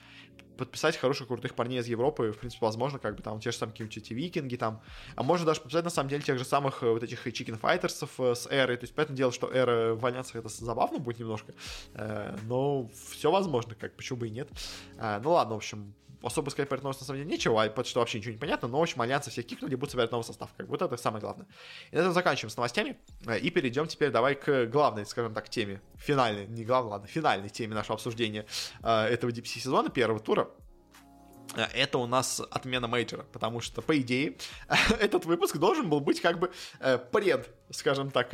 [0.56, 3.72] Подписать хороших, крутых парней из Европы, в принципе, возможно, как бы там те же самые
[3.72, 4.82] какие-нибудь викинги там.
[5.16, 8.20] А можно даже подписать, на самом деле, тех же самых э, вот этих чикен файтерсов
[8.20, 8.76] э, с эрой.
[8.76, 11.54] То есть, поэтому дело, что эра в Альянсах это забавно будет немножко.
[11.94, 14.48] Э, но все возможно, как, почему бы и нет.
[14.98, 17.84] Ну ладно, в общем, особо сказать про эту новость на самом деле нечего, а потому
[17.84, 20.50] что вообще ничего не понятно, но, в общем, альянсы все кикнули, будут собирать новый состав.
[20.56, 21.46] Как будто это самое главное.
[21.90, 22.98] И на этом заканчиваем с новостями.
[23.26, 25.80] Э, и перейдем теперь давай к главной, скажем так, теме.
[25.96, 28.46] Финальной, не главной, ладно, финальной теме нашего обсуждения
[28.82, 30.50] э, этого DPC сезона, первого тура
[31.54, 34.36] э, это у нас отмена мейджора, потому что, по идее,
[35.00, 36.50] этот выпуск должен был быть как бы
[37.12, 38.32] пред, скажем так,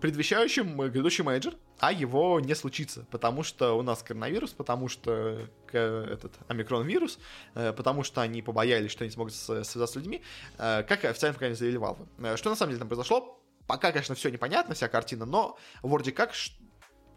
[0.00, 6.32] предвещающим грядущий мейджор, а его не случится, потому что у нас коронавирус, потому что этот
[6.48, 7.18] омикрон-вирус,
[7.54, 10.22] э, потому что они побоялись, что они смогут связаться с людьми,
[10.58, 12.36] э, как официально пока не заявили Valve.
[12.36, 13.40] Что на самом деле там произошло?
[13.66, 16.32] Пока, конечно, все непонятно, вся картина, но вроде как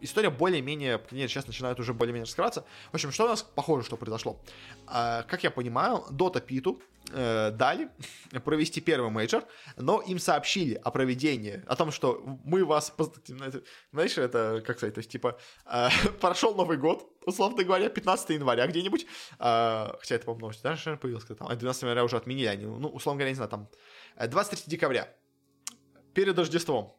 [0.00, 2.64] история более-менее, нет, сейчас начинает уже более-менее раскрываться.
[2.90, 4.40] В общем, что у нас похоже, что произошло?
[4.86, 6.82] Как я понимаю, Dota Pit у
[7.12, 7.90] э, дали
[8.44, 9.44] провести первый мейджор,
[9.76, 12.94] но им сообщили о проведении, о том, что мы вас,
[13.92, 15.88] знаешь, это, как сказать, то есть, типа, э,
[16.20, 19.06] прошел Новый год, условно говоря, 15 января где-нибудь, э,
[19.38, 23.30] хотя это, по-моему, даже появилось, когда там, 12 января уже отменили, они, ну, условно говоря,
[23.30, 23.68] не знаю, там,
[24.16, 25.14] 23 декабря,
[26.14, 26.96] перед Рождеством,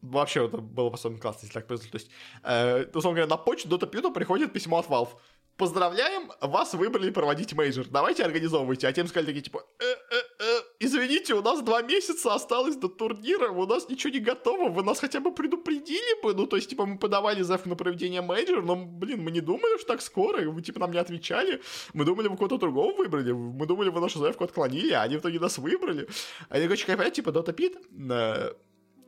[0.00, 1.90] Вообще, это было особенно классно, если так повезло.
[1.90, 2.10] То есть,
[2.44, 5.10] э, условно говоря, на почту Dota Pit приходит письмо от Valve.
[5.58, 7.86] Поздравляем, вас выбрали проводить мейджор.
[7.90, 8.86] Давайте организовывайте.
[8.86, 12.88] А тем сказали такие, типа, э -э -э, извините, у нас два месяца осталось до
[12.88, 16.32] турнира, у нас ничего не готово, вы нас хотя бы предупредили бы.
[16.34, 19.78] Ну, то есть, типа, мы подавали заявку на проведение мейджора, но, блин, мы не думали,
[19.78, 21.60] что так скоро, вы, типа, нам не отвечали.
[21.92, 25.20] Мы думали, вы кого-то другого выбрали, мы думали, вы нашу заявку отклонили, а они в
[25.20, 26.06] итоге нас выбрали.
[26.50, 27.76] Они, короче, как типа, Pit,
[28.12, 28.54] э,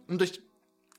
[0.08, 0.40] ну, то есть,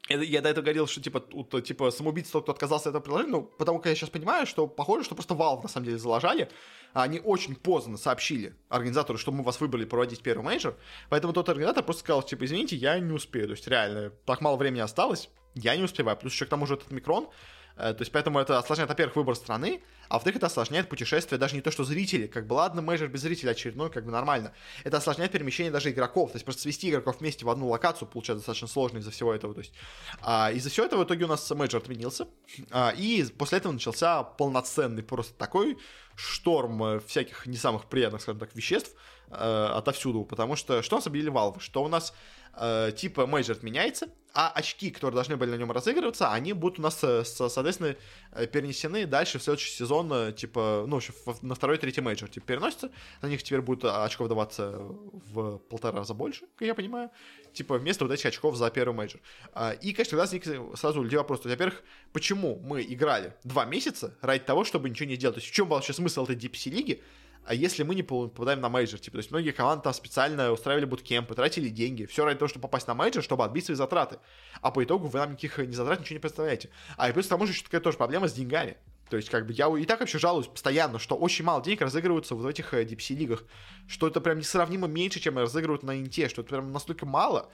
[0.10, 3.44] я до этого говорил, что типа, тут, типа самоубийство, кто отказался от этого предложения, ну,
[3.44, 6.50] потому как я сейчас понимаю, что похоже, что просто Valve на самом деле залажали.
[6.94, 10.76] Они очень поздно сообщили организатору, что мы вас выбрали проводить первый мейджор,
[11.10, 13.48] поэтому тот организатор просто сказал, типа, извините, я не успею.
[13.48, 16.18] То есть, реально, так мало времени осталось, я не успеваю.
[16.18, 17.30] Плюс еще к тому же этот омикрон,
[17.76, 21.62] то есть, поэтому это осложняет, во-первых, выбор страны, а во-вторых, это осложняет путешествие даже не
[21.62, 24.54] то, что зрители, как бы, ладно, мейджор без зрителей очередной, как бы нормально.
[24.84, 28.40] Это осложняет перемещение даже игроков, то есть просто свести игроков вместе в одну локацию получается
[28.40, 29.74] достаточно сложно из-за всего этого, то есть.
[30.22, 32.28] А, из-за всего этого в итоге у нас мейджор отменился,
[32.72, 35.78] а, и после этого начался полноценный просто такой
[36.16, 38.96] шторм э, всяких не самых приятных, скажем так, вещей,
[39.30, 41.60] э, отовсюду, потому что что у нас объявили Valve?
[41.60, 42.14] Что у нас
[42.56, 46.82] э, типа мейджор меняется, а очки, которые должны были на нем разыгрываться, они будут у
[46.82, 47.96] нас, э, соответственно,
[48.32, 51.00] э, перенесены дальше в следующий сезон, э, типа, ну,
[51.42, 52.92] на второй, третий мейджор, типа, переносятся,
[53.22, 57.10] на них теперь будет очков даваться в полтора раза больше, как я понимаю,
[57.54, 59.20] типа, вместо вот этих очков за первый мейджор.
[59.54, 61.84] А, и, конечно, тогда возник сразу у людей вопрос, во-первых,
[62.14, 65.36] почему мы играли два месяца ради того, чтобы ничего не делать?
[65.36, 67.04] То есть в чем был вообще смысл этой DPC-лиги?
[67.46, 70.86] А если мы не попадаем на мейджор, типа, то есть многие команды там специально устраивали
[70.86, 74.20] буткемпы, тратили деньги, все ради того, чтобы попасть на мейджор, чтобы отбить свои затраты,
[74.62, 76.70] а по итогу вы нам никаких не затрат, ничего не представляете.
[76.98, 78.78] А и плюс к тому же еще такая тоже проблема с деньгами.
[79.10, 82.34] То есть, как бы, я и так вообще жалуюсь постоянно, что очень мало денег разыгрываются
[82.34, 83.44] в этих э, DPC-лигах,
[83.86, 87.52] что это прям несравнимо меньше, чем разыгрывают на Инте, что это прям настолько мало,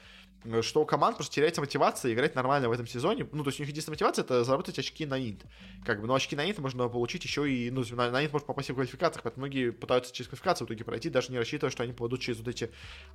[0.62, 3.28] что у команд просто теряется мотивация играть нормально в этом сезоне.
[3.32, 5.44] Ну, то есть у них единственная мотивация это заработать очки на инт.
[5.86, 8.46] Как бы, но очки на инт можно получить еще и, ну, на, на инт можно
[8.46, 11.84] попасть в квалификациях, поэтому многие пытаются через квалификацию в итоге пройти, даже не рассчитывая, что
[11.84, 12.72] они попадут через вот эти,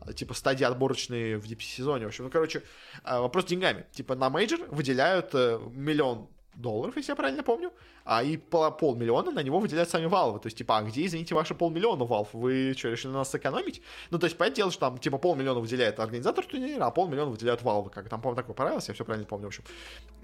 [0.07, 2.05] э, типа, стадии отборочные в DP-сезоне.
[2.05, 2.63] В общем, ну, короче,
[3.05, 3.87] э, вопрос с деньгами.
[3.93, 7.73] Типа, на мейджор выделяют миллион долларов, если я правильно помню,
[8.05, 10.41] а и полмиллиона на него выделяют сами Valve.
[10.41, 12.29] То есть, типа, а где, извините, ваши полмиллиона, Valve?
[12.33, 13.83] Вы что, решили на нас сэкономить?
[14.11, 17.63] Ну, то есть, понятное дело, что там, типа, полмиллиона выделяет организатор турнира, а полмиллиона выделяют
[17.63, 17.91] Valve.
[17.91, 19.65] Как там, по-моему, такое правило, я все правильно помню, в общем.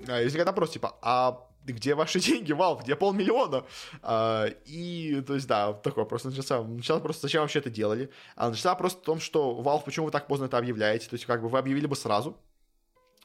[0.07, 3.65] А, если когда просто, типа, а где ваши деньги, Valve, где полмиллиона?
[4.03, 6.63] А, и, то есть, да, такой вопрос начался.
[6.63, 8.11] Начался просто, зачем вообще это делали?
[8.37, 11.09] А начался просто в том, что Valve, почему вы так поздно это объявляете?
[11.09, 12.37] То есть, как бы вы объявили бы сразу,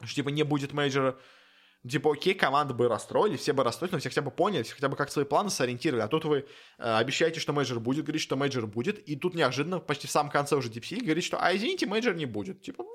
[0.03, 1.17] что, типа, не будет мейджора,
[1.87, 4.87] Типа, окей, команды бы расстроили, все бы расстроились, но все хотя бы поняли, все хотя
[4.87, 6.01] бы как свои планы сориентировали.
[6.01, 6.43] А тут вы э,
[6.77, 10.55] обещаете, что мейджор будет, говорит, что мейджор будет, и тут неожиданно, почти в самом конце
[10.55, 12.61] уже DPC говорит, что, а извините, мейджор не будет.
[12.61, 12.89] Типа, ну,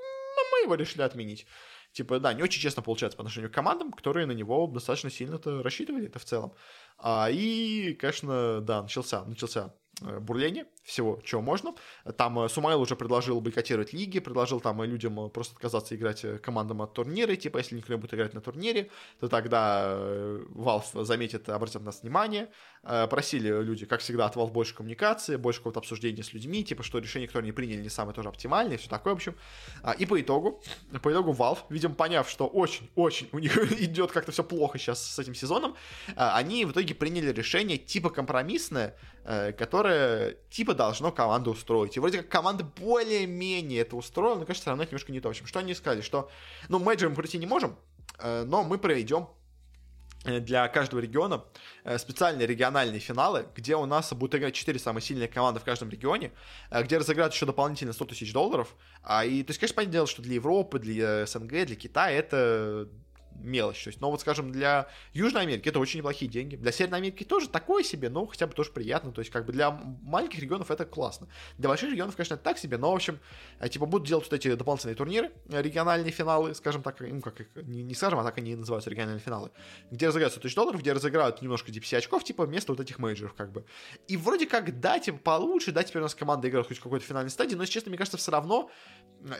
[0.53, 1.47] мы его решили отменить.
[1.93, 5.63] Типа, да, не очень честно получается по отношению к командам, которые на него достаточно сильно-то
[5.63, 6.55] рассчитывали это в целом.
[6.97, 11.75] А, и, конечно, да, начался, начался Э, бурление всего, чего можно.
[12.17, 16.81] Там э, Сумайл уже предложил бойкотировать лиги, предложил там людям просто отказаться играть э, командам
[16.81, 21.81] от турнира, типа, если никто не будет играть на турнире, то тогда Valve заметит, обратит
[21.81, 22.49] на нас внимание.
[22.83, 26.99] Просили люди, как всегда, от Valve больше коммуникации, больше какого-то обсуждения с людьми, типа, что
[26.99, 29.35] решение, которое они приняли, не самое тоже оптимальное, все такое, в общем.
[29.83, 30.63] А, и по итогу,
[31.03, 35.19] по итогу Valve, видимо, поняв, что очень-очень у них идет как-то все плохо сейчас с
[35.19, 35.77] этим сезоном,
[36.17, 41.97] они в итоге приняли решение типа компромиссное, которое типа должно команду устроить.
[41.97, 45.29] И вроде как команда более-менее это устроила, но, конечно, все равно это немножко не то.
[45.29, 46.31] В общем, что они сказали, что,
[46.69, 47.77] ну, мейджор мы пройти не можем,
[48.19, 49.29] э, но мы проведем
[50.25, 51.45] э, для каждого региона
[51.85, 55.91] э, специальные региональные финалы, где у нас будут играть 4 самые сильные команды в каждом
[55.91, 56.33] регионе,
[56.71, 58.75] где разыграют еще дополнительно 100 тысяч долларов.
[59.03, 62.89] А, и, то есть, конечно, понятное дело, что для Европы, для СНГ, для Китая это
[63.39, 63.83] мелочь.
[63.85, 66.57] То есть, но вот, скажем, для Южной Америки это очень неплохие деньги.
[66.57, 69.13] Для Северной Америки тоже такое себе, но хотя бы тоже приятно.
[69.13, 71.29] То есть, как бы для маленьких регионов это классно.
[71.57, 73.21] Для больших регионов, конечно, это так себе, но, в общем,
[73.61, 77.41] э, типа, будут делать вот эти дополнительные турниры, э, региональные финалы, скажем так, ну, как
[77.41, 79.51] их, не, не скажем, а так они называются региональные финалы,
[79.91, 83.35] где разыграют 100 тысяч долларов, где разыграют немножко DPC очков, типа, вместо вот этих мейджеров,
[83.35, 83.65] как бы.
[84.09, 87.05] И вроде как, да, типа, получше, да, теперь у нас команда играет хоть в какой-то
[87.05, 88.71] финальной стадии, но, если честно, мне кажется, все равно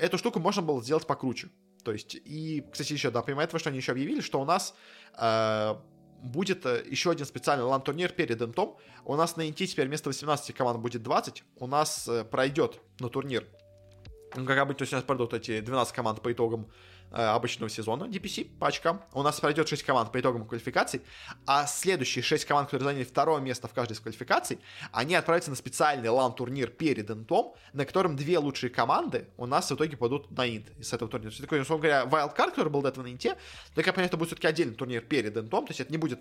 [0.01, 1.49] эту штуку можно было сделать покруче.
[1.85, 4.75] То есть, и, кстати, еще, да, помимо этого, что они еще объявили, что у нас
[5.19, 5.75] э,
[6.23, 8.77] будет э, еще один специальный лан-турнир перед интом.
[9.05, 11.45] У нас на инте теперь вместо 18 команд будет 20.
[11.57, 13.47] У нас э, пройдет на турнир,
[14.37, 16.71] ну, как обычно, у нас пройдут эти 12 команд по итогам
[17.11, 19.03] обычного сезона DPC по очкам.
[19.13, 21.03] У нас пройдет 6 команд по итогам квалификаций,
[21.47, 24.59] а следующие 6 команд, которые заняли второе место в каждой из квалификаций,
[24.93, 29.75] они отправятся на специальный лан-турнир перед интом, на котором две лучшие команды у нас в
[29.75, 31.31] итоге пойдут на инт из этого турнира.
[31.31, 33.37] То есть такой, условно говоря, wildcard, который был до этого на инте,
[33.75, 36.21] так я понимаю, это будет все-таки отдельный турнир перед интом, то есть это не будет,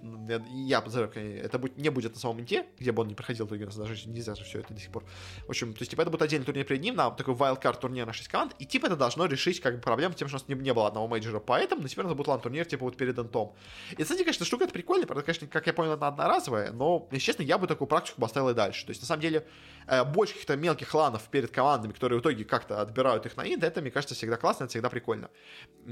[0.49, 4.35] я это будет, не будет на самом инте, где бы он не проходил, даже неясно
[4.35, 5.03] уже все это до сих пор.
[5.45, 8.05] В общем, то есть типа это будет отдельный турнир перед ним, на такой wildcard турнир
[8.05, 10.47] на 6 команд, и типа это должно решить как бы проблему тем, что у нас
[10.47, 12.97] не, не было одного мейджора по этому, но теперь у нас будет лан-турнир, типа вот
[12.97, 13.55] перед Интом.
[13.97, 17.25] И, кстати, конечно, штука это прикольная, правда, конечно, как я понял, она одноразовая, но, если
[17.25, 18.85] честно, я бы такую практику оставил и дальше.
[18.85, 19.47] То есть, на самом деле,
[19.87, 23.63] э, больше каких-то мелких ланов перед командами, которые в итоге как-то отбирают их на инт,
[23.63, 25.31] это, мне кажется, всегда классно, это всегда прикольно.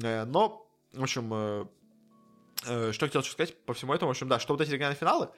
[0.03, 4.53] Э, но, в общем, э, что хотел сказать по всему этому, в общем, да, что
[4.53, 5.29] вот эти региональные финалы,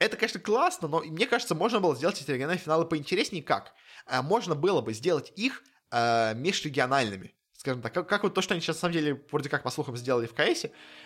[0.00, 3.72] это, конечно, классно, но мне кажется, можно было сделать эти региональные финалы поинтереснее как.
[4.22, 5.62] Можно было бы сделать их
[5.92, 9.62] межрегиональными скажем так, как, как вот то, что они сейчас на самом деле вроде как
[9.62, 10.64] по слухам сделали в КС,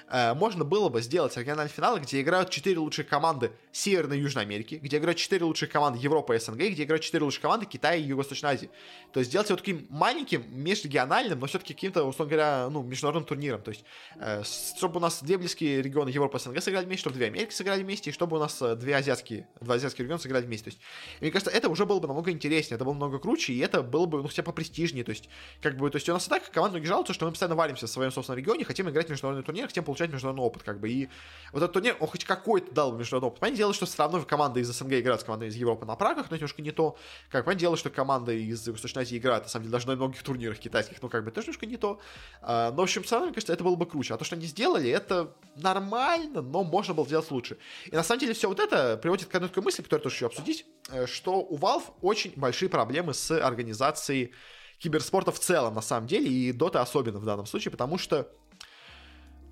[0.09, 4.45] э, можно было бы сделать региональные финалы, где играют 4 лучшие команды Северной и Южной
[4.45, 7.97] Америки, где играют 4 лучшие команды Европы и СНГ, где играют 4 лучшие команды Китая
[7.97, 8.71] и Юго-Восточной Азии.
[9.13, 13.61] То есть сделать его таким маленьким, межрегиональным, но все-таки каким-то, условно говоря, ну, международным турниром.
[13.61, 13.85] То есть,
[14.21, 17.51] э, чтобы у нас две близкие регионы Европы и СНГ сыграли вместе, чтобы две Америки
[17.51, 20.71] сыграли вместе, и чтобы у нас э, две азиатские, два азиатских региона сыграли вместе.
[20.71, 20.81] То есть,
[21.21, 23.83] мне кажется, это уже было бы намного интереснее, это было бы много круче, и это
[23.83, 25.03] было бы, ну, хотя бы попрестижнее.
[25.03, 25.29] То есть,
[25.61, 27.87] как бы, то есть у нас и так команда многие жалуются, что мы постоянно варимся
[27.87, 30.89] в своем собственном регионе, хотим играть в международный турнир, хотим получать международный опыт, как бы,
[30.89, 31.09] и
[31.53, 33.41] вот этот турнир, он хоть какой-то дал международный опыт.
[33.41, 36.31] Понятное дело, что все равно команда из СНГ играет с командой из Европы на прагах,
[36.31, 36.97] но немножко не то.
[37.31, 40.23] Как понятное дело, что команда из Восточной Азии играет, на самом деле, даже на многих
[40.23, 42.01] турнирах китайских, ну, как бы, тоже немножко не то.
[42.43, 44.15] А, но, в общем, все равно, мне кажется, это было бы круче.
[44.15, 47.59] А то, что они сделали, это нормально, но можно было сделать лучше.
[47.87, 50.27] И на самом деле все вот это приводит к одной такой мысли, которую тоже еще
[50.27, 54.33] обсудить, э, что у Valve очень большие проблемы с организацией
[54.79, 58.29] киберспорта в целом, на самом деле, и Dota особенно в данном случае, потому что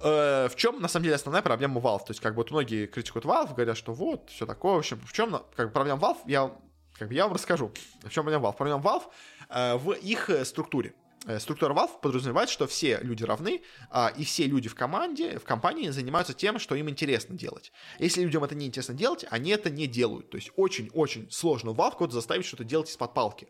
[0.01, 2.01] э, в чем, на самом деле, основная проблема Valve?
[2.01, 5.01] То есть, как бы, вот многие критикуют Valve, говорят, что вот, все такое, в общем,
[5.01, 6.53] в чем, как бы, проблема Valve, я,
[6.99, 7.72] как бы, я вам расскажу,
[8.03, 8.57] в чем проблема Valve.
[8.57, 9.05] Проблема Valve
[9.49, 10.95] э, в их э, структуре.
[11.26, 15.45] Э, структура Valve подразумевает, что все люди равны, а, и все люди в команде, в
[15.45, 17.72] компании занимаются тем, что им интересно делать.
[17.99, 20.30] Если людям это не интересно делать, они это не делают.
[20.30, 23.49] То есть очень-очень сложно Valve кого-то заставить что-то делать из-под палки.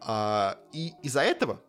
[0.00, 1.60] А, и из-за этого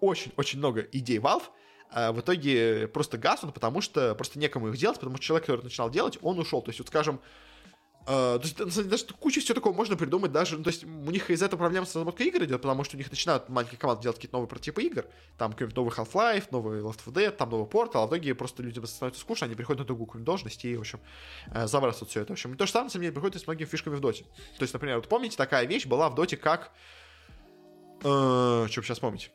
[0.00, 1.44] очень-очень много идей Valve
[1.90, 5.62] а, в итоге просто гаснут, потому что просто некому их делать, потому что человек, который
[5.62, 6.62] начинал делать, он ушел.
[6.62, 7.20] То есть, вот скажем,
[8.06, 11.28] Uh, то есть, даже куча всего такого можно придумать даже, ну, то есть, у них
[11.28, 14.16] из-за этого проблема с разработкой игр идет, потому что у них начинают маленькие команды делать
[14.18, 18.04] какие-то новые прототипы игр, там какой-нибудь новый Half-Life, новый Left 4 Dead, там новый Portal,
[18.04, 20.80] а в итоге просто людям становится скучно, они приходят на другую какую-нибудь должность и, в
[20.82, 21.00] общем,
[21.48, 22.28] uh, забрасывают все это.
[22.28, 24.22] В общем, то же самое, самом деле, приходит и с многими фишками в доте.
[24.56, 26.72] То есть, например, вот помните, такая вещь была в доте, как...
[28.00, 29.30] Uh, что сейчас помнить?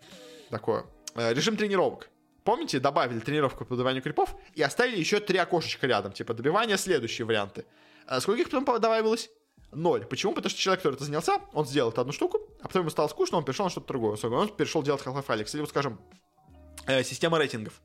[0.50, 0.86] Такое.
[1.16, 2.10] Uh, режим тренировок.
[2.44, 7.26] Помните, добавили тренировку по добиванию крипов и оставили еще три окошечка рядом, типа добивания следующие
[7.26, 7.66] варианты.
[8.08, 9.30] А сколько их потом добавилось?
[9.72, 10.06] Ноль.
[10.06, 10.34] Почему?
[10.34, 13.08] Потому что человек, который это занялся, он сделал эту одну штуку, а потом ему стало
[13.08, 14.18] скучно, он перешел на что-то другое.
[14.22, 15.54] Он перешел делать Half-Life Alyx.
[15.54, 16.00] Или, вот, скажем,
[16.88, 17.80] э, система рейтингов.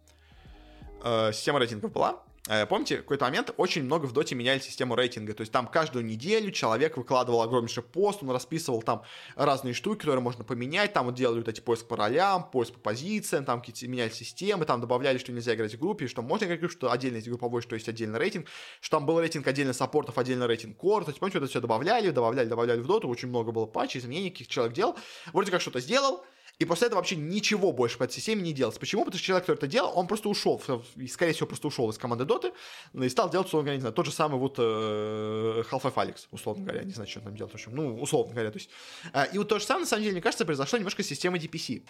[1.04, 2.35] Э, система рейтингов была, Э,
[2.68, 5.34] помните, в какой-то момент очень много в доте меняли систему рейтинга.
[5.34, 9.02] То есть там каждую неделю человек выкладывал огромнейший пост, он расписывал там
[9.34, 10.92] разные штуки, которые можно поменять.
[10.92, 14.64] Там вот делали вот эти поиск по ролям, поиск по позициям, там какие-то меняли системы,
[14.64, 17.28] там добавляли, что нельзя играть в группе, что можно играть в группе, что отдельно есть
[17.28, 18.46] групповой, что есть отдельный рейтинг,
[18.80, 21.04] что там был рейтинг отдельно саппортов, отдельно рейтинг кор.
[21.04, 24.00] То есть, помните, вот это все добавляли, добавляли, добавляли в доту, очень много было патчей,
[24.00, 24.96] изменений, каких человек делал.
[25.32, 26.24] Вроде как что-то сделал,
[26.58, 28.78] и после этого вообще ничего больше по этой системе не делать.
[28.80, 29.04] Почему?
[29.04, 30.62] Потому что человек, который это делал, он просто ушел,
[31.08, 32.52] скорее всего, просто ушел из команды Доты
[32.94, 36.64] и стал делать, условно говоря, не знаю, тот же самый вот э, Half-Life Alyx, условно
[36.64, 38.70] говоря, не знаю, что он там делает, в общем, ну, условно говоря, то есть.
[39.12, 41.40] Э, и вот то же самое, на самом деле, мне кажется, произошло немножко с системой
[41.40, 41.82] DPC.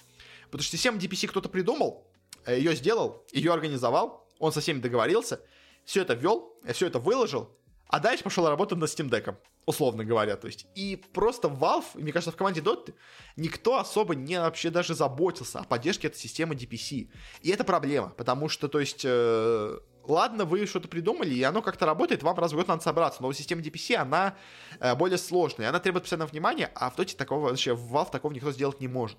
[0.47, 2.05] Потому что систему DPC кто-то придумал,
[2.44, 5.40] э, ее сделал, ее организовал, он со всеми договорился,
[5.84, 7.56] все это ввел, все это выложил,
[7.88, 10.36] а дальше пошел работать над Steam Deck, условно говоря.
[10.36, 12.94] То есть, и просто Valve, мне кажется, в команде Dota
[13.36, 17.08] никто особо не вообще даже заботился о поддержке этой системы DPC.
[17.42, 21.86] И это проблема, потому что, то есть, э, ладно, вы что-то придумали, и оно как-то
[21.86, 24.36] работает, вам раз в год надо собраться, но система DPC, она
[24.80, 28.32] э, более сложная, она требует постоянного внимания, а в Dota такого, вообще в Valve такого
[28.32, 29.18] никто сделать не может.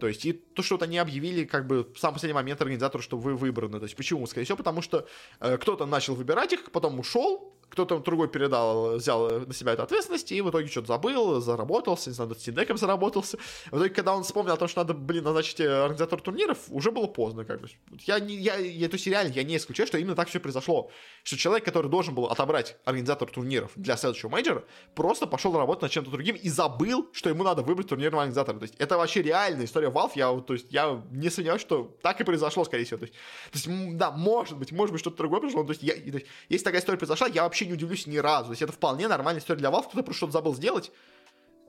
[0.00, 3.02] То есть, и то, что вот они объявили, как бы, в самый последний момент организатору,
[3.02, 3.78] что вы выбраны.
[3.78, 4.26] То есть, почему?
[4.26, 5.06] Скорее всего, потому что
[5.40, 10.30] э, кто-то начал выбирать их, потом ушел, кто-то другой передал, взял на себя эту ответственность,
[10.32, 13.38] и в итоге что-то забыл, заработался, не знаю, над Стиндеком заработался.
[13.70, 16.90] В итоге, когда он вспомнил о том, что надо, блин, назначить э, организатор турниров, уже
[16.90, 17.68] было поздно, как бы.
[18.00, 20.90] Я, не, я, я, то есть, реально, я не исключаю, что именно так все произошло.
[21.22, 24.64] Что человек, который должен был отобрать организатор турниров для следующего мейджора,
[24.94, 28.58] просто пошел работать над чем-то другим и забыл, что ему надо выбрать турнирного организатора.
[28.58, 32.20] То есть, это вообще реальная история Valve, я, то есть, я не сомневаюсь, что так
[32.20, 32.98] и произошло, скорее всего.
[32.98, 33.14] То есть,
[33.52, 36.26] то есть да, может быть, может быть, что-то другое произошло, то есть, я, то есть,
[36.48, 38.46] если такая история произошла, я вообще вообще не удивлюсь ни разу.
[38.46, 40.90] То есть это вполне нормальная история для Valve, кто-то просто что-то забыл сделать,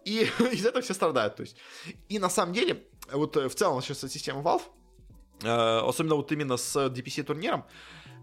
[0.06, 1.36] и из этого все страдают.
[1.36, 1.58] То есть.
[2.10, 4.64] И на самом деле, вот э, в целом сейчас система Valve,
[5.44, 7.66] э, особенно вот именно с DPC-турниром,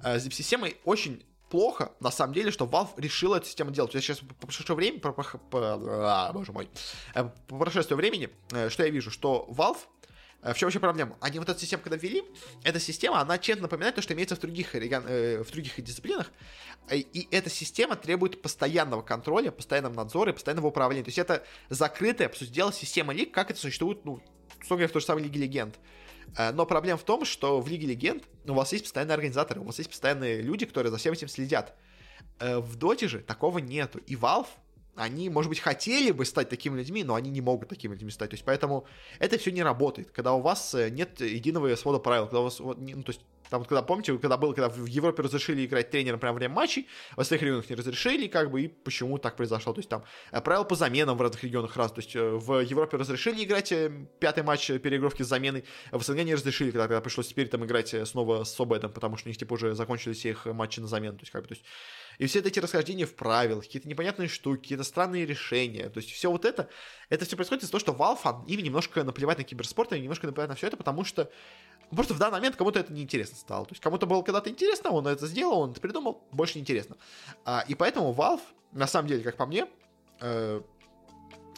[0.02, 3.94] э, с DPC-системой очень плохо, на самом деле, что Valve решила эту систему делать.
[3.94, 6.68] Я сейчас по прошедшему времени, по, по, по, а, боже мой,
[7.14, 8.28] по прошествию времени,
[8.68, 9.78] что я вижу, что Valve
[10.42, 11.16] в чем вообще проблема?
[11.20, 12.22] Они вот эту систему, когда ввели,
[12.62, 16.30] эта система, она чем-то напоминает то, что имеется в других, э, в других дисциплинах,
[16.90, 21.04] и эта система требует постоянного контроля, постоянного надзора и постоянного управления.
[21.04, 24.22] То есть это закрытая, по сути дела, система лиг, как это существует, ну,
[24.60, 25.78] собственно в той же самой Лиге Легенд.
[26.36, 29.64] Э, но проблема в том, что в Лиге Легенд у вас есть постоянные организаторы, у
[29.64, 31.74] вас есть постоянные люди, которые за всем этим следят.
[32.38, 33.98] Э, в Доте же такого нету.
[34.06, 34.48] И Valve
[34.98, 38.30] они, может быть, хотели бы стать такими людьми, но они не могут такими людьми стать.
[38.30, 38.84] То есть, поэтому
[39.18, 40.10] это все не работает.
[40.10, 43.64] Когда у вас э, нет единого свода правил, когда у вас, ну, то есть, там,
[43.64, 47.20] когда, помните, когда было, когда в Европе разрешили играть тренером прямо во время матчей, в
[47.20, 49.72] остальных регионах не разрешили, как бы, и почему так произошло.
[49.72, 51.92] То есть, там, э, правила по заменам в разных регионах раз.
[51.92, 53.72] То есть, э, в Европе разрешили играть
[54.18, 57.64] пятый матч переигровки с заменой, а в СНГ не разрешили, когда, когда пришлось теперь там
[57.64, 61.16] играть снова с Собедом, потому что у них, типа, уже закончились их матчи на замену.
[61.16, 61.64] То есть, как бы, то есть,
[62.18, 65.88] и все эти расхождения в правилах, какие-то непонятные штуки, какие-то странные решения.
[65.88, 66.68] То есть все вот это,
[67.08, 70.50] это все происходит из-за того, что Valve, им немножко наплевать на киберспорт, им немножко наплевать
[70.50, 71.30] на все это, потому что
[71.90, 73.66] просто в данный момент кому-то это неинтересно стало.
[73.66, 76.96] То есть кому-то было когда-то интересно, он это сделал, он это придумал, больше неинтересно.
[77.44, 78.42] А, и поэтому Valve,
[78.72, 79.66] на самом деле, как по мне,
[80.20, 80.60] э,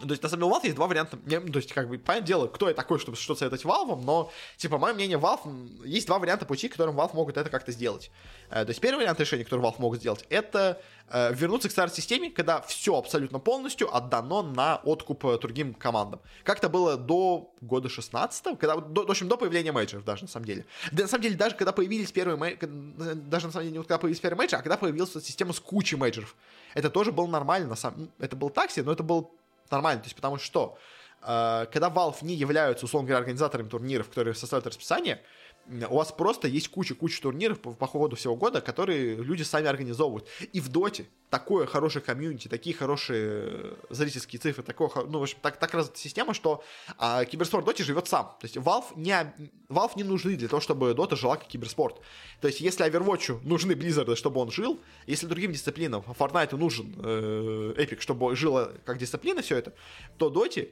[0.01, 1.17] то есть, на самом деле, у Valve есть два варианта.
[1.17, 4.79] То есть, как бы, понятное дело, кто я такой, чтобы что-то советовать Valve, но, типа,
[4.79, 8.11] мое мнение, Valve, есть два варианта пути, которым Valve могут это как-то сделать.
[8.51, 11.91] Э, то есть, первый вариант решения, который Valve могут сделать, это э, вернуться к старой
[11.91, 16.21] системе, когда все абсолютно полностью отдано на откуп э, другим командам.
[16.45, 20.29] Как это было до года 16 когда, до, в общем, до появления мейджеров даже, на
[20.29, 20.67] самом деле.
[20.93, 23.99] Да, на самом деле, даже когда появились первые мейджеры, даже на самом деле, не когда
[23.99, 26.37] появились первые мейджеры, а когда появилась система с кучей мейджеров.
[26.75, 29.33] Это тоже было нормально, на самом Это был такси, но это был
[29.71, 30.03] нормально.
[30.03, 30.79] То есть, потому что
[31.23, 35.23] э, когда Valve не являются, условно говоря, организаторами турниров, которые составляют расписание,
[35.89, 40.27] у вас просто есть куча-куча турниров по, по ходу всего года, которые люди сами организовывают.
[40.53, 45.59] И в Доте такое хорошее комьюнити, такие хорошие зрительские цифры, такое, ну, в общем, так,
[45.59, 46.65] так развита система, что
[46.99, 48.37] а, киберспорт Доте живет сам.
[48.41, 49.13] То есть Valve не,
[49.69, 52.01] Valve не нужны для того, чтобы Дота жила как киберспорт.
[52.41, 57.75] То есть если Overwatch нужны Blizzard, чтобы он жил, если другим дисциплинам, Fortnite нужен э,
[57.77, 59.73] Epic, чтобы жило как дисциплина все это,
[60.19, 60.71] то Доте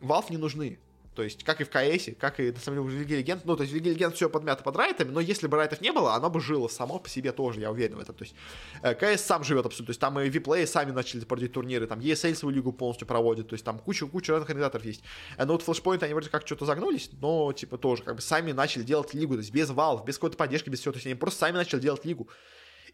[0.00, 0.78] Valve не нужны.
[1.20, 3.44] То есть, как и в КС, как и, на самом деле, в Лиге Легенд.
[3.44, 5.92] Ну, то есть, в Лиге Легенд все подмято под райтами, но если бы райтов не
[5.92, 8.14] было, оно бы жило само по себе тоже, я уверен в этом.
[8.14, 8.34] То есть,
[8.80, 9.88] э, КС сам живет абсолютно.
[9.88, 13.48] То есть, там и виплеи сами начали проводить турниры, там ESL свою лигу полностью проводит,
[13.48, 15.02] то есть, там куча-куча разных организаторов есть.
[15.36, 18.52] Э, но вот Flashpoint, они вроде как что-то загнулись, но, типа, тоже, как бы, сами
[18.52, 20.92] начали делать лигу, то есть, без Valve, без какой-то поддержки, без всего.
[20.92, 22.30] То есть, они просто сами начали делать лигу.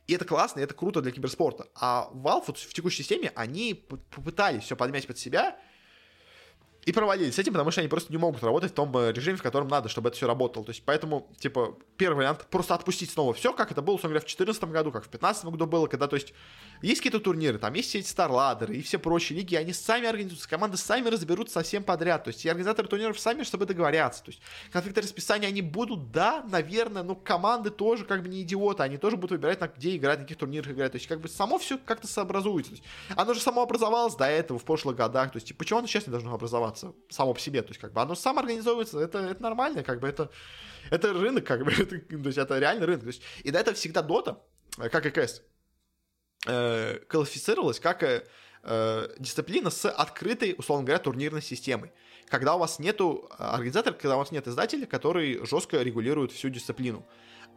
[0.09, 1.69] И это классно, и это круто для киберспорта.
[1.77, 5.57] А Valve вот в текущей системе, они попытались все подмять под себя,
[6.87, 9.37] и провалились с этим, потому что они просто не могут работать в том э, режиме,
[9.37, 10.65] в котором надо, чтобы это все работало.
[10.65, 14.23] То есть, поэтому, типа, первый вариант просто отпустить снова все, как это было, условно в
[14.23, 16.33] 2014 году, как в 2015 году было, когда, то есть,
[16.83, 20.77] есть какие-то турниры, там есть эти старладеры и все прочие лиги, они сами организуются, команды
[20.77, 22.25] сами разберутся совсем подряд.
[22.25, 24.23] То есть, и организаторы турниров сами с собой договорятся.
[24.23, 28.83] То есть, конфликты расписания они будут, да, наверное, но команды тоже как бы не идиоты,
[28.83, 30.93] они тоже будут выбирать, на где играть, на каких турнирах играть.
[30.93, 32.73] То есть, как бы само все как-то сообразуется.
[32.73, 35.33] То есть, оно же само образовалось до этого в прошлых годах.
[35.33, 37.47] То есть, типа, почему оно сейчас не должно образоваться само по себе?
[37.47, 37.63] себе.
[37.63, 40.31] То есть, как бы оно само организовывается, это, это нормально, как бы это,
[40.91, 43.03] это рынок, как бы, это, то есть, это реальный рынок.
[43.03, 44.43] То есть, и до этого всегда Дота,
[44.79, 45.43] э, как и КС,
[46.47, 48.25] э, квалифицировалась как э,
[48.63, 51.93] э, дисциплина с открытой, условно говоря, турнирной системой.
[52.29, 56.49] Когда у вас нету э, организатора, когда у вас нет издателя, который жестко регулирует всю
[56.49, 57.05] дисциплину.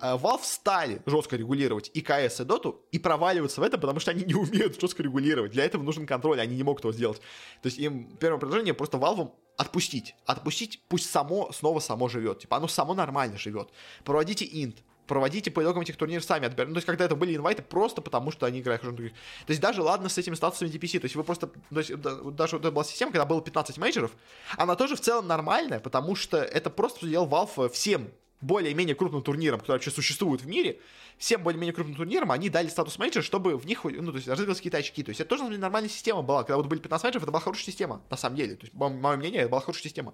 [0.01, 4.23] Valve стали жестко регулировать и КС, и Доту, и проваливаться в это, потому что они
[4.23, 5.51] не умеют жестко регулировать.
[5.51, 7.19] Для этого нужен контроль, они не могут его сделать.
[7.61, 10.15] То есть им первое предложение просто Valve отпустить.
[10.25, 12.39] Отпустить, пусть само снова само живет.
[12.39, 13.69] Типа, оно само нормально живет.
[14.05, 14.77] Проводите инт,
[15.09, 16.69] проводите по итогам этих турниров сами отбираете.
[16.69, 18.81] Ну, то есть, когда это были инвайты, просто потому что они играют.
[18.81, 19.11] То
[19.47, 22.65] есть, даже ладно с этими статусами DPC, то есть, вы просто, то есть, даже вот
[22.65, 24.11] эта была система, когда было 15 мейджеров,
[24.55, 28.09] она тоже в целом нормальная, потому что это просто сделал Valve всем
[28.41, 30.79] более-менее крупным турнирам, которые вообще существуют в мире,
[31.17, 34.59] всем более-менее крупным турнирам они дали статус менеджера, чтобы в них, ну, то есть, разыгрывать
[34.59, 35.03] какие-то очки.
[35.03, 36.43] То есть, это тоже нормальная система была.
[36.43, 38.55] Когда вот были 15 менеджеров, это была хорошая система, на самом деле.
[38.55, 40.13] То есть, мое мнение, это была хорошая система.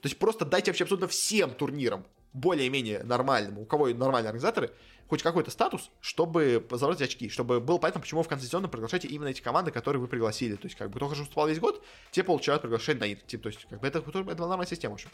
[0.00, 4.70] То есть, просто дайте вообще абсолютно всем турнирам, более-менее нормальным, у кого нормальные организаторы,
[5.08, 9.28] хоть какой-то статус, чтобы забрать очки, чтобы было понятно, почему в конце сезона приглашаете именно
[9.28, 10.54] эти команды, которые вы пригласили.
[10.54, 13.18] То есть, как бы, кто хорошо выступал весь год, те получают приглашение на ИН.
[13.26, 15.10] Типа, то есть, как бы, это, это была нормальная система, в общем.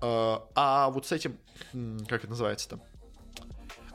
[0.00, 1.38] А, а вот с этим,
[2.08, 2.80] как это называется-то?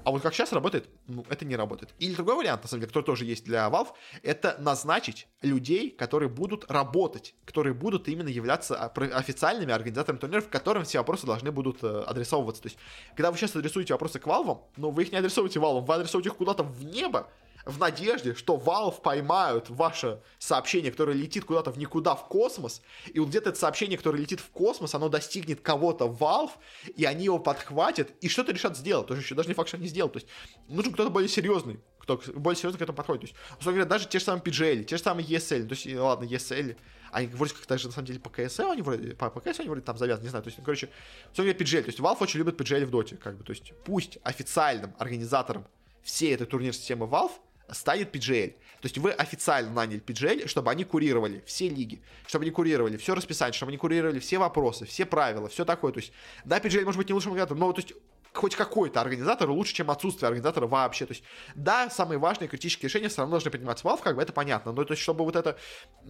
[0.08, 1.94] А вот как сейчас работает, ну, это не работает.
[2.00, 3.90] Или другой вариант, на самом деле, который тоже есть для Valve,
[4.24, 11.00] это назначить людей, которые будут работать, которые будут именно являться официальными организаторами турниров, которым все
[11.00, 12.62] вопросы должны будут э, адресовываться.
[12.62, 12.80] То есть,
[13.18, 16.30] когда вы сейчас адресуете вопросы к Valve, но вы их не адресуете Valve, вы адресуете
[16.30, 17.28] их куда-то в небо,
[17.68, 22.82] в надежде, что Valve поймают ваше сообщение, которое летит куда-то в никуда в космос,
[23.14, 26.52] и вот где-то это сообщение, которое летит в космос, оно достигнет кого-то Valve,
[26.96, 29.08] и они его подхватят, и что-то решат сделать.
[29.08, 30.14] Тоже еще даже не факт, что они сделают.
[30.14, 30.28] То есть
[30.68, 33.22] нужен кто-то более серьезный, кто более серьезно к этому подходит.
[33.22, 35.94] То есть, условно говоря, даже те же самые PGL, те же самые ESL, то есть,
[35.94, 36.78] ладно, ESL,
[37.12, 39.70] они вроде как даже на самом деле по КС они вроде, по, по КС они
[39.70, 40.90] вроде там завязаны, не знаю, то есть, ну, короче,
[41.36, 44.20] говоря, PGL, то есть Valve очень любит PGL в доте, как бы, то есть пусть
[44.24, 45.66] официальным организатором
[46.04, 47.34] всей этой турнир системы Valve
[47.72, 48.52] станет PGL.
[48.52, 53.16] То есть вы официально наняли PGL, чтобы они курировали все лиги, чтобы они курировали все
[53.16, 55.92] расписание, чтобы они курировали все вопросы, все правила, все такое.
[55.92, 56.14] То есть,
[56.46, 57.94] да, PGL может быть не лучшим организатором, но то есть
[58.34, 61.06] хоть какой-то организатор лучше, чем отсутствие организатора вообще.
[61.06, 61.24] То есть,
[61.56, 64.72] да, самые важные критические решения все равно должны приниматься Valve, как бы это понятно.
[64.72, 65.58] Но то есть, чтобы вот эта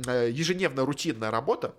[0.06, 1.76] э, ежедневная рутинная работа,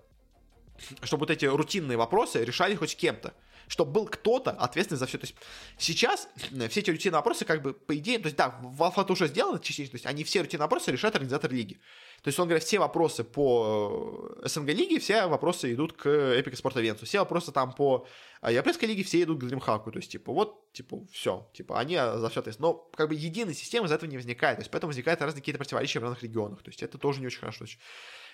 [1.03, 3.33] чтобы вот эти рутинные вопросы решали хоть кем-то
[3.69, 5.17] чтобы был кто-то ответственный за все.
[5.17, 5.35] То есть
[5.77, 8.59] сейчас э, все эти рутинные вопросы, как бы, по идее, то есть, да,
[8.97, 11.75] это уже сделано частично, то есть они все рутинные вопросы решают организатор лиги.
[12.23, 16.73] То есть, он говорит, все вопросы по э, СНГ лиге, все вопросы идут к Sport
[16.75, 18.07] Events, все вопросы там по
[18.41, 21.95] э, Европейской лиге, все идут к DreamHack, то есть, типа, вот, типа, все, типа, они
[21.95, 22.69] за все ответственны.
[22.69, 25.59] Но, как бы, единой системы из этого не возникает, то есть, поэтому возникают разные какие-то
[25.59, 27.65] противоречия в разных регионах, то есть, это тоже не очень хорошо.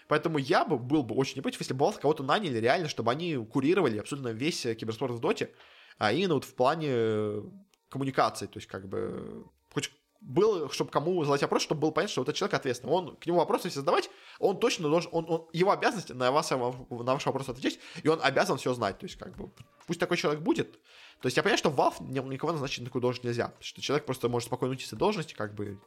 [0.08, 3.12] Поэтому я бы был бы очень не против, если бы Valve кого-то наняли реально, чтобы
[3.12, 5.52] они курировали абсолютно весь э, киберспорт в доте,
[5.98, 7.42] а именно вот в плане э,
[7.90, 9.92] коммуникации, то есть как бы хоть
[10.22, 12.94] был, чтобы кому задать вопрос, чтобы было понятно, что вот этот человек ответственный.
[12.94, 14.10] Он к нему вопросы все задавать,
[14.40, 18.20] он точно должен, он, он, его обязанность на, вас, на ваш вопрос отвечать, и он
[18.22, 18.98] обязан все знать.
[18.98, 19.52] То есть, как бы,
[19.86, 20.74] пусть такой человек будет.
[21.22, 24.06] То есть, я понимаю, что Valve никого назначить на такую должность нельзя, потому что человек
[24.06, 25.80] просто может спокойно уйти с должности, как бы,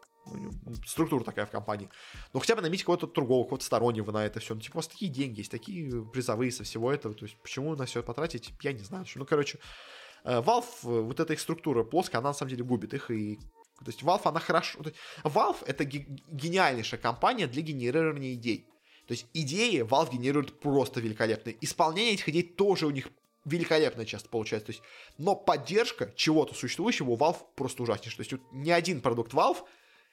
[0.86, 1.88] структура такая в компании.
[2.32, 4.54] Но хотя бы наймите кого-то другого, кого-то стороннего на это все.
[4.54, 7.14] Ну, типа, у вас такие деньги есть, такие призовые со всего этого.
[7.14, 9.04] То есть, почему на все потратить, я не знаю.
[9.14, 9.58] Ну, короче,
[10.24, 13.38] э, Valve, э, вот эта их структура плоская, она на самом деле губит их, и
[13.84, 14.80] то есть Valve, она хорошо...
[15.22, 18.66] Valve— это гениальнейшая компания для генерирования идей.
[19.06, 21.56] То есть идеи Valve генерирует просто великолепные.
[21.60, 23.08] Исполнение этих идей тоже у них
[23.44, 24.66] великолепная часто получается.
[24.66, 24.82] То есть,
[25.16, 28.16] но поддержка чего-то существующего у Valve просто ужаснейшая.
[28.16, 29.64] То есть вот ни один продукт Valve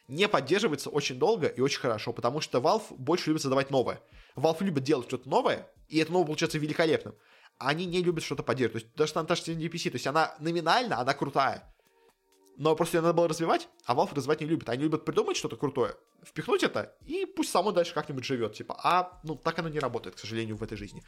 [0.07, 4.02] не поддерживается очень долго и очень хорошо, потому что Valve больше любит создавать новое.
[4.36, 7.15] Valve любит делать что-то новое, и это новое получается великолепным.
[7.57, 8.94] Они не любят что-то поддерживать.
[8.94, 11.73] То есть даже же NDPC, то есть она номинально, она крутая.
[12.57, 14.69] Но просто ее надо было развивать, а Valve развивать не любит.
[14.69, 18.53] Они любят придумать что-то крутое, впихнуть это, и пусть само дальше как-нибудь живет.
[18.53, 21.03] Типа, а, ну, так оно не работает, к сожалению, в этой жизни.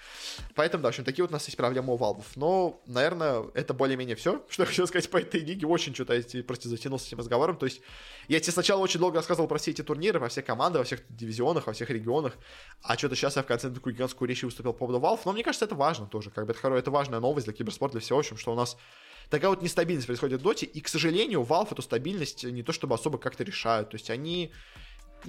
[0.55, 2.25] Поэтому, да, в общем, такие вот у нас есть проблемы у Valve.
[2.35, 5.65] Но, наверное, это более-менее все, что я хотел сказать по этой лиге.
[5.67, 7.57] Очень что-то я просто затянулся этим разговором.
[7.57, 7.81] То есть,
[8.27, 11.01] я тебе сначала очень долго рассказывал про все эти турниры, во все команды, во всех
[11.09, 12.33] дивизионах, во всех регионах,
[12.81, 15.21] а что-то сейчас я в конце такую гигантскую речь выступил по поводу Valve.
[15.25, 16.29] Но мне кажется, это важно тоже.
[16.29, 18.77] Как бы это, это важная новость для киберспорта, для всего, в общем, что у нас
[19.29, 22.95] такая вот нестабильность происходит в доте, и, к сожалению, Valve эту стабильность не то чтобы
[22.95, 24.51] особо как-то решают, то есть они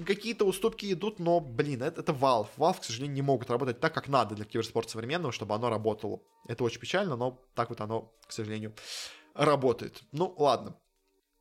[0.05, 2.49] какие-то уступки идут, но, блин, это, это Valve.
[2.57, 6.21] Valve, к сожалению, не могут работать так, как надо для киберспорта современного, чтобы оно работало.
[6.47, 8.73] Это очень печально, но так вот оно, к сожалению,
[9.33, 10.01] работает.
[10.11, 10.75] Ну, ладно.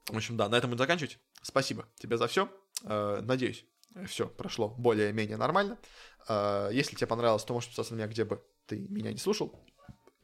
[0.09, 1.19] В общем, да, на этом будем заканчивать.
[1.43, 2.49] Спасибо тебе за все.
[2.85, 3.65] Э, надеюсь,
[4.07, 5.79] все прошло более-менее нормально.
[6.29, 9.55] Э, если тебе понравилось, то можешь подписаться на меня, где бы ты меня не слушал.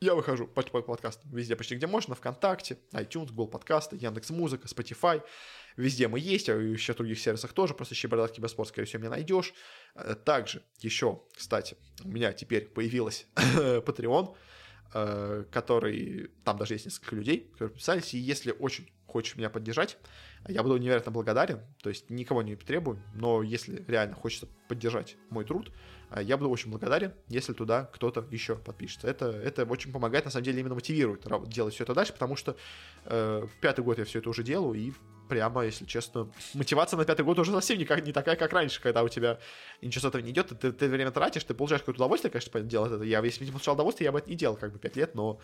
[0.01, 4.67] Я выхожу по, по подкастам везде почти где можно, ВКонтакте, iTunes, Google подкасты, Яндекс Музыка,
[4.67, 5.23] Spotify.
[5.77, 9.01] Везде мы есть, а еще в других сервисах тоже, просто ищи Бородатский Боспорт, скорее всего,
[9.01, 9.55] меня найдешь.
[9.95, 14.37] Э, также еще, кстати, у меня теперь появилась Patreon,
[14.95, 19.97] э, который, там даже есть несколько людей, которые подписались, и если очень хочешь меня поддержать,
[20.49, 25.45] я буду невероятно благодарен, то есть никого не требую, но если реально хочется поддержать мой
[25.45, 25.73] труд,
[26.23, 29.09] я буду очень благодарен, если туда кто-то еще подпишется.
[29.09, 32.57] Это, это очень помогает, на самом деле, именно мотивирует делать все это дальше, потому что
[33.05, 34.93] э, пятый год я все это уже делаю, и
[35.29, 38.81] прямо, если честно, мотивация на пятый год уже совсем не, как, не такая, как раньше,
[38.81, 39.39] когда у тебя
[39.83, 42.93] ничего с этого не идет, ты, ты время тратишь, ты получаешь какое-то удовольствие, конечно, делать
[42.93, 43.05] это.
[43.05, 45.15] Я, если бы не получал удовольствие, я бы это не делал как бы пять лет,
[45.15, 45.41] но,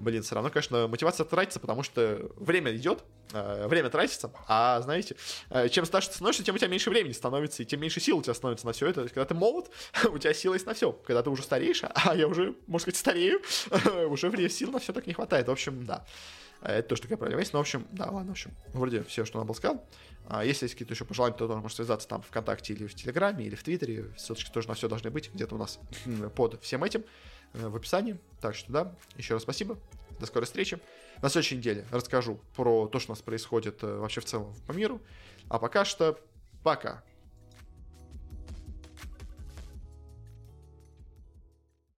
[0.00, 5.16] блин, все равно, конечно, мотивация тратится, потому что время идет, э, время тратится, а, знаете,
[5.50, 8.18] э, чем старше ты становишься, тем у тебя меньше времени становится, и тем меньше сил
[8.18, 9.04] у тебя становится на все это.
[9.04, 9.70] Когда ты молод,
[10.10, 10.92] у тебя сила есть на все.
[10.92, 13.40] Когда ты уже стареешь, а я уже, можно сказать, старею,
[14.08, 15.48] уже время сил на все так не хватает.
[15.48, 16.04] В общем, да.
[16.62, 17.52] А это тоже такая проблема есть.
[17.52, 19.84] Но, в общем, да, ладно, в общем, вроде все, что надо было сказал.
[20.28, 23.44] А если есть какие-то еще пожелания, то тоже можно связаться там ВКонтакте или в Телеграме,
[23.44, 24.10] или в Твиттере.
[24.16, 25.80] Ссылочки тоже на все должны быть где-то у нас
[26.36, 27.04] под всем этим
[27.54, 28.18] э, в описании.
[28.40, 29.76] Так что да, еще раз спасибо.
[30.20, 30.78] До скорой встречи.
[31.20, 34.72] На следующей неделе расскажу про то, что у нас происходит э, вообще в целом по
[34.72, 35.00] миру.
[35.48, 36.18] А пока что
[36.62, 37.02] пока.